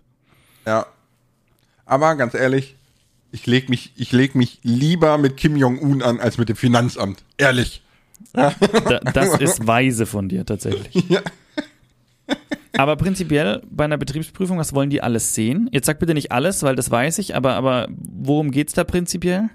Ja. 0.68 0.86
Aber 1.92 2.16
ganz 2.16 2.36
ehrlich, 2.36 2.78
ich 3.34 3.46
leg 3.48 3.68
mich, 3.68 3.92
ich 3.98 4.14
leg 4.14 4.34
mich 4.34 4.60
lieber 4.64 5.18
mit 5.18 5.36
Kim 5.36 5.58
Jong-un 5.58 6.02
an 6.02 6.22
als 6.22 6.38
mit 6.38 6.48
dem 6.48 6.56
Finanzamt. 6.56 7.22
Ehrlich. 7.38 7.84
Da, 8.32 8.56
das 9.14 9.38
ist 9.42 9.68
weise 9.68 10.06
von 10.06 10.30
dir 10.30 10.46
tatsächlich. 10.46 11.04
Ja. 11.10 11.22
Aber 12.78 12.96
prinzipiell 12.96 13.62
bei 13.70 13.84
einer 13.84 13.98
Betriebsprüfung, 13.98 14.58
was 14.58 14.72
wollen 14.72 14.90
die 14.90 15.04
alles 15.04 15.36
sehen? 15.36 15.70
Jetzt 15.74 15.86
sag 15.86 16.00
bitte 16.00 16.14
nicht 16.14 16.32
alles, 16.32 16.64
weil 16.64 16.78
das 16.78 16.90
weiß 16.90 17.18
ich, 17.18 17.36
aber, 17.36 17.56
aber 17.56 17.90
worum 17.98 18.52
geht's 18.52 18.72
da 18.72 18.86
prinzipiell? 18.86 19.50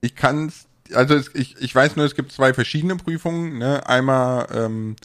Ich 0.00 0.14
kann's, 0.14 0.66
also 0.94 1.14
es, 1.14 1.30
ich, 1.34 1.56
ich 1.60 1.74
weiß 1.74 1.96
nur, 1.96 2.06
es 2.06 2.14
gibt 2.14 2.32
zwei 2.32 2.54
verschiedene 2.54 2.96
Prüfungen. 2.96 3.58
Ne? 3.58 3.86
Einmal 3.86 4.46
ähm, 4.54 4.96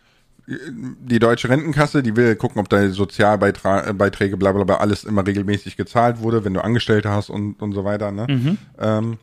die 0.45 1.19
deutsche 1.19 1.47
Rentenkasse, 1.49 2.03
die 2.03 2.15
will 2.15 2.35
gucken, 2.35 2.59
ob 2.59 2.67
deine 2.69 2.89
Sozialbeiträge, 2.91 4.35
bla 4.37 4.51
bla 4.51 4.63
bla, 4.65 4.75
alles 4.75 5.03
immer 5.05 5.25
regelmäßig 5.25 5.77
gezahlt 5.77 6.19
wurde, 6.19 6.43
wenn 6.43 6.53
du 6.53 6.63
Angestellte 6.63 7.09
hast 7.11 7.29
und, 7.29 7.61
und 7.61 7.71
so 7.73 7.85
weiter. 7.85 8.11
Ne? 8.11 8.57
Ähm, 8.79 9.17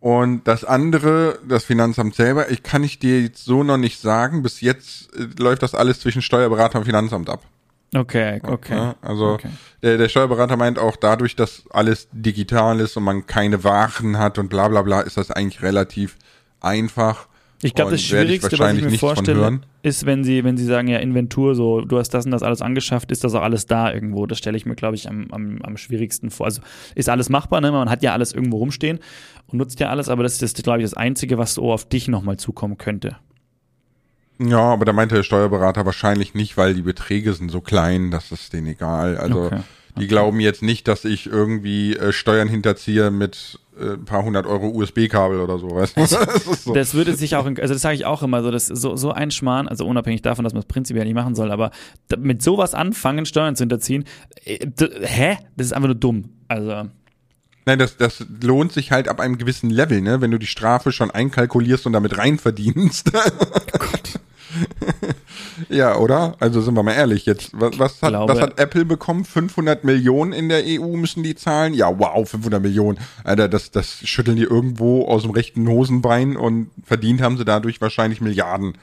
und 0.00 0.48
das 0.48 0.64
andere, 0.64 1.38
das 1.48 1.64
Finanzamt 1.64 2.16
selber, 2.16 2.50
ich 2.50 2.64
kann 2.64 2.82
ich 2.82 2.98
dir 2.98 3.20
jetzt 3.22 3.44
so 3.44 3.62
noch 3.62 3.76
nicht 3.76 4.00
sagen. 4.00 4.42
Bis 4.42 4.60
jetzt 4.60 5.14
äh, 5.16 5.28
läuft 5.40 5.62
das 5.62 5.76
alles 5.76 6.00
zwischen 6.00 6.22
Steuerberater 6.22 6.80
und 6.80 6.84
Finanzamt 6.86 7.30
ab. 7.30 7.44
Okay, 7.94 8.40
okay. 8.42 8.74
Ja, 8.74 8.94
also 9.02 9.34
Okay. 9.34 9.50
der, 9.82 9.98
der 9.98 10.08
Steuerberater 10.08 10.56
meint 10.56 10.78
auch 10.78 10.96
dadurch, 10.96 11.36
dass 11.36 11.62
alles 11.70 12.08
digital 12.10 12.80
ist 12.80 12.96
und 12.96 13.04
man 13.04 13.26
keine 13.26 13.62
Waren 13.62 14.18
hat 14.18 14.38
und 14.38 14.48
bla 14.48 14.66
bla 14.66 14.82
bla, 14.82 15.02
ist 15.02 15.18
das 15.18 15.30
eigentlich 15.30 15.62
relativ 15.62 16.16
einfach. 16.60 17.28
Ich 17.64 17.74
glaube, 17.74 17.92
das 17.92 18.00
ich 18.00 18.08
Schwierigste, 18.08 18.58
was 18.58 18.74
ich 18.76 18.82
mir 18.84 18.98
vorstelle, 18.98 19.60
ist, 19.82 20.04
wenn 20.04 20.24
sie, 20.24 20.42
wenn 20.42 20.56
sie 20.56 20.64
sagen, 20.64 20.88
ja, 20.88 20.98
Inventur, 20.98 21.54
so, 21.54 21.82
du 21.82 21.96
hast 21.98 22.10
das 22.10 22.24
und 22.24 22.32
das 22.32 22.42
alles 22.42 22.60
angeschafft, 22.60 23.12
ist 23.12 23.22
das 23.22 23.34
auch 23.34 23.42
alles 23.42 23.66
da 23.66 23.92
irgendwo. 23.92 24.26
Das 24.26 24.38
stelle 24.38 24.56
ich 24.56 24.66
mir, 24.66 24.74
glaube 24.74 24.96
ich, 24.96 25.08
am, 25.08 25.28
am, 25.30 25.62
am 25.62 25.76
schwierigsten 25.76 26.30
vor. 26.30 26.46
Also 26.46 26.60
ist 26.96 27.08
alles 27.08 27.28
machbar, 27.28 27.60
ne? 27.60 27.70
Man 27.70 27.88
hat 27.88 28.02
ja 28.02 28.12
alles 28.12 28.32
irgendwo 28.32 28.56
rumstehen 28.58 28.98
und 29.46 29.58
nutzt 29.58 29.78
ja 29.78 29.90
alles, 29.90 30.08
aber 30.08 30.24
das 30.24 30.42
ist, 30.42 30.62
glaube 30.64 30.78
ich, 30.80 30.84
das 30.84 30.94
Einzige, 30.94 31.38
was 31.38 31.54
so 31.54 31.72
auf 31.72 31.88
dich 31.88 32.08
nochmal 32.08 32.36
zukommen 32.36 32.78
könnte. 32.78 33.16
Ja, 34.40 34.60
aber 34.60 34.84
da 34.84 34.92
meinte 34.92 35.14
der 35.14 35.22
Steuerberater 35.22 35.86
wahrscheinlich 35.86 36.34
nicht, 36.34 36.56
weil 36.56 36.74
die 36.74 36.82
Beträge 36.82 37.32
sind 37.32 37.50
so 37.50 37.60
klein, 37.60 38.10
das 38.10 38.32
ist 38.32 38.52
denen 38.52 38.66
egal. 38.66 39.16
Also 39.16 39.44
Okay. 39.44 39.60
die 39.98 40.08
glauben 40.08 40.40
jetzt 40.40 40.62
nicht, 40.62 40.88
dass 40.88 41.04
ich 41.04 41.26
irgendwie 41.26 41.96
äh, 41.96 42.12
Steuern 42.12 42.48
hinterziehe 42.48 43.10
mit 43.10 43.60
ein 43.80 44.04
paar 44.04 44.22
hundert 44.24 44.46
Euro 44.46 44.68
USB-Kabel 44.68 45.40
oder 45.40 45.58
so. 45.58 45.70
Weißt 45.74 45.96
du? 45.96 46.00
Das 46.02 46.64
so. 46.64 46.74
Das 46.74 46.94
würde 46.94 47.14
sich 47.14 47.36
auch, 47.36 47.46
in- 47.46 47.58
also 47.58 47.72
das 47.74 47.82
sage 47.82 47.94
ich 47.94 48.04
auch 48.04 48.22
immer 48.22 48.42
so, 48.42 48.50
das 48.50 48.66
so, 48.66 48.96
so 48.96 49.12
ein 49.12 49.30
Schmarrn, 49.30 49.66
also 49.68 49.86
unabhängig 49.86 50.22
davon, 50.22 50.44
dass 50.44 50.52
man 50.52 50.60
es 50.60 50.66
prinzipiell 50.66 51.04
nicht 51.04 51.14
machen 51.14 51.34
soll, 51.34 51.50
aber 51.50 51.70
mit 52.18 52.42
sowas 52.42 52.74
anfangen, 52.74 53.24
Steuern 53.26 53.56
zu 53.56 53.62
hinterziehen, 53.62 54.04
äh, 54.44 54.66
hä? 55.02 55.38
Das 55.56 55.66
ist 55.66 55.72
einfach 55.72 55.88
nur 55.88 55.94
dumm. 55.96 56.24
Also, 56.48 56.88
Nein, 57.64 57.78
das, 57.78 57.96
das 57.96 58.24
lohnt 58.42 58.72
sich 58.72 58.90
halt 58.90 59.06
ab 59.08 59.20
einem 59.20 59.38
gewissen 59.38 59.70
Level, 59.70 60.00
ne? 60.00 60.20
Wenn 60.20 60.32
du 60.32 60.38
die 60.38 60.46
Strafe 60.48 60.90
schon 60.90 61.12
einkalkulierst 61.12 61.86
und 61.86 61.92
damit 61.92 62.18
rein 62.18 62.38
verdienst. 62.38 63.12
Gott. 63.78 64.20
ja, 65.68 65.96
oder? 65.96 66.36
Also 66.40 66.60
sind 66.60 66.74
wir 66.74 66.82
mal 66.82 66.92
ehrlich 66.92 67.26
jetzt. 67.26 67.50
Was, 67.52 67.78
was, 67.78 68.02
hat, 68.02 68.10
glaube- 68.10 68.32
was 68.32 68.40
hat 68.40 68.58
Apple 68.58 68.84
bekommen? 68.84 69.24
500 69.24 69.84
Millionen 69.84 70.32
in 70.32 70.48
der 70.48 70.62
EU 70.64 70.96
müssen 70.96 71.22
die 71.22 71.34
zahlen? 71.34 71.74
Ja, 71.74 71.98
wow, 71.98 72.28
500 72.28 72.62
Millionen. 72.62 72.98
Alter, 73.24 73.48
das, 73.48 73.70
das 73.70 73.98
schütteln 74.06 74.36
die 74.36 74.42
irgendwo 74.42 75.06
aus 75.06 75.22
dem 75.22 75.30
rechten 75.30 75.68
Hosenbein 75.68 76.36
und 76.36 76.70
verdient 76.84 77.20
haben 77.22 77.36
sie 77.38 77.44
dadurch 77.44 77.80
wahrscheinlich 77.80 78.20
Milliarden. 78.20 78.76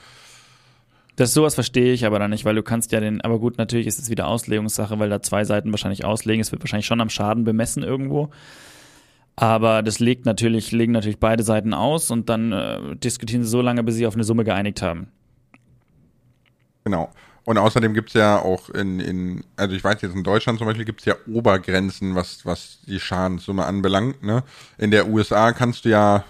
Das 1.16 1.34
sowas 1.34 1.54
verstehe 1.56 1.92
ich 1.92 2.06
aber 2.06 2.18
dann 2.18 2.32
nicht, 2.32 2.46
weil 2.46 2.56
du 2.56 2.64
kannst 2.64 2.94
ja 2.94 3.02
den, 3.02 3.20
aber 3.22 3.40
gut, 3.40 3.58
natürlich 3.58 3.88
ist 3.88 4.00
es 4.00 4.10
wieder 4.10 4.28
Auslegungssache, 4.28 5.00
weil 5.00 5.10
da 5.10 5.22
zwei 5.22 5.44
Seiten 5.44 5.70
wahrscheinlich 5.72 6.06
auslegen. 6.06 6.40
Es 6.40 6.54
wird 6.54 6.62
wahrscheinlich 6.64 6.86
schon 6.86 7.02
am 7.02 7.10
Schaden 7.10 7.44
bemessen 7.44 7.84
irgendwo. 7.84 8.30
Aber 9.36 9.84
das 9.84 10.00
legt 10.00 10.26
natürlich, 10.26 10.72
legen 10.72 10.92
natürlich 10.92 11.20
beide 11.20 11.44
Seiten 11.44 11.74
aus 11.74 12.12
und 12.12 12.28
dann 12.30 12.52
äh, 12.52 12.96
diskutieren 12.98 13.44
sie 13.44 13.50
so 13.50 13.62
lange, 13.62 13.84
bis 13.84 13.96
sie 13.96 14.06
auf 14.06 14.14
eine 14.16 14.24
Summe 14.26 14.44
geeinigt 14.44 14.82
haben. 14.82 15.08
Genau. 16.84 17.12
Und 17.46 17.58
außerdem 17.58 17.96
gibt 17.96 18.10
es 18.10 18.14
ja 18.14 18.38
auch 18.38 18.70
in, 18.70 19.00
in, 19.00 19.44
also 19.56 19.76
ich 19.76 19.84
weiß 19.84 20.02
jetzt 20.02 20.14
in 20.16 20.24
Deutschland 20.24 20.60
zum 20.60 20.68
Beispiel 20.68 20.86
gibt 20.86 21.00
es 21.00 21.06
ja 21.06 21.16
Obergrenzen, 21.28 22.14
was, 22.14 22.46
was 22.46 22.78
die 22.86 23.00
Schadenssumme 23.00 23.66
anbelangt. 23.66 24.22
Ne? 24.22 24.44
In 24.78 24.92
der 24.92 25.08
USA 25.08 25.52
kannst 25.52 25.86
du 25.86 25.90
ja, 25.90 26.26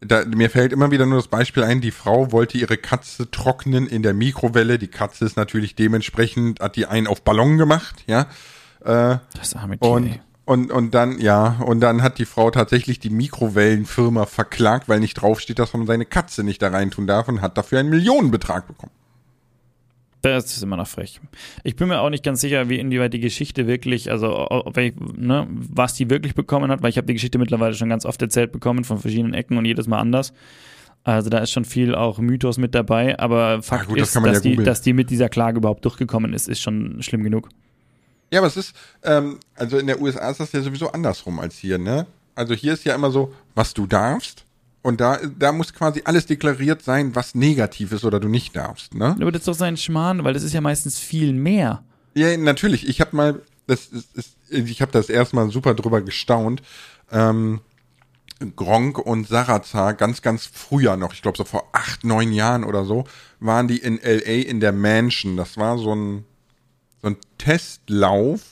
da, 0.00 0.24
mir 0.24 0.50
fällt 0.50 0.72
immer 0.72 0.92
wieder 0.92 1.06
nur 1.06 1.18
das 1.18 1.26
Beispiel 1.26 1.64
ein, 1.64 1.80
die 1.80 1.90
Frau 1.90 2.30
wollte 2.30 2.58
ihre 2.58 2.76
Katze 2.76 3.28
trocknen 3.30 3.88
in 3.88 4.04
der 4.04 4.14
Mikrowelle. 4.14 4.78
Die 4.78 4.86
Katze 4.86 5.24
ist 5.24 5.36
natürlich 5.36 5.74
dementsprechend, 5.74 6.60
hat 6.60 6.76
die 6.76 6.86
einen 6.86 7.08
auf 7.08 7.22
Ballon 7.22 7.58
gemacht, 7.58 8.04
ja. 8.06 8.28
Äh, 8.84 9.18
Das 9.36 9.56
arme 9.56 9.78
Tier. 9.80 9.90
und, 9.90 10.20
und, 10.44 10.70
und 10.70 10.94
dann, 10.94 11.18
ja, 11.18 11.56
und 11.66 11.80
dann 11.80 12.02
hat 12.02 12.18
die 12.18 12.26
Frau 12.26 12.52
tatsächlich 12.52 13.00
die 13.00 13.10
Mikrowellenfirma 13.10 14.26
verklagt, 14.26 14.88
weil 14.88 15.00
nicht 15.00 15.14
draufsteht, 15.14 15.58
dass 15.58 15.72
man 15.72 15.86
seine 15.86 16.04
Katze 16.04 16.44
nicht 16.44 16.62
da 16.62 16.68
reintun 16.68 17.08
darf 17.08 17.26
und 17.26 17.40
hat 17.40 17.58
dafür 17.58 17.80
einen 17.80 17.88
Millionenbetrag 17.88 18.68
bekommen. 18.68 18.92
Das 20.24 20.56
ist 20.56 20.62
immer 20.62 20.76
noch 20.76 20.86
frech. 20.86 21.20
Ich 21.64 21.76
bin 21.76 21.88
mir 21.88 22.00
auch 22.00 22.08
nicht 22.08 22.24
ganz 22.24 22.40
sicher, 22.40 22.70
wie 22.70 22.78
inwieweit 22.78 23.12
die 23.12 23.20
Geschichte 23.20 23.66
wirklich, 23.66 24.10
also 24.10 24.48
ob 24.50 24.76
ich, 24.78 24.94
ne, 25.16 25.46
was 25.50 25.94
die 25.94 26.08
wirklich 26.08 26.34
bekommen 26.34 26.70
hat, 26.70 26.82
weil 26.82 26.88
ich 26.88 26.96
habe 26.96 27.06
die 27.06 27.12
Geschichte 27.12 27.38
mittlerweile 27.38 27.74
schon 27.74 27.90
ganz 27.90 28.06
oft 28.06 28.20
erzählt 28.22 28.50
bekommen 28.50 28.84
von 28.84 28.98
verschiedenen 28.98 29.34
Ecken 29.34 29.58
und 29.58 29.66
jedes 29.66 29.86
Mal 29.86 29.98
anders. 29.98 30.32
Also 31.02 31.28
da 31.28 31.38
ist 31.38 31.50
schon 31.50 31.66
viel 31.66 31.94
auch 31.94 32.18
Mythos 32.18 32.56
mit 32.56 32.74
dabei, 32.74 33.18
aber 33.18 33.62
Fakt 33.62 33.88
gut, 33.88 34.00
das 34.00 34.08
ist, 34.08 34.14
man 34.14 34.24
dass, 34.24 34.42
ja 34.42 34.50
die, 34.50 34.56
dass 34.56 34.80
die 34.80 34.94
mit 34.94 35.10
dieser 35.10 35.28
Klage 35.28 35.58
überhaupt 35.58 35.84
durchgekommen 35.84 36.32
ist, 36.32 36.48
ist 36.48 36.62
schon 36.62 37.02
schlimm 37.02 37.22
genug. 37.22 37.50
Ja, 38.30 38.40
aber 38.40 38.46
es 38.46 38.56
ist, 38.56 38.74
ähm, 39.02 39.38
also 39.54 39.76
in 39.76 39.86
der 39.86 40.00
USA 40.00 40.30
ist 40.30 40.40
das 40.40 40.52
ja 40.52 40.62
sowieso 40.62 40.90
andersrum 40.90 41.38
als 41.38 41.56
hier, 41.58 41.76
ne? 41.76 42.06
Also 42.34 42.54
hier 42.54 42.72
ist 42.72 42.84
ja 42.84 42.94
immer 42.94 43.10
so, 43.10 43.34
was 43.54 43.74
du 43.74 43.86
darfst. 43.86 44.43
Und 44.84 45.00
da, 45.00 45.18
da 45.38 45.50
muss 45.50 45.72
quasi 45.72 46.02
alles 46.04 46.26
deklariert 46.26 46.82
sein, 46.82 47.16
was 47.16 47.34
negativ 47.34 47.90
ist 47.92 48.04
oder 48.04 48.20
du 48.20 48.28
nicht 48.28 48.54
darfst, 48.54 48.94
ne? 48.94 49.16
Aber 49.18 49.32
das 49.32 49.40
ist 49.40 49.48
doch 49.48 49.54
sein 49.54 49.78
Schmarrn, 49.78 50.24
weil 50.24 50.34
das 50.34 50.42
ist 50.42 50.52
ja 50.52 50.60
meistens 50.60 50.98
viel 50.98 51.32
mehr. 51.32 51.82
Ja, 52.12 52.36
natürlich. 52.36 52.86
Ich 52.86 53.00
habe 53.00 53.16
mal, 53.16 53.40
das 53.66 53.86
ist, 53.86 54.14
ist, 54.14 54.36
ich 54.50 54.82
habe 54.82 54.92
das 54.92 55.08
erstmal 55.08 55.50
super 55.50 55.72
drüber 55.72 56.02
gestaunt. 56.02 56.60
Ähm, 57.10 57.60
Gronk 58.56 58.98
und 58.98 59.26
Sarazar 59.26 59.94
ganz, 59.94 60.20
ganz 60.20 60.44
früher 60.44 60.98
noch, 60.98 61.14
ich 61.14 61.22
glaube 61.22 61.38
so 61.38 61.44
vor 61.44 61.66
acht, 61.72 62.04
neun 62.04 62.30
Jahren 62.30 62.62
oder 62.62 62.84
so, 62.84 63.04
waren 63.40 63.68
die 63.68 63.78
in 63.78 63.98
LA 64.02 64.42
in 64.46 64.60
der 64.60 64.72
Mansion. 64.72 65.38
Das 65.38 65.56
war 65.56 65.78
so 65.78 65.94
ein, 65.94 66.26
so 67.00 67.08
ein 67.08 67.16
Testlauf, 67.38 68.42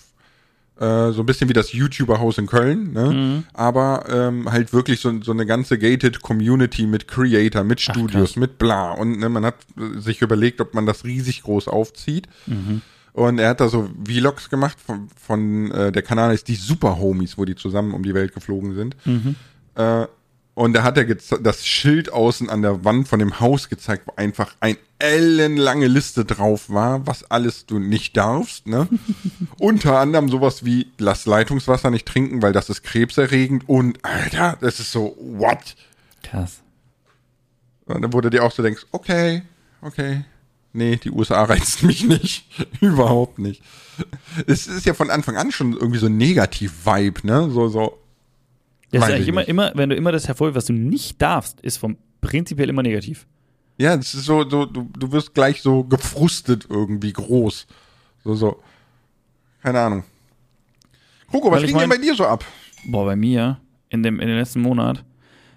äh, 0.83 1.13
so 1.13 1.23
ein 1.23 1.27
bisschen 1.27 1.49
wie 1.49 1.53
das 1.53 1.73
YouTuber-Haus 1.73 2.39
in 2.39 2.47
Köln, 2.47 2.93
ne? 2.93 3.45
aber 3.55 4.05
ähm, 4.09 4.51
halt 4.51 4.73
wirklich 4.73 4.99
so, 4.99 5.23
so 5.23 5.31
eine 5.31 5.47
ganze 5.47 5.79
gated 5.79 6.23
Community 6.23 6.87
mit 6.87 7.07
Creator, 7.07 7.63
mit 7.63 7.81
Studios, 7.81 8.31
krass. 8.31 8.37
mit 8.37 8.59
bla. 8.59 8.91
Und 8.91 9.21
ne, 9.21 9.29
man 9.29 9.45
hat 9.45 9.55
äh, 9.79 10.01
sich 10.01 10.23
überlegt, 10.23 10.61
ob 10.61 10.75
man 10.75 10.85
das 10.85 11.05
riesig 11.05 11.45
groß 11.45 11.69
aufzieht. 11.69 12.27
Und 13.13 13.39
er 13.39 13.51
hat 13.51 13.61
da 13.61 13.69
so 13.69 13.91
Vlogs 14.05 14.51
gemacht 14.51 14.79
von, 14.85 15.09
von 15.17 15.71
äh, 15.71 15.93
der 15.93 16.03
Kanal 16.03 16.35
ist 16.35 16.49
die 16.49 16.57
Super 16.57 16.99
Homies, 16.99 17.39
wo 17.39 17.45
die 17.45 17.55
zusammen 17.55 17.95
um 17.95 18.03
die 18.03 18.15
Welt 18.15 18.35
geflogen 18.35 18.75
sind. 18.75 18.97
Äh, 19.75 20.07
und 20.55 20.75
da 20.75 20.83
hat 20.83 20.99
er 20.99 21.07
das 21.07 21.67
Schild 21.67 22.13
außen 22.13 22.51
an 22.51 22.61
der 22.61 22.85
Wand 22.85 23.09
von 23.09 23.19
dem 23.19 23.41
Haus 23.41 23.71
gezeigt, 23.71 24.07
wo 24.07 24.13
einfach 24.17 24.55
ein 24.61 24.77
ellenlange 24.99 25.87
Liste 25.87 26.27
drauf 26.27 26.69
war, 26.69 27.07
was 27.07 27.31
alles 27.31 27.65
du 27.65 27.79
nicht 27.79 28.17
darfst. 28.17 28.67
Ne? 28.67 28.87
Unter 29.59 29.99
anderem 29.99 30.29
sowas 30.29 30.65
wie, 30.65 30.93
lass 30.99 31.25
Leitungswasser 31.25 31.91
nicht 31.91 32.07
trinken, 32.07 32.43
weil 32.43 32.53
das 32.53 32.69
ist 32.69 32.83
krebserregend. 32.83 33.67
Und 33.69 34.05
Alter, 34.05 34.59
das 34.61 34.79
ist 34.79 34.93
so, 34.93 35.17
what? 35.19 35.75
Krass. 36.23 36.61
Und 37.87 38.03
dann 38.03 38.13
wurde 38.13 38.29
dir 38.29 38.45
auch 38.45 38.53
so 38.53 38.63
denkst, 38.63 38.87
okay, 38.93 39.43
okay. 39.81 40.25
Nee, 40.75 40.97
die 40.97 41.11
USA 41.11 41.45
reizt 41.45 41.83
mich 41.83 42.05
nicht. 42.05 42.47
Überhaupt 42.81 43.39
nicht. 43.39 43.63
Es 44.47 44.67
ist 44.67 44.87
ja 44.87 44.93
von 44.95 45.11
Anfang 45.11 45.37
an 45.37 45.51
schon 45.51 45.73
irgendwie 45.73 45.99
so 45.99 46.07
ein 46.07 46.17
Negativ-Vibe, 46.17 47.27
ne? 47.27 47.51
So, 47.51 47.69
so. 47.69 47.99
Das 48.93 49.03
ist 49.03 49.09
ich 49.09 49.15
eigentlich 49.17 49.29
immer, 49.29 49.49
immer, 49.49 49.73
wenn 49.75 49.89
du 49.89 49.97
immer 49.97 50.13
das 50.13 50.29
hervorhebst, 50.29 50.57
was 50.57 50.67
du 50.67 50.73
nicht 50.73 51.21
darfst, 51.21 51.61
ist 51.63 51.79
vom 51.79 51.97
prinzipiell 52.21 52.69
immer 52.69 52.83
negativ. 52.83 53.27
Ja, 53.79 53.95
es 53.95 54.15
ist 54.15 54.25
so, 54.27 54.49
so 54.49 54.65
du, 54.67 54.89
du 54.97 55.13
wirst 55.13 55.35
gleich 55.35 55.61
so 55.63 55.83
gefrustet 55.85 56.67
irgendwie 56.69 57.13
groß. 57.13 57.67
So, 58.25 58.35
so. 58.35 58.61
Keine 59.63 59.81
Ahnung. 59.81 60.05
Hugo, 61.33 61.51
was 61.51 61.57
Weil 61.59 61.65
ich 61.65 61.71
ging 61.71 61.79
denn 61.79 61.89
mein- 61.89 61.99
bei 61.99 62.05
dir 62.05 62.15
so 62.15 62.25
ab? 62.27 62.45
Boah, 62.85 63.05
bei 63.07 63.17
mir 63.17 63.59
in 63.89 64.03
dem, 64.03 64.21
in 64.21 64.29
dem 64.29 64.37
letzten 64.37 64.61
Monat. 64.61 65.05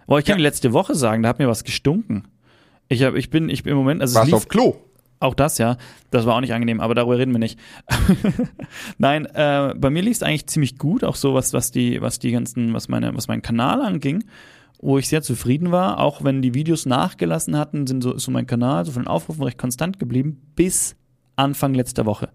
Boah, 0.08 0.20
ich 0.20 0.26
kann 0.26 0.34
Ja. 0.34 0.38
die 0.38 0.44
letzte 0.44 0.74
Woche 0.74 0.96
sagen, 0.96 1.24
da 1.24 1.30
hat 1.30 1.40
mir 1.40 1.48
was 1.48 1.64
gestunken. 1.64 2.28
Ich 2.88 3.04
hab, 3.04 3.16
ich 3.16 3.30
bin, 3.30 3.50
ich 3.50 3.64
bin 3.64 3.72
im 3.72 3.78
Moment, 3.78 4.02
also 4.02 4.16
Warst 4.16 4.28
lief, 4.28 4.36
auf 4.36 4.48
Klo? 4.48 4.78
Auch 5.20 5.34
das 5.34 5.57
ja, 5.57 5.78
das 6.11 6.26
war 6.26 6.36
auch 6.36 6.41
nicht 6.41 6.53
angenehm, 6.53 6.82
aber 6.82 6.95
darüber 6.95 7.18
reden 7.18 7.32
wir 7.32 7.39
nicht. 7.39 7.59
Nein, 8.97 9.26
äh, 9.26 9.74
bei 9.76 9.89
mir 9.89 10.01
lief 10.01 10.18
es 10.18 10.24
eigentlich 10.24 10.47
ziemlich 10.47 10.78
gut, 10.78 11.03
auch 11.03 11.16
so 11.16 11.34
was, 11.34 11.53
was 11.53 11.72
die, 11.72 12.01
was 12.01 12.20
die 12.20 12.32
ganzen, 12.32 12.74
was 12.74 12.88
meine, 12.88 13.16
was 13.16 13.28
meinen 13.28 13.41
Kanal 13.41 13.82
anging, 13.82 14.24
wo 14.80 14.97
ich 14.97 15.07
sehr 15.07 15.22
zufrieden 15.22 15.72
war, 15.72 15.99
auch 15.99 16.24
wenn 16.24 16.41
die 16.41 16.53
Videos 16.53 16.86
nachgelassen 16.86 17.57
hatten, 17.57 17.88
sind 17.88 18.01
so, 18.01 18.13
ist 18.13 18.24
so 18.24 18.32
mein 18.32 18.47
Kanal 18.47 18.86
so 18.86 18.91
von 18.91 19.03
den 19.03 19.07
Aufrufen 19.07 19.43
recht 19.43 19.57
konstant 19.57 19.99
geblieben, 19.99 20.41
bis 20.55 20.95
Anfang 21.36 21.74
letzter 21.74 22.05
Woche. 22.05 22.30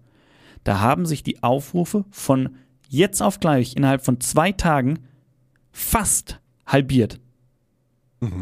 Da 0.63 0.79
haben 0.79 1.05
sich 1.05 1.23
die 1.23 1.41
Aufrufe 1.43 2.05
von 2.11 2.49
jetzt 2.89 3.21
auf 3.21 3.39
gleich 3.39 3.75
innerhalb 3.75 4.03
von 4.03 4.19
zwei 4.19 4.51
Tagen 4.51 4.99
fast 5.71 6.39
halbiert. 6.65 7.19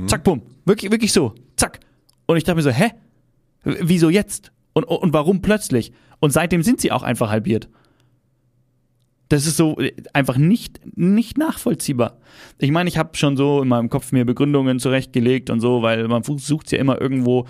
Zack, 0.08 0.24
bumm. 0.24 0.42
Wirklich, 0.66 0.92
wirklich 0.92 1.14
so. 1.14 1.36
Zack. 1.56 1.80
Und 2.26 2.38
ich 2.38 2.44
dachte 2.44 2.58
mir 2.58 2.64
so, 2.64 2.72
hä? 2.72 2.92
Wieso 3.64 4.10
jetzt? 4.10 4.52
Und, 4.74 4.84
und 4.84 5.14
warum 5.14 5.42
plötzlich? 5.42 5.92
Und 6.20 6.32
seitdem 6.32 6.64
sind 6.64 6.82
sie 6.82 6.92
auch 6.92 7.04
einfach 7.04 7.30
halbiert. 7.30 7.70
Das 9.30 9.46
ist 9.46 9.58
so 9.58 9.80
äh, 9.80 9.94
einfach 10.14 10.38
nicht, 10.38 10.80
nicht 10.98 11.38
nachvollziehbar. 11.38 12.18
Ich 12.58 12.72
meine, 12.72 12.90
ich 12.90 12.98
habe 12.98 13.16
schon 13.16 13.38
so 13.38 13.62
in 13.62 13.68
meinem 13.68 13.90
Kopf 13.90 14.12
mir 14.12 14.26
Begründungen 14.26 14.80
zurechtgelegt 14.80 15.50
und 15.50 15.60
so, 15.60 15.82
weil 15.82 16.08
man 16.08 16.24
versucht 16.24 16.66
es 16.68 16.72
ja 16.72 16.80
immer 16.80 17.00
irgendwo 17.00 17.46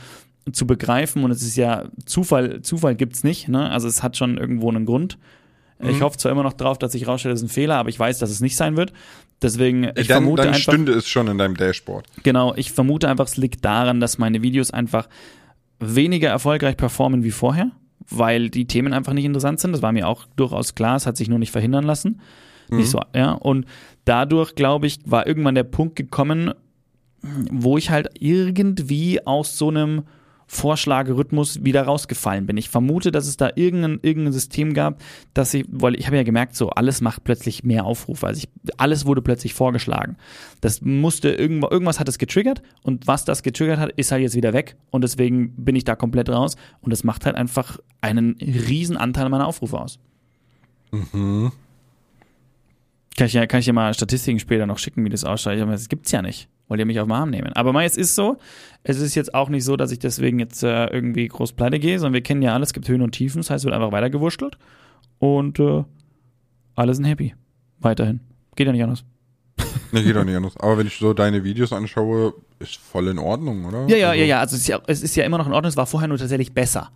zu 0.51 0.67
begreifen 0.67 1.23
und 1.23 1.31
es 1.31 1.41
ist 1.41 1.55
ja 1.55 1.85
Zufall, 2.05 2.61
Zufall 2.61 2.95
gibt's 2.95 3.23
nicht, 3.23 3.47
ne? 3.47 3.69
Also 3.69 3.87
es 3.87 4.01
hat 4.03 4.17
schon 4.17 4.37
irgendwo 4.37 4.69
einen 4.69 4.85
Grund. 4.85 5.17
Ich 5.81 6.01
hoffe 6.01 6.17
zwar 6.17 6.33
immer 6.33 6.43
noch 6.43 6.53
drauf, 6.53 6.77
dass 6.77 6.93
ich 6.93 7.07
rausstelle, 7.07 7.33
das 7.33 7.41
ist 7.41 7.49
ein 7.49 7.53
Fehler, 7.53 7.77
aber 7.77 7.87
ich 7.87 7.97
weiß, 7.97 8.19
dass 8.19 8.29
es 8.29 8.41
nicht 8.41 8.57
sein 8.57 8.75
wird. 8.75 8.91
Deswegen, 9.41 9.85
ich 9.95 10.07
dann 10.07 10.23
vermute 10.23 10.41
dann 10.41 10.47
einfach. 10.49 10.73
stünde 10.73 10.91
es 10.91 11.07
schon 11.07 11.27
in 11.27 11.37
deinem 11.37 11.55
Dashboard. 11.55 12.05
Genau, 12.23 12.53
ich 12.55 12.73
vermute 12.73 13.07
einfach, 13.07 13.27
es 13.27 13.37
liegt 13.37 13.63
daran, 13.63 14.01
dass 14.01 14.17
meine 14.17 14.41
Videos 14.41 14.71
einfach 14.71 15.07
weniger 15.79 16.29
erfolgreich 16.29 16.77
performen 16.77 17.23
wie 17.23 17.31
vorher, 17.31 17.71
weil 18.09 18.49
die 18.49 18.65
Themen 18.65 18.93
einfach 18.93 19.13
nicht 19.13 19.25
interessant 19.25 19.59
sind. 19.59 19.71
Das 19.71 19.81
war 19.81 19.91
mir 19.91 20.07
auch 20.07 20.25
durchaus 20.35 20.75
klar, 20.75 20.95
es 20.95 21.05
hat 21.05 21.17
sich 21.17 21.29
nur 21.29 21.39
nicht 21.39 21.51
verhindern 21.51 21.83
lassen. 21.83 22.21
Nicht 22.71 22.89
so, 22.89 23.01
ja. 23.15 23.31
Und 23.31 23.65
dadurch, 24.05 24.53
glaube 24.53 24.85
ich, 24.87 24.99
war 25.05 25.25
irgendwann 25.25 25.55
der 25.55 25.63
Punkt 25.63 25.95
gekommen, 25.95 26.53
wo 27.21 27.77
ich 27.77 27.89
halt 27.89 28.09
irgendwie 28.19 29.25
aus 29.25 29.57
so 29.57 29.69
einem 29.69 30.03
Vorschlagerhythmus 30.51 31.63
wieder 31.63 31.83
rausgefallen 31.83 32.47
bin. 32.47 32.57
Ich 32.57 32.69
vermute, 32.69 33.11
dass 33.11 33.27
es 33.27 33.37
da 33.37 33.51
irgendein, 33.53 33.99
irgendein 34.01 34.33
System 34.33 34.73
gab, 34.73 34.99
dass 35.35 35.53
ich, 35.53 35.63
weil 35.69 35.95
ich 35.95 36.07
habe 36.07 36.17
ja 36.17 36.23
gemerkt, 36.23 36.55
so 36.55 36.71
alles 36.71 37.01
macht 37.01 37.23
plötzlich 37.23 37.63
mehr 37.63 37.85
Aufrufe. 37.85 38.25
Also 38.25 38.39
ich, 38.39 38.49
alles 38.77 39.05
wurde 39.05 39.21
plötzlich 39.21 39.53
vorgeschlagen. 39.53 40.17
Das 40.59 40.81
musste 40.81 41.29
irgendwas, 41.29 41.69
irgendwas 41.71 41.99
hat 41.99 42.09
es 42.09 42.17
getriggert 42.17 42.63
und 42.81 43.05
was 43.05 43.25
das 43.25 43.43
getriggert 43.43 43.77
hat, 43.77 43.91
ist 43.91 44.11
halt 44.11 44.23
jetzt 44.23 44.35
wieder 44.35 44.51
weg 44.51 44.75
und 44.89 45.03
deswegen 45.03 45.51
bin 45.51 45.75
ich 45.75 45.83
da 45.83 45.95
komplett 45.95 46.29
raus 46.29 46.55
und 46.81 46.89
das 46.89 47.03
macht 47.03 47.27
halt 47.27 47.35
einfach 47.35 47.77
einen 48.01 48.35
riesen 48.41 48.97
Anteil 48.97 49.29
meiner 49.29 49.45
Aufrufe 49.45 49.79
aus. 49.79 49.99
Kann 50.91 51.51
ich, 53.27 53.33
ja, 53.33 53.45
kann 53.45 53.59
ich 53.59 53.67
dir 53.67 53.73
mal 53.73 53.93
Statistiken 53.93 54.39
später 54.39 54.65
noch 54.65 54.79
schicken, 54.79 55.05
wie 55.05 55.09
das 55.09 55.25
ausschaut. 55.25 55.57
Mir, 55.57 55.67
Das 55.67 55.89
gibt's 55.89 56.11
ja 56.11 56.23
nicht. 56.23 56.49
Wollt 56.69 56.79
ihr 56.79 56.85
mich 56.85 56.99
auf 56.99 57.07
den 57.07 57.11
Arm 57.11 57.29
nehmen? 57.31 57.51
Aber 57.53 57.73
mal, 57.73 57.83
es 57.85 57.97
ist 57.97 58.15
so. 58.15 58.37
Es 58.83 58.99
ist 58.99 59.15
jetzt 59.15 59.33
auch 59.33 59.49
nicht 59.49 59.65
so, 59.65 59.75
dass 59.75 59.91
ich 59.91 59.99
deswegen 59.99 60.39
jetzt 60.39 60.63
äh, 60.63 60.85
irgendwie 60.85 61.27
groß 61.27 61.51
pleite 61.53 61.79
gehe, 61.79 61.99
sondern 61.99 62.13
wir 62.13 62.21
kennen 62.21 62.41
ja 62.41 62.53
alles. 62.53 62.69
Es 62.69 62.73
gibt 62.73 62.87
Höhen 62.87 63.01
und 63.01 63.11
Tiefen. 63.11 63.39
Das 63.41 63.49
heißt, 63.49 63.61
es 63.61 63.65
wird 63.65 63.75
einfach 63.75 63.91
weitergewurschtelt. 63.91 64.57
Und 65.17 65.59
äh, 65.59 65.83
alle 66.75 66.93
sind 66.95 67.03
happy. 67.05 67.35
Weiterhin. 67.79 68.21
Geht 68.55 68.67
ja 68.67 68.71
nicht 68.73 68.83
anders. 68.83 69.03
Ne, 69.91 70.03
geht 70.03 70.15
doch 70.15 70.23
nicht 70.23 70.35
anders. 70.35 70.55
Aber 70.57 70.77
wenn 70.77 70.85
ich 70.85 70.97
so 70.99 71.13
deine 71.13 71.43
Videos 71.43 71.73
anschaue, 71.73 72.35
ist 72.59 72.77
voll 72.77 73.07
in 73.07 73.17
Ordnung, 73.17 73.65
oder? 73.65 73.87
Ja, 73.87 73.97
ja, 73.97 74.09
Also- 74.09 74.19
ja, 74.19 74.25
ja. 74.27 74.39
Also 74.39 74.55
es 74.55 74.61
ist 74.61 74.67
ja, 74.67 74.79
es 74.85 75.01
ist 75.01 75.15
ja 75.15 75.23
immer 75.25 75.39
noch 75.39 75.47
in 75.47 75.53
Ordnung. 75.53 75.69
Es 75.69 75.77
war 75.77 75.87
vorher 75.87 76.07
nur 76.07 76.19
tatsächlich 76.19 76.53
besser. 76.53 76.91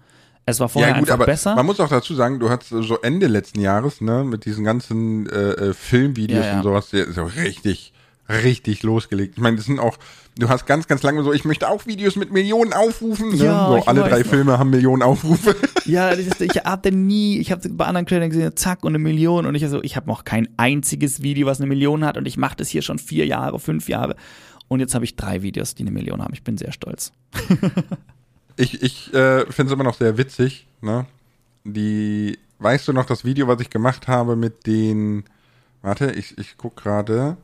Es 0.46 0.60
war 0.60 0.70
vorher 0.70 0.92
ja, 0.92 1.00
gut, 1.00 1.04
einfach 1.10 1.16
aber 1.16 1.26
besser. 1.26 1.56
man 1.56 1.66
muss 1.66 1.80
auch 1.80 1.88
dazu 1.90 2.14
sagen, 2.14 2.40
du 2.40 2.52
hattest 2.52 2.70
so 2.70 3.00
Ende 3.02 3.26
letzten 3.28 3.62
Jahres, 3.62 4.00
ne, 4.02 4.24
mit 4.24 4.46
diesen 4.46 4.64
ganzen 4.64 5.26
äh, 5.28 5.52
äh, 5.54 5.74
Filmvideos 5.74 6.46
Ja, 6.46 6.52
ja. 6.52 6.58
und 6.58 6.64
sowas, 6.64 6.90
der 6.92 7.08
ist 7.08 7.16
ja 7.18 7.24
richtig 7.24 7.94
richtig 8.30 8.84
losgelegt. 8.84 9.34
Ich 9.36 9.42
meine, 9.42 9.58
das 9.58 9.66
sind 9.66 9.80
auch, 9.80 9.98
du 10.38 10.50
hast 10.50 10.66
ganz, 10.66 10.88
ganz 10.88 11.04
lange 11.04 11.24
so, 11.24 11.34
ich 11.34 11.46
möchte 11.46 11.70
auch 11.70 11.86
Videos 11.86 12.16
mit 12.16 12.32
Millionen 12.32 12.74
Aufrufen. 12.74 13.30
Ne? 13.30 13.36
Ja, 13.36 13.68
so, 13.68 13.86
alle 13.86 14.02
drei 14.02 14.20
noch. 14.20 14.28
Filme 14.28 14.60
haben 14.60 14.70
Millionen 14.70 15.02
Aufrufe. 15.02 15.56
Ja, 15.86 16.12
das 16.12 16.20
ist, 16.20 16.40
ich 16.40 16.64
hatte 16.64 16.94
nie, 16.94 17.40
ich 17.40 17.52
habe 17.52 17.68
bei 17.68 17.86
anderen 17.86 18.06
Creators 18.06 18.30
gesehen, 18.30 18.56
zack, 18.56 18.86
und 18.86 18.92
eine 18.92 19.00
Million. 19.00 19.46
Und 19.46 19.54
ich 19.54 19.68
so, 19.68 19.84
ich 19.84 19.98
habe 19.98 20.08
noch 20.08 20.24
kein 20.24 20.48
einziges 20.56 21.22
Video, 21.22 21.46
was 21.46 21.60
eine 21.60 21.68
Million 21.68 22.06
hat. 22.06 22.16
Und 22.16 22.26
ich 22.26 22.38
mache 22.38 22.56
das 22.56 22.70
hier 22.70 22.82
schon 22.82 23.00
vier 23.00 23.26
Jahre, 23.26 23.60
fünf 23.60 23.90
Jahre. 23.90 24.16
Und 24.70 24.80
jetzt 24.80 24.96
habe 24.96 25.04
ich 25.04 25.18
drei 25.18 25.42
Videos, 25.42 25.76
die 25.76 25.84
eine 25.84 25.92
Million 25.92 26.22
haben. 26.22 26.34
Ich 26.34 26.42
bin 26.42 26.58
sehr 26.58 26.72
stolz. 26.72 27.12
Ich, 28.56 28.82
ich 28.84 29.14
äh, 29.14 29.46
finde 29.52 29.72
es 29.72 29.74
immer 29.74 29.84
noch 29.84 29.96
sehr 29.96 30.18
witzig, 30.18 30.68
ne? 30.82 31.06
Die, 31.64 32.38
weißt 32.60 32.88
du 32.88 32.94
noch 32.94 33.06
das 33.06 33.26
Video, 33.26 33.48
was 33.48 33.60
ich 33.62 33.70
gemacht 33.70 34.08
habe 34.08 34.36
mit 34.36 34.68
den, 34.68 35.24
warte, 35.82 36.12
ich, 36.12 36.38
ich 36.38 36.56
guck 36.58 36.76
gerade, 36.76 37.38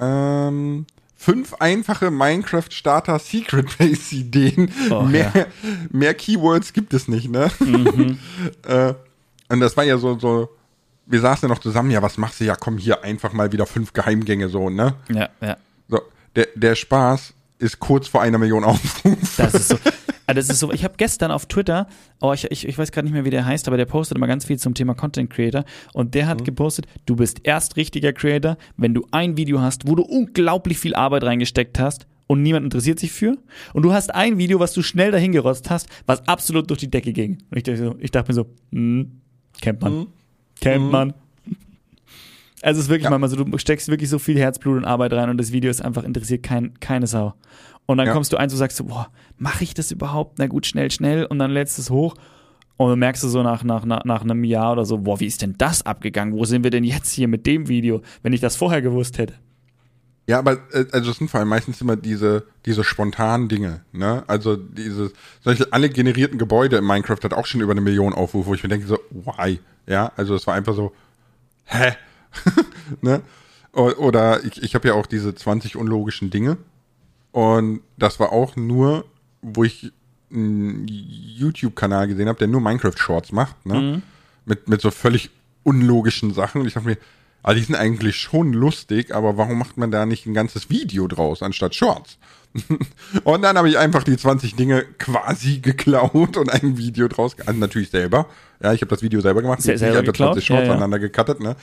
ähm, 0.00 0.86
fünf 1.16 1.54
einfache 1.54 2.10
Minecraft 2.10 2.70
Starter 2.70 3.18
Secret 3.18 3.78
Base 3.78 4.14
Ideen. 4.14 4.70
Oh, 4.90 5.02
mehr, 5.02 5.32
ja. 5.34 5.46
mehr 5.90 6.14
Keywords 6.14 6.72
gibt 6.72 6.94
es 6.94 7.08
nicht, 7.08 7.30
ne? 7.30 7.50
Mhm. 7.60 8.18
äh, 8.66 8.94
und 9.48 9.60
das 9.60 9.76
war 9.76 9.84
ja 9.84 9.98
so, 9.98 10.18
so, 10.18 10.48
wir 11.06 11.20
saßen 11.20 11.48
ja 11.48 11.54
noch 11.54 11.60
zusammen, 11.60 11.90
ja, 11.90 12.02
was 12.02 12.18
machst 12.18 12.40
du? 12.40 12.44
Ja, 12.44 12.56
komm 12.56 12.78
hier 12.78 13.02
einfach 13.04 13.32
mal 13.32 13.52
wieder 13.52 13.66
fünf 13.66 13.92
Geheimgänge 13.92 14.48
so, 14.48 14.70
ne? 14.70 14.94
Ja, 15.08 15.28
ja. 15.40 15.56
So, 15.88 16.00
der, 16.34 16.48
der 16.54 16.74
Spaß 16.74 17.32
ist 17.58 17.78
kurz 17.78 18.08
vor 18.08 18.22
einer 18.22 18.38
Million 18.38 18.64
Aufrufe. 18.64 19.16
Das 19.36 19.54
ist 19.54 19.68
so. 19.68 19.78
Ah, 20.28 20.34
Das 20.34 20.48
ist 20.48 20.58
so. 20.58 20.72
Ich 20.72 20.82
habe 20.84 20.94
gestern 20.96 21.30
auf 21.30 21.46
Twitter, 21.46 21.86
oh, 22.20 22.32
ich, 22.32 22.50
ich, 22.50 22.66
ich 22.66 22.76
weiß 22.76 22.90
gerade 22.92 23.04
nicht 23.06 23.14
mehr, 23.14 23.24
wie 23.24 23.30
der 23.30 23.44
heißt, 23.46 23.68
aber 23.68 23.76
der 23.76 23.84
postet 23.86 24.16
immer 24.18 24.26
ganz 24.26 24.44
viel 24.44 24.58
zum 24.58 24.74
Thema 24.74 24.94
Content 24.94 25.30
Creator. 25.30 25.64
Und 25.92 26.14
der 26.14 26.26
hat 26.26 26.44
gepostet, 26.44 26.86
du 27.06 27.14
bist 27.16 27.40
erst 27.44 27.76
richtiger 27.76 28.12
Creator, 28.12 28.56
wenn 28.76 28.92
du 28.94 29.06
ein 29.12 29.36
Video 29.36 29.60
hast, 29.60 29.86
wo 29.86 29.94
du 29.94 30.02
unglaublich 30.02 30.78
viel 30.78 30.94
Arbeit 30.94 31.22
reingesteckt 31.24 31.78
hast 31.78 32.06
und 32.26 32.42
niemand 32.42 32.64
interessiert 32.64 32.98
sich 32.98 33.12
für. 33.12 33.36
Und 33.72 33.82
du 33.84 33.92
hast 33.92 34.12
ein 34.14 34.36
Video, 34.38 34.58
was 34.58 34.72
du 34.72 34.82
schnell 34.82 35.12
dahin 35.12 35.30
gerotzt 35.30 35.70
hast, 35.70 35.88
was 36.06 36.26
absolut 36.26 36.68
durch 36.70 36.80
die 36.80 36.90
Decke 36.90 37.12
ging. 37.12 37.38
Und 37.50 37.56
ich 37.58 37.62
dachte, 37.62 37.78
so, 37.78 37.94
ich 38.00 38.10
dachte 38.10 38.30
mir 38.32 38.34
so, 38.34 38.46
hm, 38.72 39.20
kennt 39.60 39.80
man. 39.80 40.08
Kennt 40.60 40.90
man. 40.90 41.14
Also 42.62 42.78
es 42.80 42.86
ist 42.86 42.90
wirklich 42.90 43.04
Ja. 43.04 43.10
manchmal 43.10 43.28
so, 43.30 43.36
du 43.44 43.58
steckst 43.58 43.88
wirklich 43.88 44.10
so 44.10 44.18
viel 44.18 44.38
Herzblut 44.38 44.76
und 44.78 44.84
Arbeit 44.84 45.12
rein 45.12 45.28
und 45.30 45.36
das 45.38 45.52
Video 45.52 45.70
ist 45.70 45.82
einfach 45.84 46.02
interessiert 46.02 46.42
kein, 46.42 46.74
keine 46.80 47.06
Sau. 47.06 47.34
Und 47.86 47.98
dann 47.98 48.08
Ja. 48.08 48.12
kommst 48.12 48.32
du 48.32 48.36
eins 48.36 48.52
und 48.52 48.58
sagst 48.58 48.76
so, 48.76 48.84
boah, 48.84 49.08
mache 49.38 49.62
ich 49.64 49.74
das 49.74 49.90
überhaupt? 49.92 50.38
Na 50.38 50.46
gut, 50.48 50.66
schnell, 50.66 50.90
schnell. 50.90 51.24
Und 51.24 51.38
dann 51.38 51.50
lädst 51.52 51.78
du 51.78 51.82
es 51.82 51.90
hoch 51.90 52.14
und 52.76 52.90
dann 52.90 52.98
merkst 52.98 53.22
du 53.22 53.28
so 53.28 53.42
nach, 53.42 53.62
nach, 53.64 53.84
nach, 53.84 54.04
nach 54.04 54.22
einem 54.22 54.42
Jahr 54.44 54.72
oder 54.72 54.84
so, 54.84 54.98
boah, 54.98 55.20
wie 55.20 55.26
ist 55.26 55.40
denn 55.42 55.54
das 55.56 55.86
abgegangen? 55.86 56.34
Wo 56.34 56.44
sind 56.44 56.64
wir 56.64 56.70
denn 56.70 56.84
jetzt 56.84 57.12
hier 57.12 57.28
mit 57.28 57.46
dem 57.46 57.68
Video, 57.68 58.02
wenn 58.22 58.32
ich 58.32 58.40
das 58.40 58.56
vorher 58.56 58.82
gewusst 58.82 59.18
hätte? 59.18 59.34
Ja, 60.28 60.40
aber 60.40 60.54
äh, 60.72 60.86
also 60.90 61.12
es 61.12 61.18
sind 61.18 61.30
vor 61.30 61.38
allem 61.38 61.48
meistens 61.48 61.80
immer 61.80 61.94
diese 61.94 62.46
diese 62.66 62.82
spontanen 62.82 63.48
Dinge, 63.48 63.82
ne? 63.92 64.24
Also 64.26 64.56
diese 64.56 65.12
solche 65.40 65.72
alle 65.72 65.88
generierten 65.88 66.36
Gebäude 66.36 66.78
in 66.78 66.84
Minecraft 66.84 67.20
hat 67.22 67.32
auch 67.32 67.46
schon 67.46 67.60
über 67.60 67.70
eine 67.70 67.80
Million 67.80 68.12
Aufrufe, 68.12 68.48
wo 68.48 68.54
ich 68.54 68.62
mir 68.64 68.68
denke 68.68 68.88
so 68.88 68.98
why, 69.10 69.60
ja? 69.86 70.10
Also 70.16 70.34
es 70.34 70.44
war 70.48 70.54
einfach 70.54 70.74
so 70.74 70.92
hä, 71.66 71.92
ne? 73.02 73.22
Oder 73.72 74.44
ich 74.44 74.60
ich 74.64 74.74
habe 74.74 74.88
ja 74.88 74.94
auch 74.94 75.06
diese 75.06 75.32
20 75.32 75.76
unlogischen 75.76 76.30
Dinge 76.30 76.56
und 77.36 77.80
das 77.98 78.18
war 78.18 78.32
auch 78.32 78.56
nur, 78.56 79.04
wo 79.42 79.62
ich 79.62 79.92
einen 80.32 80.86
YouTube-Kanal 80.88 82.08
gesehen 82.08 82.28
habe, 82.28 82.38
der 82.38 82.48
nur 82.48 82.62
Minecraft 82.62 82.96
Shorts 82.96 83.30
macht, 83.30 83.66
ne? 83.66 84.00
Mit 84.46 84.68
mit 84.68 84.80
so 84.80 84.90
völlig 84.90 85.30
unlogischen 85.62 86.32
Sachen 86.32 86.62
und 86.62 86.66
ich 86.66 86.74
dachte 86.74 86.88
mir 86.88 86.96
also 87.42 87.58
die 87.60 87.64
sind 87.66 87.74
eigentlich 87.76 88.16
schon 88.16 88.52
lustig, 88.54 89.14
aber 89.14 89.36
warum 89.36 89.58
macht 89.58 89.76
man 89.76 89.90
da 89.92 90.04
nicht 90.06 90.26
ein 90.26 90.34
ganzes 90.34 90.68
Video 90.70 91.06
draus, 91.08 91.42
anstatt 91.42 91.74
Shorts? 91.76 92.18
und 93.24 93.42
dann 93.42 93.56
habe 93.58 93.68
ich 93.68 93.76
einfach 93.78 94.02
die 94.02 94.16
20 94.16 94.56
Dinge 94.56 94.84
quasi 94.98 95.58
geklaut 95.60 96.36
und 96.38 96.50
ein 96.50 96.76
Video 96.78 97.06
draus, 97.06 97.36
also 97.46 97.60
natürlich 97.60 97.90
selber. 97.90 98.26
Ja, 98.62 98.72
ich 98.72 98.80
habe 98.80 98.88
das 98.88 99.02
Video 99.02 99.20
selber 99.20 99.42
gemacht, 99.42 99.60
Se- 99.62 99.76
selber 99.78 99.98
einfach 99.98 100.12
geklaut? 100.12 100.32
20 100.32 100.46
Shorts 100.46 100.60
Ja, 100.62 100.66
ja. 100.66 100.72
aneinander 100.72 100.98
gecuttet, 100.98 101.38
ne? 101.40 101.54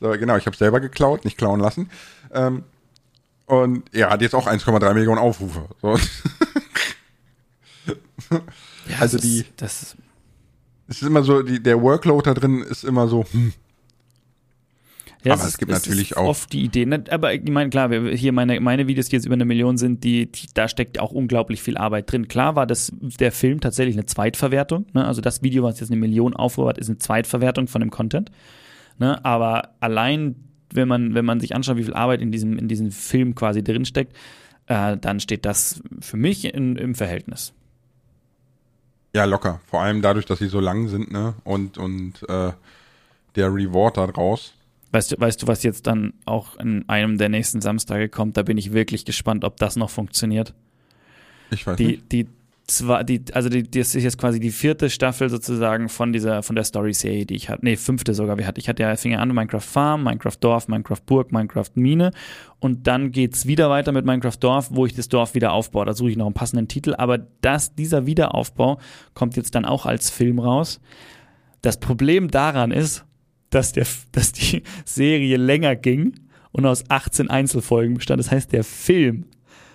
So, 0.00 0.10
genau, 0.10 0.36
ich 0.36 0.44
habe 0.46 0.56
selber 0.56 0.78
geklaut, 0.78 1.24
nicht 1.24 1.38
klauen 1.38 1.58
lassen. 1.58 1.88
Ähm, 2.32 2.62
und 3.52 3.82
ja, 3.94 4.10
hat 4.10 4.22
jetzt 4.22 4.34
auch 4.34 4.46
1,3 4.46 4.94
Millionen 4.94 5.18
Aufrufe. 5.18 5.66
So. 5.82 5.96
Ja, 8.30 8.40
Also 9.00 9.16
das 9.18 9.26
die- 9.26 9.38
Ist, 9.40 9.52
das 9.56 9.82
ist, 9.82 9.96
Es 10.88 11.02
ist 11.02 11.06
immer 11.08 11.22
so, 11.22 11.42
die, 11.42 11.62
der 11.62 11.80
Workload 11.80 12.24
da 12.28 12.34
drin 12.34 12.62
ist 12.62 12.84
immer 12.84 13.08
so, 13.08 13.24
hm, 13.30 13.52
ja, 15.24 15.34
Aber 15.34 15.44
es 15.44 15.56
gibt 15.58 15.70
natürlich 15.70 16.10
ist 16.12 16.16
auch- 16.16 16.26
oft 16.28 16.52
die 16.52 16.62
Idee. 16.64 16.84
Ne? 16.84 17.04
Aber 17.10 17.32
ich 17.32 17.48
meine, 17.48 17.70
klar, 17.70 17.90
hier 18.16 18.32
meine, 18.32 18.58
meine 18.60 18.88
Videos, 18.88 19.06
die 19.08 19.16
jetzt 19.16 19.24
über 19.26 19.34
eine 19.34 19.44
Million 19.44 19.76
sind, 19.76 20.02
die, 20.02 20.30
die, 20.32 20.48
da 20.54 20.66
steckt 20.66 20.98
auch 20.98 21.12
unglaublich 21.12 21.62
viel 21.62 21.76
Arbeit 21.76 22.10
drin. 22.10 22.26
Klar 22.26 22.56
war 22.56 22.66
das 22.66 22.90
der 23.20 23.30
Film 23.30 23.60
tatsächlich 23.60 23.94
eine 23.96 24.06
Zweitverwertung. 24.06 24.86
Ne? 24.94 25.06
Also 25.06 25.20
das 25.20 25.42
Video, 25.42 25.62
was 25.62 25.78
jetzt 25.78 25.90
eine 25.90 26.00
Million 26.00 26.34
Aufrufe 26.34 26.70
hat, 26.70 26.78
ist 26.78 26.88
eine 26.88 26.98
Zweitverwertung 26.98 27.68
von 27.68 27.80
dem 27.80 27.90
Content. 27.90 28.32
Ne? 28.98 29.24
Aber 29.24 29.74
allein, 29.78 30.34
wenn 30.74 30.88
man, 30.88 31.14
wenn 31.14 31.24
man 31.24 31.40
sich 31.40 31.54
anschaut, 31.54 31.76
wie 31.76 31.84
viel 31.84 31.94
Arbeit 31.94 32.20
in 32.20 32.32
diesem, 32.32 32.58
in 32.58 32.68
diesem 32.68 32.90
Film 32.90 33.34
quasi 33.34 33.62
drinsteckt, 33.62 34.16
äh, 34.66 34.96
dann 34.96 35.20
steht 35.20 35.44
das 35.44 35.82
für 36.00 36.16
mich 36.16 36.44
in, 36.44 36.76
im 36.76 36.94
Verhältnis. 36.94 37.52
Ja, 39.14 39.24
locker. 39.24 39.60
Vor 39.66 39.82
allem 39.82 40.00
dadurch, 40.02 40.24
dass 40.24 40.38
sie 40.38 40.46
so 40.48 40.60
lang 40.60 40.88
sind, 40.88 41.12
ne? 41.12 41.34
Und, 41.44 41.76
und 41.76 42.22
äh, 42.28 42.52
der 43.36 43.54
Reward 43.54 43.96
da 43.96 44.06
draus. 44.06 44.54
Weißt 44.92 45.12
du, 45.12 45.20
weißt 45.20 45.42
du, 45.42 45.46
was 45.46 45.62
jetzt 45.62 45.86
dann 45.86 46.12
auch 46.26 46.58
in 46.58 46.88
einem 46.88 47.18
der 47.18 47.28
nächsten 47.28 47.60
Samstage 47.60 48.08
kommt? 48.08 48.36
Da 48.36 48.42
bin 48.42 48.58
ich 48.58 48.72
wirklich 48.72 49.04
gespannt, 49.04 49.44
ob 49.44 49.56
das 49.56 49.76
noch 49.76 49.90
funktioniert. 49.90 50.54
Ich 51.50 51.66
weiß 51.66 51.76
Die, 51.76 51.86
nicht. 51.86 52.12
die, 52.12 52.26
zwar, 52.76 53.04
die, 53.04 53.22
also 53.32 53.48
die, 53.48 53.62
das 53.62 53.94
ist 53.94 54.02
jetzt 54.02 54.18
quasi 54.18 54.40
die 54.40 54.50
vierte 54.50 54.90
Staffel 54.90 55.30
sozusagen 55.30 55.88
von 55.88 56.12
dieser, 56.12 56.42
von 56.42 56.56
der 56.56 56.64
Story-Serie, 56.64 57.26
die 57.26 57.34
ich 57.34 57.48
hatte. 57.48 57.64
Nee, 57.64 57.76
fünfte 57.76 58.14
sogar. 58.14 58.38
Wir 58.38 58.46
hatten, 58.46 58.60
ich 58.60 58.68
hatte 58.68 58.82
ja, 58.82 58.94
fing 58.96 59.12
ja 59.12 59.18
an 59.18 59.28
Minecraft 59.28 59.60
Farm, 59.60 60.04
Minecraft 60.04 60.36
Dorf, 60.40 60.68
Minecraft 60.68 61.00
Burg, 61.06 61.32
Minecraft 61.32 61.70
Mine. 61.74 62.10
Und 62.58 62.86
dann 62.86 63.12
geht's 63.12 63.46
wieder 63.46 63.70
weiter 63.70 63.92
mit 63.92 64.04
Minecraft 64.04 64.36
Dorf, 64.40 64.68
wo 64.72 64.86
ich 64.86 64.94
das 64.94 65.08
Dorf 65.08 65.34
wieder 65.34 65.52
aufbaue. 65.52 65.86
Da 65.86 65.94
suche 65.94 66.10
ich 66.10 66.16
noch 66.16 66.26
einen 66.26 66.34
passenden 66.34 66.68
Titel. 66.68 66.94
Aber 66.96 67.18
das, 67.18 67.74
dieser 67.74 68.06
Wiederaufbau 68.06 68.78
kommt 69.14 69.36
jetzt 69.36 69.54
dann 69.54 69.64
auch 69.64 69.86
als 69.86 70.10
Film 70.10 70.38
raus. 70.38 70.80
Das 71.60 71.78
Problem 71.78 72.30
daran 72.30 72.70
ist, 72.70 73.04
dass, 73.50 73.72
der, 73.72 73.86
dass 74.12 74.32
die 74.32 74.62
Serie 74.84 75.36
länger 75.36 75.76
ging 75.76 76.14
und 76.52 76.66
aus 76.66 76.84
18 76.88 77.30
Einzelfolgen 77.30 77.94
bestand. 77.94 78.20
Das 78.20 78.30
heißt, 78.30 78.52
der 78.52 78.64
Film 78.64 79.26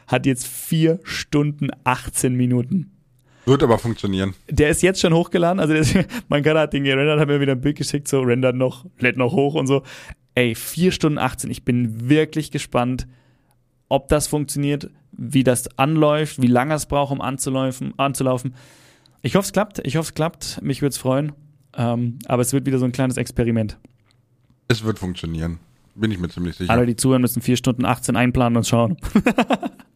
hat 0.08 0.26
jetzt 0.26 0.48
4 0.48 1.00
Stunden 1.04 1.70
18 1.84 2.34
Minuten. 2.34 2.92
Wird 3.46 3.64
aber 3.64 3.78
funktionieren. 3.78 4.34
Der 4.50 4.70
ist 4.70 4.82
jetzt 4.82 5.00
schon 5.00 5.14
hochgeladen. 5.14 5.60
Also 5.60 5.74
ist, 5.74 5.96
mein 6.28 6.44
Kanal 6.44 6.64
hat 6.64 6.74
den 6.74 6.84
gerendert, 6.84 7.20
hat 7.20 7.28
mir 7.28 7.40
wieder 7.40 7.54
ein 7.54 7.62
Bild 7.62 7.78
geschickt, 7.78 8.08
so 8.08 8.22
rendert 8.22 8.56
noch, 8.56 8.86
lädt 9.00 9.18
noch 9.18 9.32
hoch 9.32 9.54
und 9.54 9.68
so. 9.68 9.84
Ey, 10.36 10.56
4 10.56 10.92
Stunden 10.92 11.18
18. 11.18 11.50
Ich 11.50 11.64
bin 11.64 12.10
wirklich 12.10 12.52
gespannt, 12.52 13.08
ob 13.90 14.10
das 14.10 14.28
funktioniert, 14.28 14.90
wie 15.12 15.44
das 15.44 15.78
anläuft, 15.78 16.42
wie 16.42 16.48
lange 16.48 16.74
es 16.74 16.86
braucht, 16.86 17.12
um 17.12 17.22
anzulaufen. 17.22 17.94
anzulaufen. 17.98 18.54
Ich 19.22 19.36
hoffe, 19.36 19.46
es 19.46 19.54
klappt. 19.54 19.80
Ich 19.86 19.96
hoffe, 19.96 20.10
es 20.10 20.14
klappt. 20.14 20.62
Mich 20.62 20.82
würde 20.82 20.92
es 20.92 20.98
freuen. 20.98 21.32
Ähm, 21.76 22.20
aber 22.28 22.42
es 22.42 22.54
wird 22.54 22.66
wieder 22.66 22.80
so 22.80 22.86
ein 22.86 22.92
kleines 22.92 23.18
Experiment. 23.18 23.78
Es 24.68 24.84
wird 24.84 25.00
funktionieren. 25.00 25.60
Bin 25.96 26.12
ich 26.12 26.20
mir 26.20 26.30
ziemlich 26.30 26.56
sicher. 26.56 26.72
Alle, 26.72 26.86
die 26.86 26.96
zuhören, 26.96 27.22
müssen 27.22 27.42
4 27.42 27.58
Stunden 27.58 27.86
18 27.86 28.16
einplanen 28.16 28.58
und 28.58 28.68
schauen. 28.68 28.98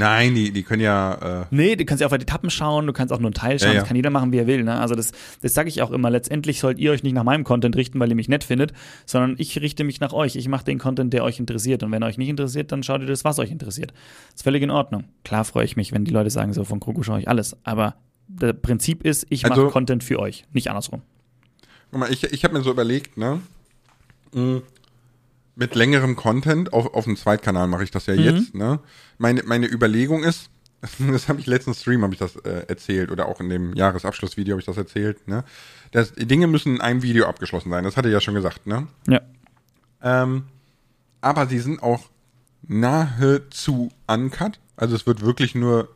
Nein, 0.00 0.34
die, 0.34 0.50
die 0.50 0.62
können 0.62 0.82
ja, 0.82 1.42
äh, 1.42 1.46
Nee, 1.50 1.76
du 1.76 1.84
kannst 1.84 2.00
ja 2.00 2.06
auf 2.06 2.12
die 2.16 2.22
Etappen 2.22 2.48
schauen, 2.50 2.86
du 2.86 2.92
kannst 2.92 3.12
auch 3.12 3.18
nur 3.18 3.28
einen 3.28 3.34
Teil 3.34 3.58
schauen, 3.58 3.68
Ja, 3.68 3.74
ja. 3.74 3.80
das 3.80 3.88
kann 3.88 3.96
jeder 3.96 4.10
machen, 4.10 4.32
wie 4.32 4.38
er 4.38 4.46
will. 4.46 4.64
Ne? 4.64 4.80
Also 4.80 4.94
das, 4.94 5.12
das 5.42 5.52
sage 5.54 5.68
ich 5.68 5.82
auch 5.82 5.90
immer. 5.90 6.08
Letztendlich 6.10 6.58
sollt 6.58 6.78
ihr 6.78 6.90
euch 6.92 7.02
nicht 7.02 7.12
nach 7.12 7.22
meinem 7.22 7.44
Content 7.44 7.76
richten, 7.76 8.00
weil 8.00 8.08
ihr 8.08 8.14
mich 8.16 8.28
nett 8.28 8.42
findet, 8.44 8.72
sondern 9.06 9.34
ich 9.38 9.60
richte 9.60 9.84
mich 9.84 10.00
nach 10.00 10.12
euch. 10.12 10.36
Ich 10.36 10.48
mache 10.48 10.64
den 10.64 10.78
Content, 10.78 11.12
der 11.12 11.22
euch 11.24 11.38
interessiert. 11.38 11.82
Und 11.82 11.92
wenn 11.92 12.02
euch 12.02 12.18
nicht 12.18 12.28
interessiert, 12.28 12.72
dann 12.72 12.82
schaut 12.82 13.02
ihr 13.02 13.06
das, 13.06 13.24
was 13.24 13.38
euch 13.38 13.50
interessiert. 13.50 13.92
ist 14.34 14.42
völlig 14.42 14.62
in 14.62 14.70
Ordnung. 14.70 15.04
Klar 15.24 15.44
freue 15.44 15.64
ich 15.64 15.76
mich, 15.76 15.92
wenn 15.92 16.04
die 16.04 16.10
Leute 16.12 16.30
sagen, 16.30 16.52
so 16.54 16.64
von 16.64 16.80
Kroko 16.80 17.02
schaue 17.02 17.20
ich 17.20 17.28
alles. 17.28 17.56
Aber 17.62 17.96
das 18.28 18.54
Prinzip 18.62 19.04
ist, 19.04 19.26
ich 19.28 19.42
mache 19.42 19.52
Also- 19.54 19.68
Content 19.68 20.02
für 20.02 20.18
euch, 20.18 20.44
nicht 20.52 20.68
andersrum. 20.68 21.02
guck 21.90 22.00
mal, 22.00 22.10
ich, 22.10 22.24
ich 22.24 22.42
habe 22.44 22.54
mir 22.54 22.62
so 22.62 22.70
überlegt, 22.70 23.16
ne? 23.18 23.40
Mit 25.60 25.74
längerem 25.74 26.16
Content, 26.16 26.72
auf, 26.72 26.94
auf 26.94 27.04
dem 27.04 27.16
Zweitkanal 27.16 27.66
mache 27.68 27.84
ich 27.84 27.90
das 27.90 28.06
ja 28.06 28.14
jetzt, 28.14 28.54
ne? 28.54 28.80
Meine, 29.18 29.42
meine 29.44 29.66
Überlegung 29.66 30.22
ist, 30.24 30.48
das 30.98 31.28
habe 31.28 31.38
ich 31.38 31.46
letzten 31.46 31.74
Stream, 31.74 32.02
habe 32.02 32.14
ich 32.14 32.18
das 32.18 32.34
äh, 32.36 32.64
erzählt, 32.66 33.10
oder 33.10 33.26
auch 33.26 33.40
in 33.40 33.50
dem 33.50 33.74
Jahresabschlussvideo 33.74 34.52
habe 34.54 34.60
ich 34.60 34.66
das 34.66 34.78
erzählt, 34.78 35.28
ne? 35.28 35.44
Das, 35.92 36.14
die 36.14 36.24
Dinge 36.26 36.46
müssen 36.46 36.76
in 36.76 36.80
einem 36.80 37.02
Video 37.02 37.26
abgeschlossen 37.26 37.68
sein, 37.68 37.84
das 37.84 37.98
hatte 37.98 38.08
ich 38.08 38.14
ja 38.14 38.22
schon 38.22 38.32
gesagt, 38.34 38.66
ne? 38.66 38.86
Ja. 39.06 39.20
Ähm, 40.02 40.44
aber 41.20 41.46
sie 41.46 41.58
sind 41.58 41.82
auch 41.82 42.08
nahezu 42.66 43.90
uncut. 44.06 44.58
Also 44.76 44.96
es 44.96 45.06
wird 45.06 45.20
wirklich 45.22 45.54
nur 45.54 45.88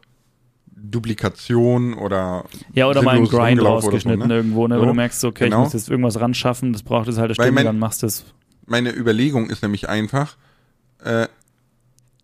Duplikation 0.76 1.94
oder 1.94 2.44
Ja, 2.74 2.86
oder 2.88 3.00
mal 3.00 3.16
ein 3.16 3.24
Grind 3.24 3.62
rausgeschnitten 3.62 4.28
ne? 4.28 4.36
irgendwo, 4.36 4.68
ne? 4.68 4.74
So, 4.76 4.82
wo 4.82 4.86
du 4.86 4.92
merkst, 4.94 5.20
so, 5.20 5.28
okay, 5.28 5.44
genau. 5.44 5.60
ich 5.60 5.64
muss 5.64 5.72
jetzt 5.72 5.88
irgendwas 5.88 6.20
ran 6.20 6.34
schaffen, 6.34 6.74
das 6.74 6.82
braucht 6.82 7.06
jetzt 7.06 7.16
halt 7.16 7.28
eine 7.28 7.34
Stunde, 7.34 7.52
mein- 7.52 7.64
dann 7.64 7.78
machst 7.78 8.02
du 8.02 8.06
es. 8.08 8.26
Meine 8.66 8.94
Überlegung 8.94 9.50
ist 9.50 9.62
nämlich 9.62 9.88
einfach, 9.88 10.36
äh, 11.02 11.28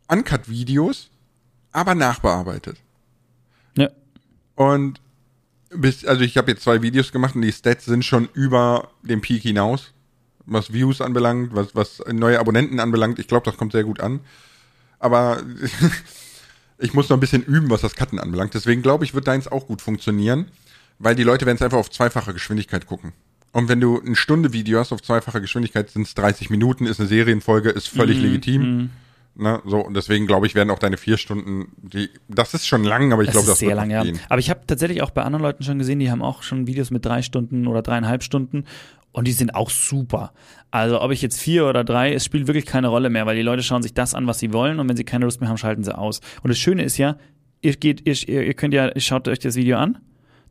Uncut-Videos, 0.09 1.11
aber 1.73 1.95
nachbearbeitet. 1.95 2.79
Ja. 3.77 3.91
Und 4.57 5.01
bis, 5.71 6.05
also 6.05 6.23
ich 6.23 6.37
habe 6.37 6.51
jetzt 6.51 6.63
zwei 6.63 6.83
Videos 6.83 7.13
gemacht 7.13 7.35
und 7.37 7.43
die 7.43 7.53
Stats 7.53 7.85
sind 7.85 8.05
schon 8.05 8.29
über 8.35 8.91
den 9.03 9.21
Peak 9.21 9.43
hinaus, 9.43 9.93
was 10.47 10.73
Views 10.73 11.01
anbelangt, 11.01 11.55
was, 11.55 11.75
was 11.75 12.03
neue 12.13 12.41
Abonnenten 12.41 12.81
anbelangt. 12.81 13.19
Ich 13.19 13.29
glaube, 13.29 13.45
das 13.45 13.57
kommt 13.57 13.73
sehr 13.73 13.85
gut 13.85 14.01
an. 14.01 14.21
Aber 14.99 15.43
ich 16.79 16.93
muss 16.93 17.09
noch 17.09 17.17
ein 17.17 17.21
bisschen 17.21 17.45
üben, 17.45 17.71
was 17.71 17.83
das 17.83 17.95
Cutten 17.95 18.19
anbelangt. 18.19 18.55
Deswegen 18.55 18.83
glaube 18.83 19.05
ich, 19.05 19.15
wird 19.15 19.29
deins 19.29 19.47
auch 19.47 19.67
gut 19.67 19.81
funktionieren, 19.81 20.47
weil 20.99 21.15
die 21.15 21.23
Leute 21.23 21.47
werden 21.47 21.57
es 21.57 21.63
einfach 21.63 21.79
auf 21.79 21.91
zweifache 21.91 22.33
Geschwindigkeit 22.33 22.87
gucken. 22.87 23.13
Und 23.53 23.69
wenn 23.69 23.81
du 23.81 24.01
eine 24.01 24.17
Stunde 24.17 24.53
Video 24.53 24.79
hast 24.79 24.93
auf 24.93 25.03
zweifacher 25.03 25.41
Geschwindigkeit, 25.41 25.91
sind 25.91 26.03
es 26.03 26.15
30 26.15 26.51
Minuten, 26.51 26.87
ist 26.87 27.01
eine 27.01 27.09
Serienfolge, 27.09 27.71
ist 27.71 27.89
völlig 27.89 28.19
Mhm, 28.19 28.23
legitim. 28.23 28.91
Ne, 29.37 29.63
so, 29.65 29.79
und 29.79 29.95
deswegen 29.95 30.27
glaube 30.27 30.47
ich, 30.47 30.55
werden 30.55 30.71
auch 30.71 30.79
deine 30.79 30.97
vier 30.97 31.17
Stunden, 31.17 31.69
die, 31.77 32.11
das 32.29 32.53
ist 32.53 32.67
schon 32.67 32.85
lang, 32.85 33.13
aber 33.13 33.23
ich 33.23 33.29
Das 33.29 33.35
glaube, 33.35 33.45
ist 33.45 33.51
das 33.53 33.59
sehr 33.61 33.69
wird 33.69 33.77
lang, 33.79 33.91
ja. 33.91 34.03
gehen. 34.03 34.19
Aber 34.29 34.39
ich 34.41 34.51
habe 34.51 34.61
tatsächlich 34.67 35.03
auch 35.03 35.11
bei 35.11 35.23
anderen 35.23 35.43
Leuten 35.43 35.63
schon 35.63 35.79
gesehen, 35.79 35.99
die 36.01 36.11
haben 36.11 36.21
auch 36.21 36.43
schon 36.43 36.67
Videos 36.67 36.91
mit 36.91 37.05
drei 37.07 37.23
Stunden 37.23 37.67
oder 37.67 37.81
dreieinhalb 37.81 38.23
Stunden 38.23 38.65
und 39.13 39.27
die 39.29 39.33
sind 39.33 39.55
auch 39.55 39.71
super. 39.71 40.33
Also 40.71 41.01
ob 41.01 41.11
ich 41.13 41.23
jetzt 41.23 41.41
vier 41.41 41.67
oder 41.67 41.85
drei, 41.85 42.13
es 42.13 42.25
spielt 42.25 42.49
wirklich 42.49 42.67
keine 42.67 42.89
Rolle 42.89 43.09
mehr, 43.09 43.25
weil 43.25 43.37
die 43.37 43.43
Leute 43.43 43.63
schauen 43.63 43.83
sich 43.83 43.95
das 43.95 44.15
an, 44.15 44.27
was 44.27 44.41
sie 44.41 44.53
wollen 44.53 44.79
und 44.81 44.89
wenn 44.89 44.97
sie 44.97 45.05
keine 45.05 45.25
Lust 45.25 45.41
mehr 45.41 45.49
haben, 45.49 45.59
schalten 45.59 45.85
sie 45.85 45.97
aus. 45.97 46.21
Und 46.43 46.49
das 46.49 46.59
Schöne 46.59 46.83
ist 46.83 46.99
ja, 46.99 47.17
ihr 47.63 47.75
geht, 47.77 48.07
ihr, 48.07 48.29
ihr 48.29 48.55
könnt 48.55 48.75
ja, 48.75 48.89
ihr 48.95 49.01
schaut 49.01 49.27
euch 49.29 49.39
das 49.39 49.55
Video 49.55 49.79
an, 49.79 49.99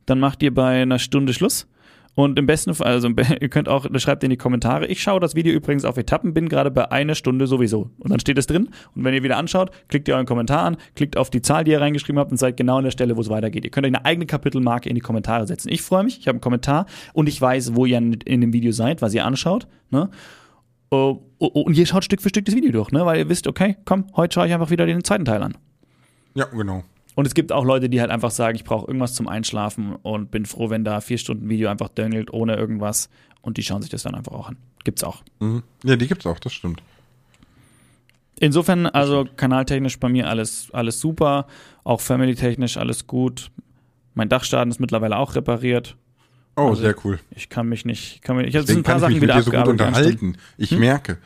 dann 0.06 0.18
macht 0.20 0.42
ihr 0.42 0.52
bei 0.52 0.82
einer 0.82 0.98
Stunde 0.98 1.32
Schluss. 1.34 1.66
Und 2.14 2.38
im 2.38 2.46
besten 2.46 2.74
Fall, 2.74 2.88
also 2.88 3.08
ihr 3.40 3.48
könnt 3.48 3.68
auch, 3.68 3.86
schreibt 3.96 4.24
in 4.24 4.30
die 4.30 4.36
Kommentare, 4.36 4.86
ich 4.86 5.02
schaue 5.02 5.20
das 5.20 5.34
Video 5.34 5.52
übrigens 5.52 5.84
auf 5.84 5.96
Etappen, 5.96 6.34
bin 6.34 6.48
gerade 6.48 6.70
bei 6.70 6.90
einer 6.90 7.14
Stunde 7.14 7.46
sowieso. 7.46 7.90
Und 7.98 8.10
dann 8.10 8.20
steht 8.20 8.38
es 8.38 8.46
drin. 8.46 8.68
Und 8.94 9.04
wenn 9.04 9.14
ihr 9.14 9.22
wieder 9.22 9.36
anschaut, 9.36 9.70
klickt 9.88 10.08
ihr 10.08 10.14
euren 10.14 10.26
Kommentar 10.26 10.64
an, 10.64 10.76
klickt 10.96 11.16
auf 11.16 11.30
die 11.30 11.42
Zahl, 11.42 11.64
die 11.64 11.70
ihr 11.70 11.80
reingeschrieben 11.80 12.18
habt 12.18 12.30
und 12.30 12.38
seid 12.38 12.56
genau 12.56 12.78
an 12.78 12.84
der 12.84 12.90
Stelle, 12.90 13.16
wo 13.16 13.20
es 13.20 13.28
weitergeht. 13.28 13.64
Ihr 13.64 13.70
könnt 13.70 13.86
euch 13.86 13.94
eine 13.94 14.04
eigene 14.04 14.26
Kapitelmarke 14.26 14.88
in 14.88 14.94
die 14.94 15.00
Kommentare 15.00 15.46
setzen. 15.46 15.70
Ich 15.70 15.82
freue 15.82 16.04
mich, 16.04 16.18
ich 16.18 16.26
habe 16.26 16.36
einen 16.36 16.40
Kommentar 16.40 16.86
und 17.12 17.28
ich 17.28 17.40
weiß, 17.40 17.74
wo 17.74 17.86
ihr 17.86 17.98
in, 17.98 18.40
dem 18.40 18.52
Video 18.52 18.72
seid, 18.72 19.02
was 19.02 19.14
ihr 19.14 19.24
anschaut. 19.24 19.66
Ne? 19.90 20.10
Oh, 20.90 21.20
oh, 21.38 21.46
und 21.46 21.76
ihr 21.78 21.86
schaut 21.86 22.04
Stück 22.04 22.20
für 22.20 22.30
Stück 22.30 22.44
das 22.44 22.54
Video 22.54 22.72
durch, 22.72 22.90
ne? 22.90 23.06
weil 23.06 23.18
ihr 23.18 23.28
wisst, 23.28 23.46
okay, 23.46 23.76
komm, 23.84 24.06
heute 24.16 24.34
schaue 24.34 24.46
ich 24.46 24.52
einfach 24.52 24.70
wieder 24.70 24.86
den 24.86 25.04
zweiten 25.04 25.24
Teil 25.24 25.42
an. 25.42 25.56
Ja, 26.34 26.46
genau. 26.46 26.82
Und 27.14 27.26
es 27.26 27.34
gibt 27.34 27.52
auch 27.52 27.64
Leute, 27.64 27.88
die 27.88 28.00
halt 28.00 28.10
einfach 28.10 28.30
sagen, 28.30 28.56
ich 28.56 28.64
brauche 28.64 28.86
irgendwas 28.86 29.14
zum 29.14 29.28
Einschlafen 29.28 29.96
und 29.96 30.30
bin 30.30 30.46
froh, 30.46 30.70
wenn 30.70 30.84
da 30.84 31.00
vier 31.00 31.18
Stunden 31.18 31.48
Video 31.48 31.68
einfach 31.68 31.88
döngelt, 31.88 32.32
ohne 32.32 32.56
irgendwas. 32.56 33.10
Und 33.42 33.56
die 33.56 33.62
schauen 33.62 33.82
sich 33.82 33.90
das 33.90 34.02
dann 34.02 34.14
einfach 34.14 34.32
auch 34.32 34.48
an. 34.48 34.56
Gibt's 34.84 35.02
auch. 35.02 35.22
Mhm. 35.40 35.62
Ja, 35.84 35.96
die 35.96 36.06
gibt's 36.06 36.26
auch, 36.26 36.38
das 36.38 36.52
stimmt. 36.52 36.82
Insofern, 38.38 38.86
also 38.86 39.26
kanaltechnisch 39.36 39.98
bei 39.98 40.08
mir 40.08 40.28
alles, 40.28 40.68
alles 40.72 41.00
super. 41.00 41.46
Auch 41.84 42.00
family-technisch 42.00 42.76
alles 42.78 43.06
gut. 43.06 43.50
Mein 44.14 44.28
Dachschaden 44.28 44.70
ist 44.70 44.80
mittlerweile 44.80 45.16
auch 45.18 45.34
repariert. 45.34 45.96
Oh, 46.56 46.68
Also, 46.70 46.82
sehr 46.82 46.94
cool. 47.04 47.18
Ich 47.30 47.48
kann 47.48 47.68
mich 47.68 47.84
nicht, 47.84 48.22
kann 48.22 48.36
mich, 48.36 48.46
ich 48.46 48.56
habe 48.56 48.66
ein 48.70 48.82
paar 48.82 48.94
kann 48.94 48.96
ich 48.96 49.00
Sachen 49.00 49.12
mich 49.12 49.20
mit 49.20 49.28
wieder 49.28 49.38
dir 49.38 49.42
so 49.42 49.50
gut 49.50 49.68
unterhalten. 49.68 50.36
Ich 50.56 50.72
merke. 50.72 51.18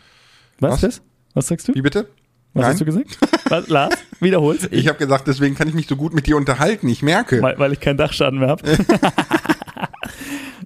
Was 0.58 0.72
Was? 0.72 0.82
ist 0.82 0.98
das? 0.98 1.02
Was 1.34 1.46
sagst 1.48 1.68
du? 1.68 1.74
Wie 1.74 1.82
bitte? 1.82 2.08
Was 2.54 2.62
Nein? 2.62 2.70
hast 2.70 2.80
du 2.80 2.84
gesagt? 2.84 3.18
Was, 3.50 3.68
Lars? 3.68 3.94
Wiederhol's. 4.20 4.68
Ich 4.70 4.88
habe 4.88 4.98
gesagt, 4.98 5.26
deswegen 5.26 5.54
kann 5.54 5.68
ich 5.68 5.74
mich 5.74 5.86
so 5.86 5.96
gut 5.96 6.14
mit 6.14 6.26
dir 6.26 6.36
unterhalten. 6.36 6.88
Ich 6.88 7.02
merke. 7.02 7.42
weil, 7.42 7.58
weil 7.58 7.72
ich 7.72 7.80
keinen 7.80 7.96
Dachschaden 7.96 8.38
mehr 8.38 8.48
habe. 8.48 8.62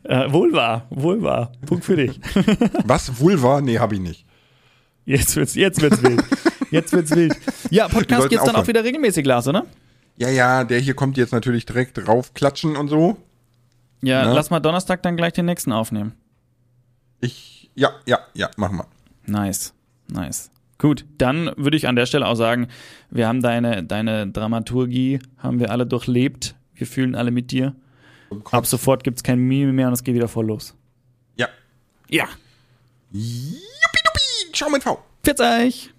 äh, 0.05 0.31
wohl 0.33 0.53
wahr, 0.53 0.87
wohl 0.91 1.23
wahr. 1.23 1.53
Punkt 1.67 1.85
für 1.85 1.97
dich. 1.97 2.21
Was? 2.85 3.19
Vulva? 3.19 3.61
Nee, 3.61 3.79
habe 3.79 3.95
ich 3.95 4.01
nicht. 4.01 4.27
Jetzt 5.07 5.37
wird's, 5.37 5.55
jetzt 5.55 5.81
wird's 5.81 6.03
wild. 6.03 6.23
Jetzt 6.71 6.93
wird's 6.93 7.11
wild. 7.17 7.35
Ja, 7.71 7.89
Podcast 7.89 8.29
geht's 8.29 8.45
dann 8.45 8.57
auch 8.57 8.67
wieder 8.67 8.85
regelmäßig, 8.85 9.25
Lars, 9.25 9.49
oder? 9.49 9.65
Ja, 10.19 10.29
ja, 10.29 10.65
der 10.65 10.81
hier 10.81 10.95
kommt 10.95 11.17
jetzt 11.17 11.33
natürlich 11.33 11.65
direkt 11.65 11.97
draufklatschen 11.97 12.77
und 12.77 12.89
so. 12.89 13.17
Ja, 14.03 14.27
Ne? 14.27 14.35
lass 14.35 14.51
mal 14.51 14.61
Donnerstag 14.61 15.03
dann 15.03 15.17
gleich 15.17 15.33
den 15.33 15.47
nächsten 15.47 15.73
aufnehmen. 15.73 16.13
Ich, 17.21 17.71
ja, 17.75 17.91
ja, 18.07 18.19
ja, 18.35 18.51
machen 18.57 18.77
wir. 18.79 18.87
Nice, 19.27 19.73
nice. 20.09 20.51
Gut, 20.79 21.05
dann 21.19 21.51
würde 21.57 21.77
ich 21.77 21.89
an 21.89 21.97
der 21.97 22.07
Stelle 22.07 22.27
auch 22.27 22.37
sagen, 22.37 22.69
wir 23.11 23.27
haben 23.27 23.43
deine, 23.43 23.83
deine 23.83 24.29
Dramaturgie, 24.29 25.19
haben 25.37 25.59
wir 25.59 25.71
alle 25.71 25.87
durchlebt. 25.87 26.55
Wir 26.75 26.87
fühlen 26.87 27.17
alle 27.17 27.33
mit 27.33 27.51
dir. 27.51 27.75
Ab 28.53 28.67
sofort 28.67 29.03
gibt's 29.03 29.25
kein 29.25 29.41
Meme 29.41 29.73
mehr 29.73 29.89
und 29.89 29.95
es 29.95 30.05
geht 30.05 30.15
wieder 30.15 30.29
voll 30.29 30.47
los. 30.47 30.77
Ja. 31.37 31.49
Ja, 32.09 32.29
Juppie, 33.11 34.03
duppie. 34.05 34.53
Ciao 34.53 34.71
mit 34.71 34.83
V. 34.83 35.03
pfiat 35.25 35.41
euch! 35.41 35.91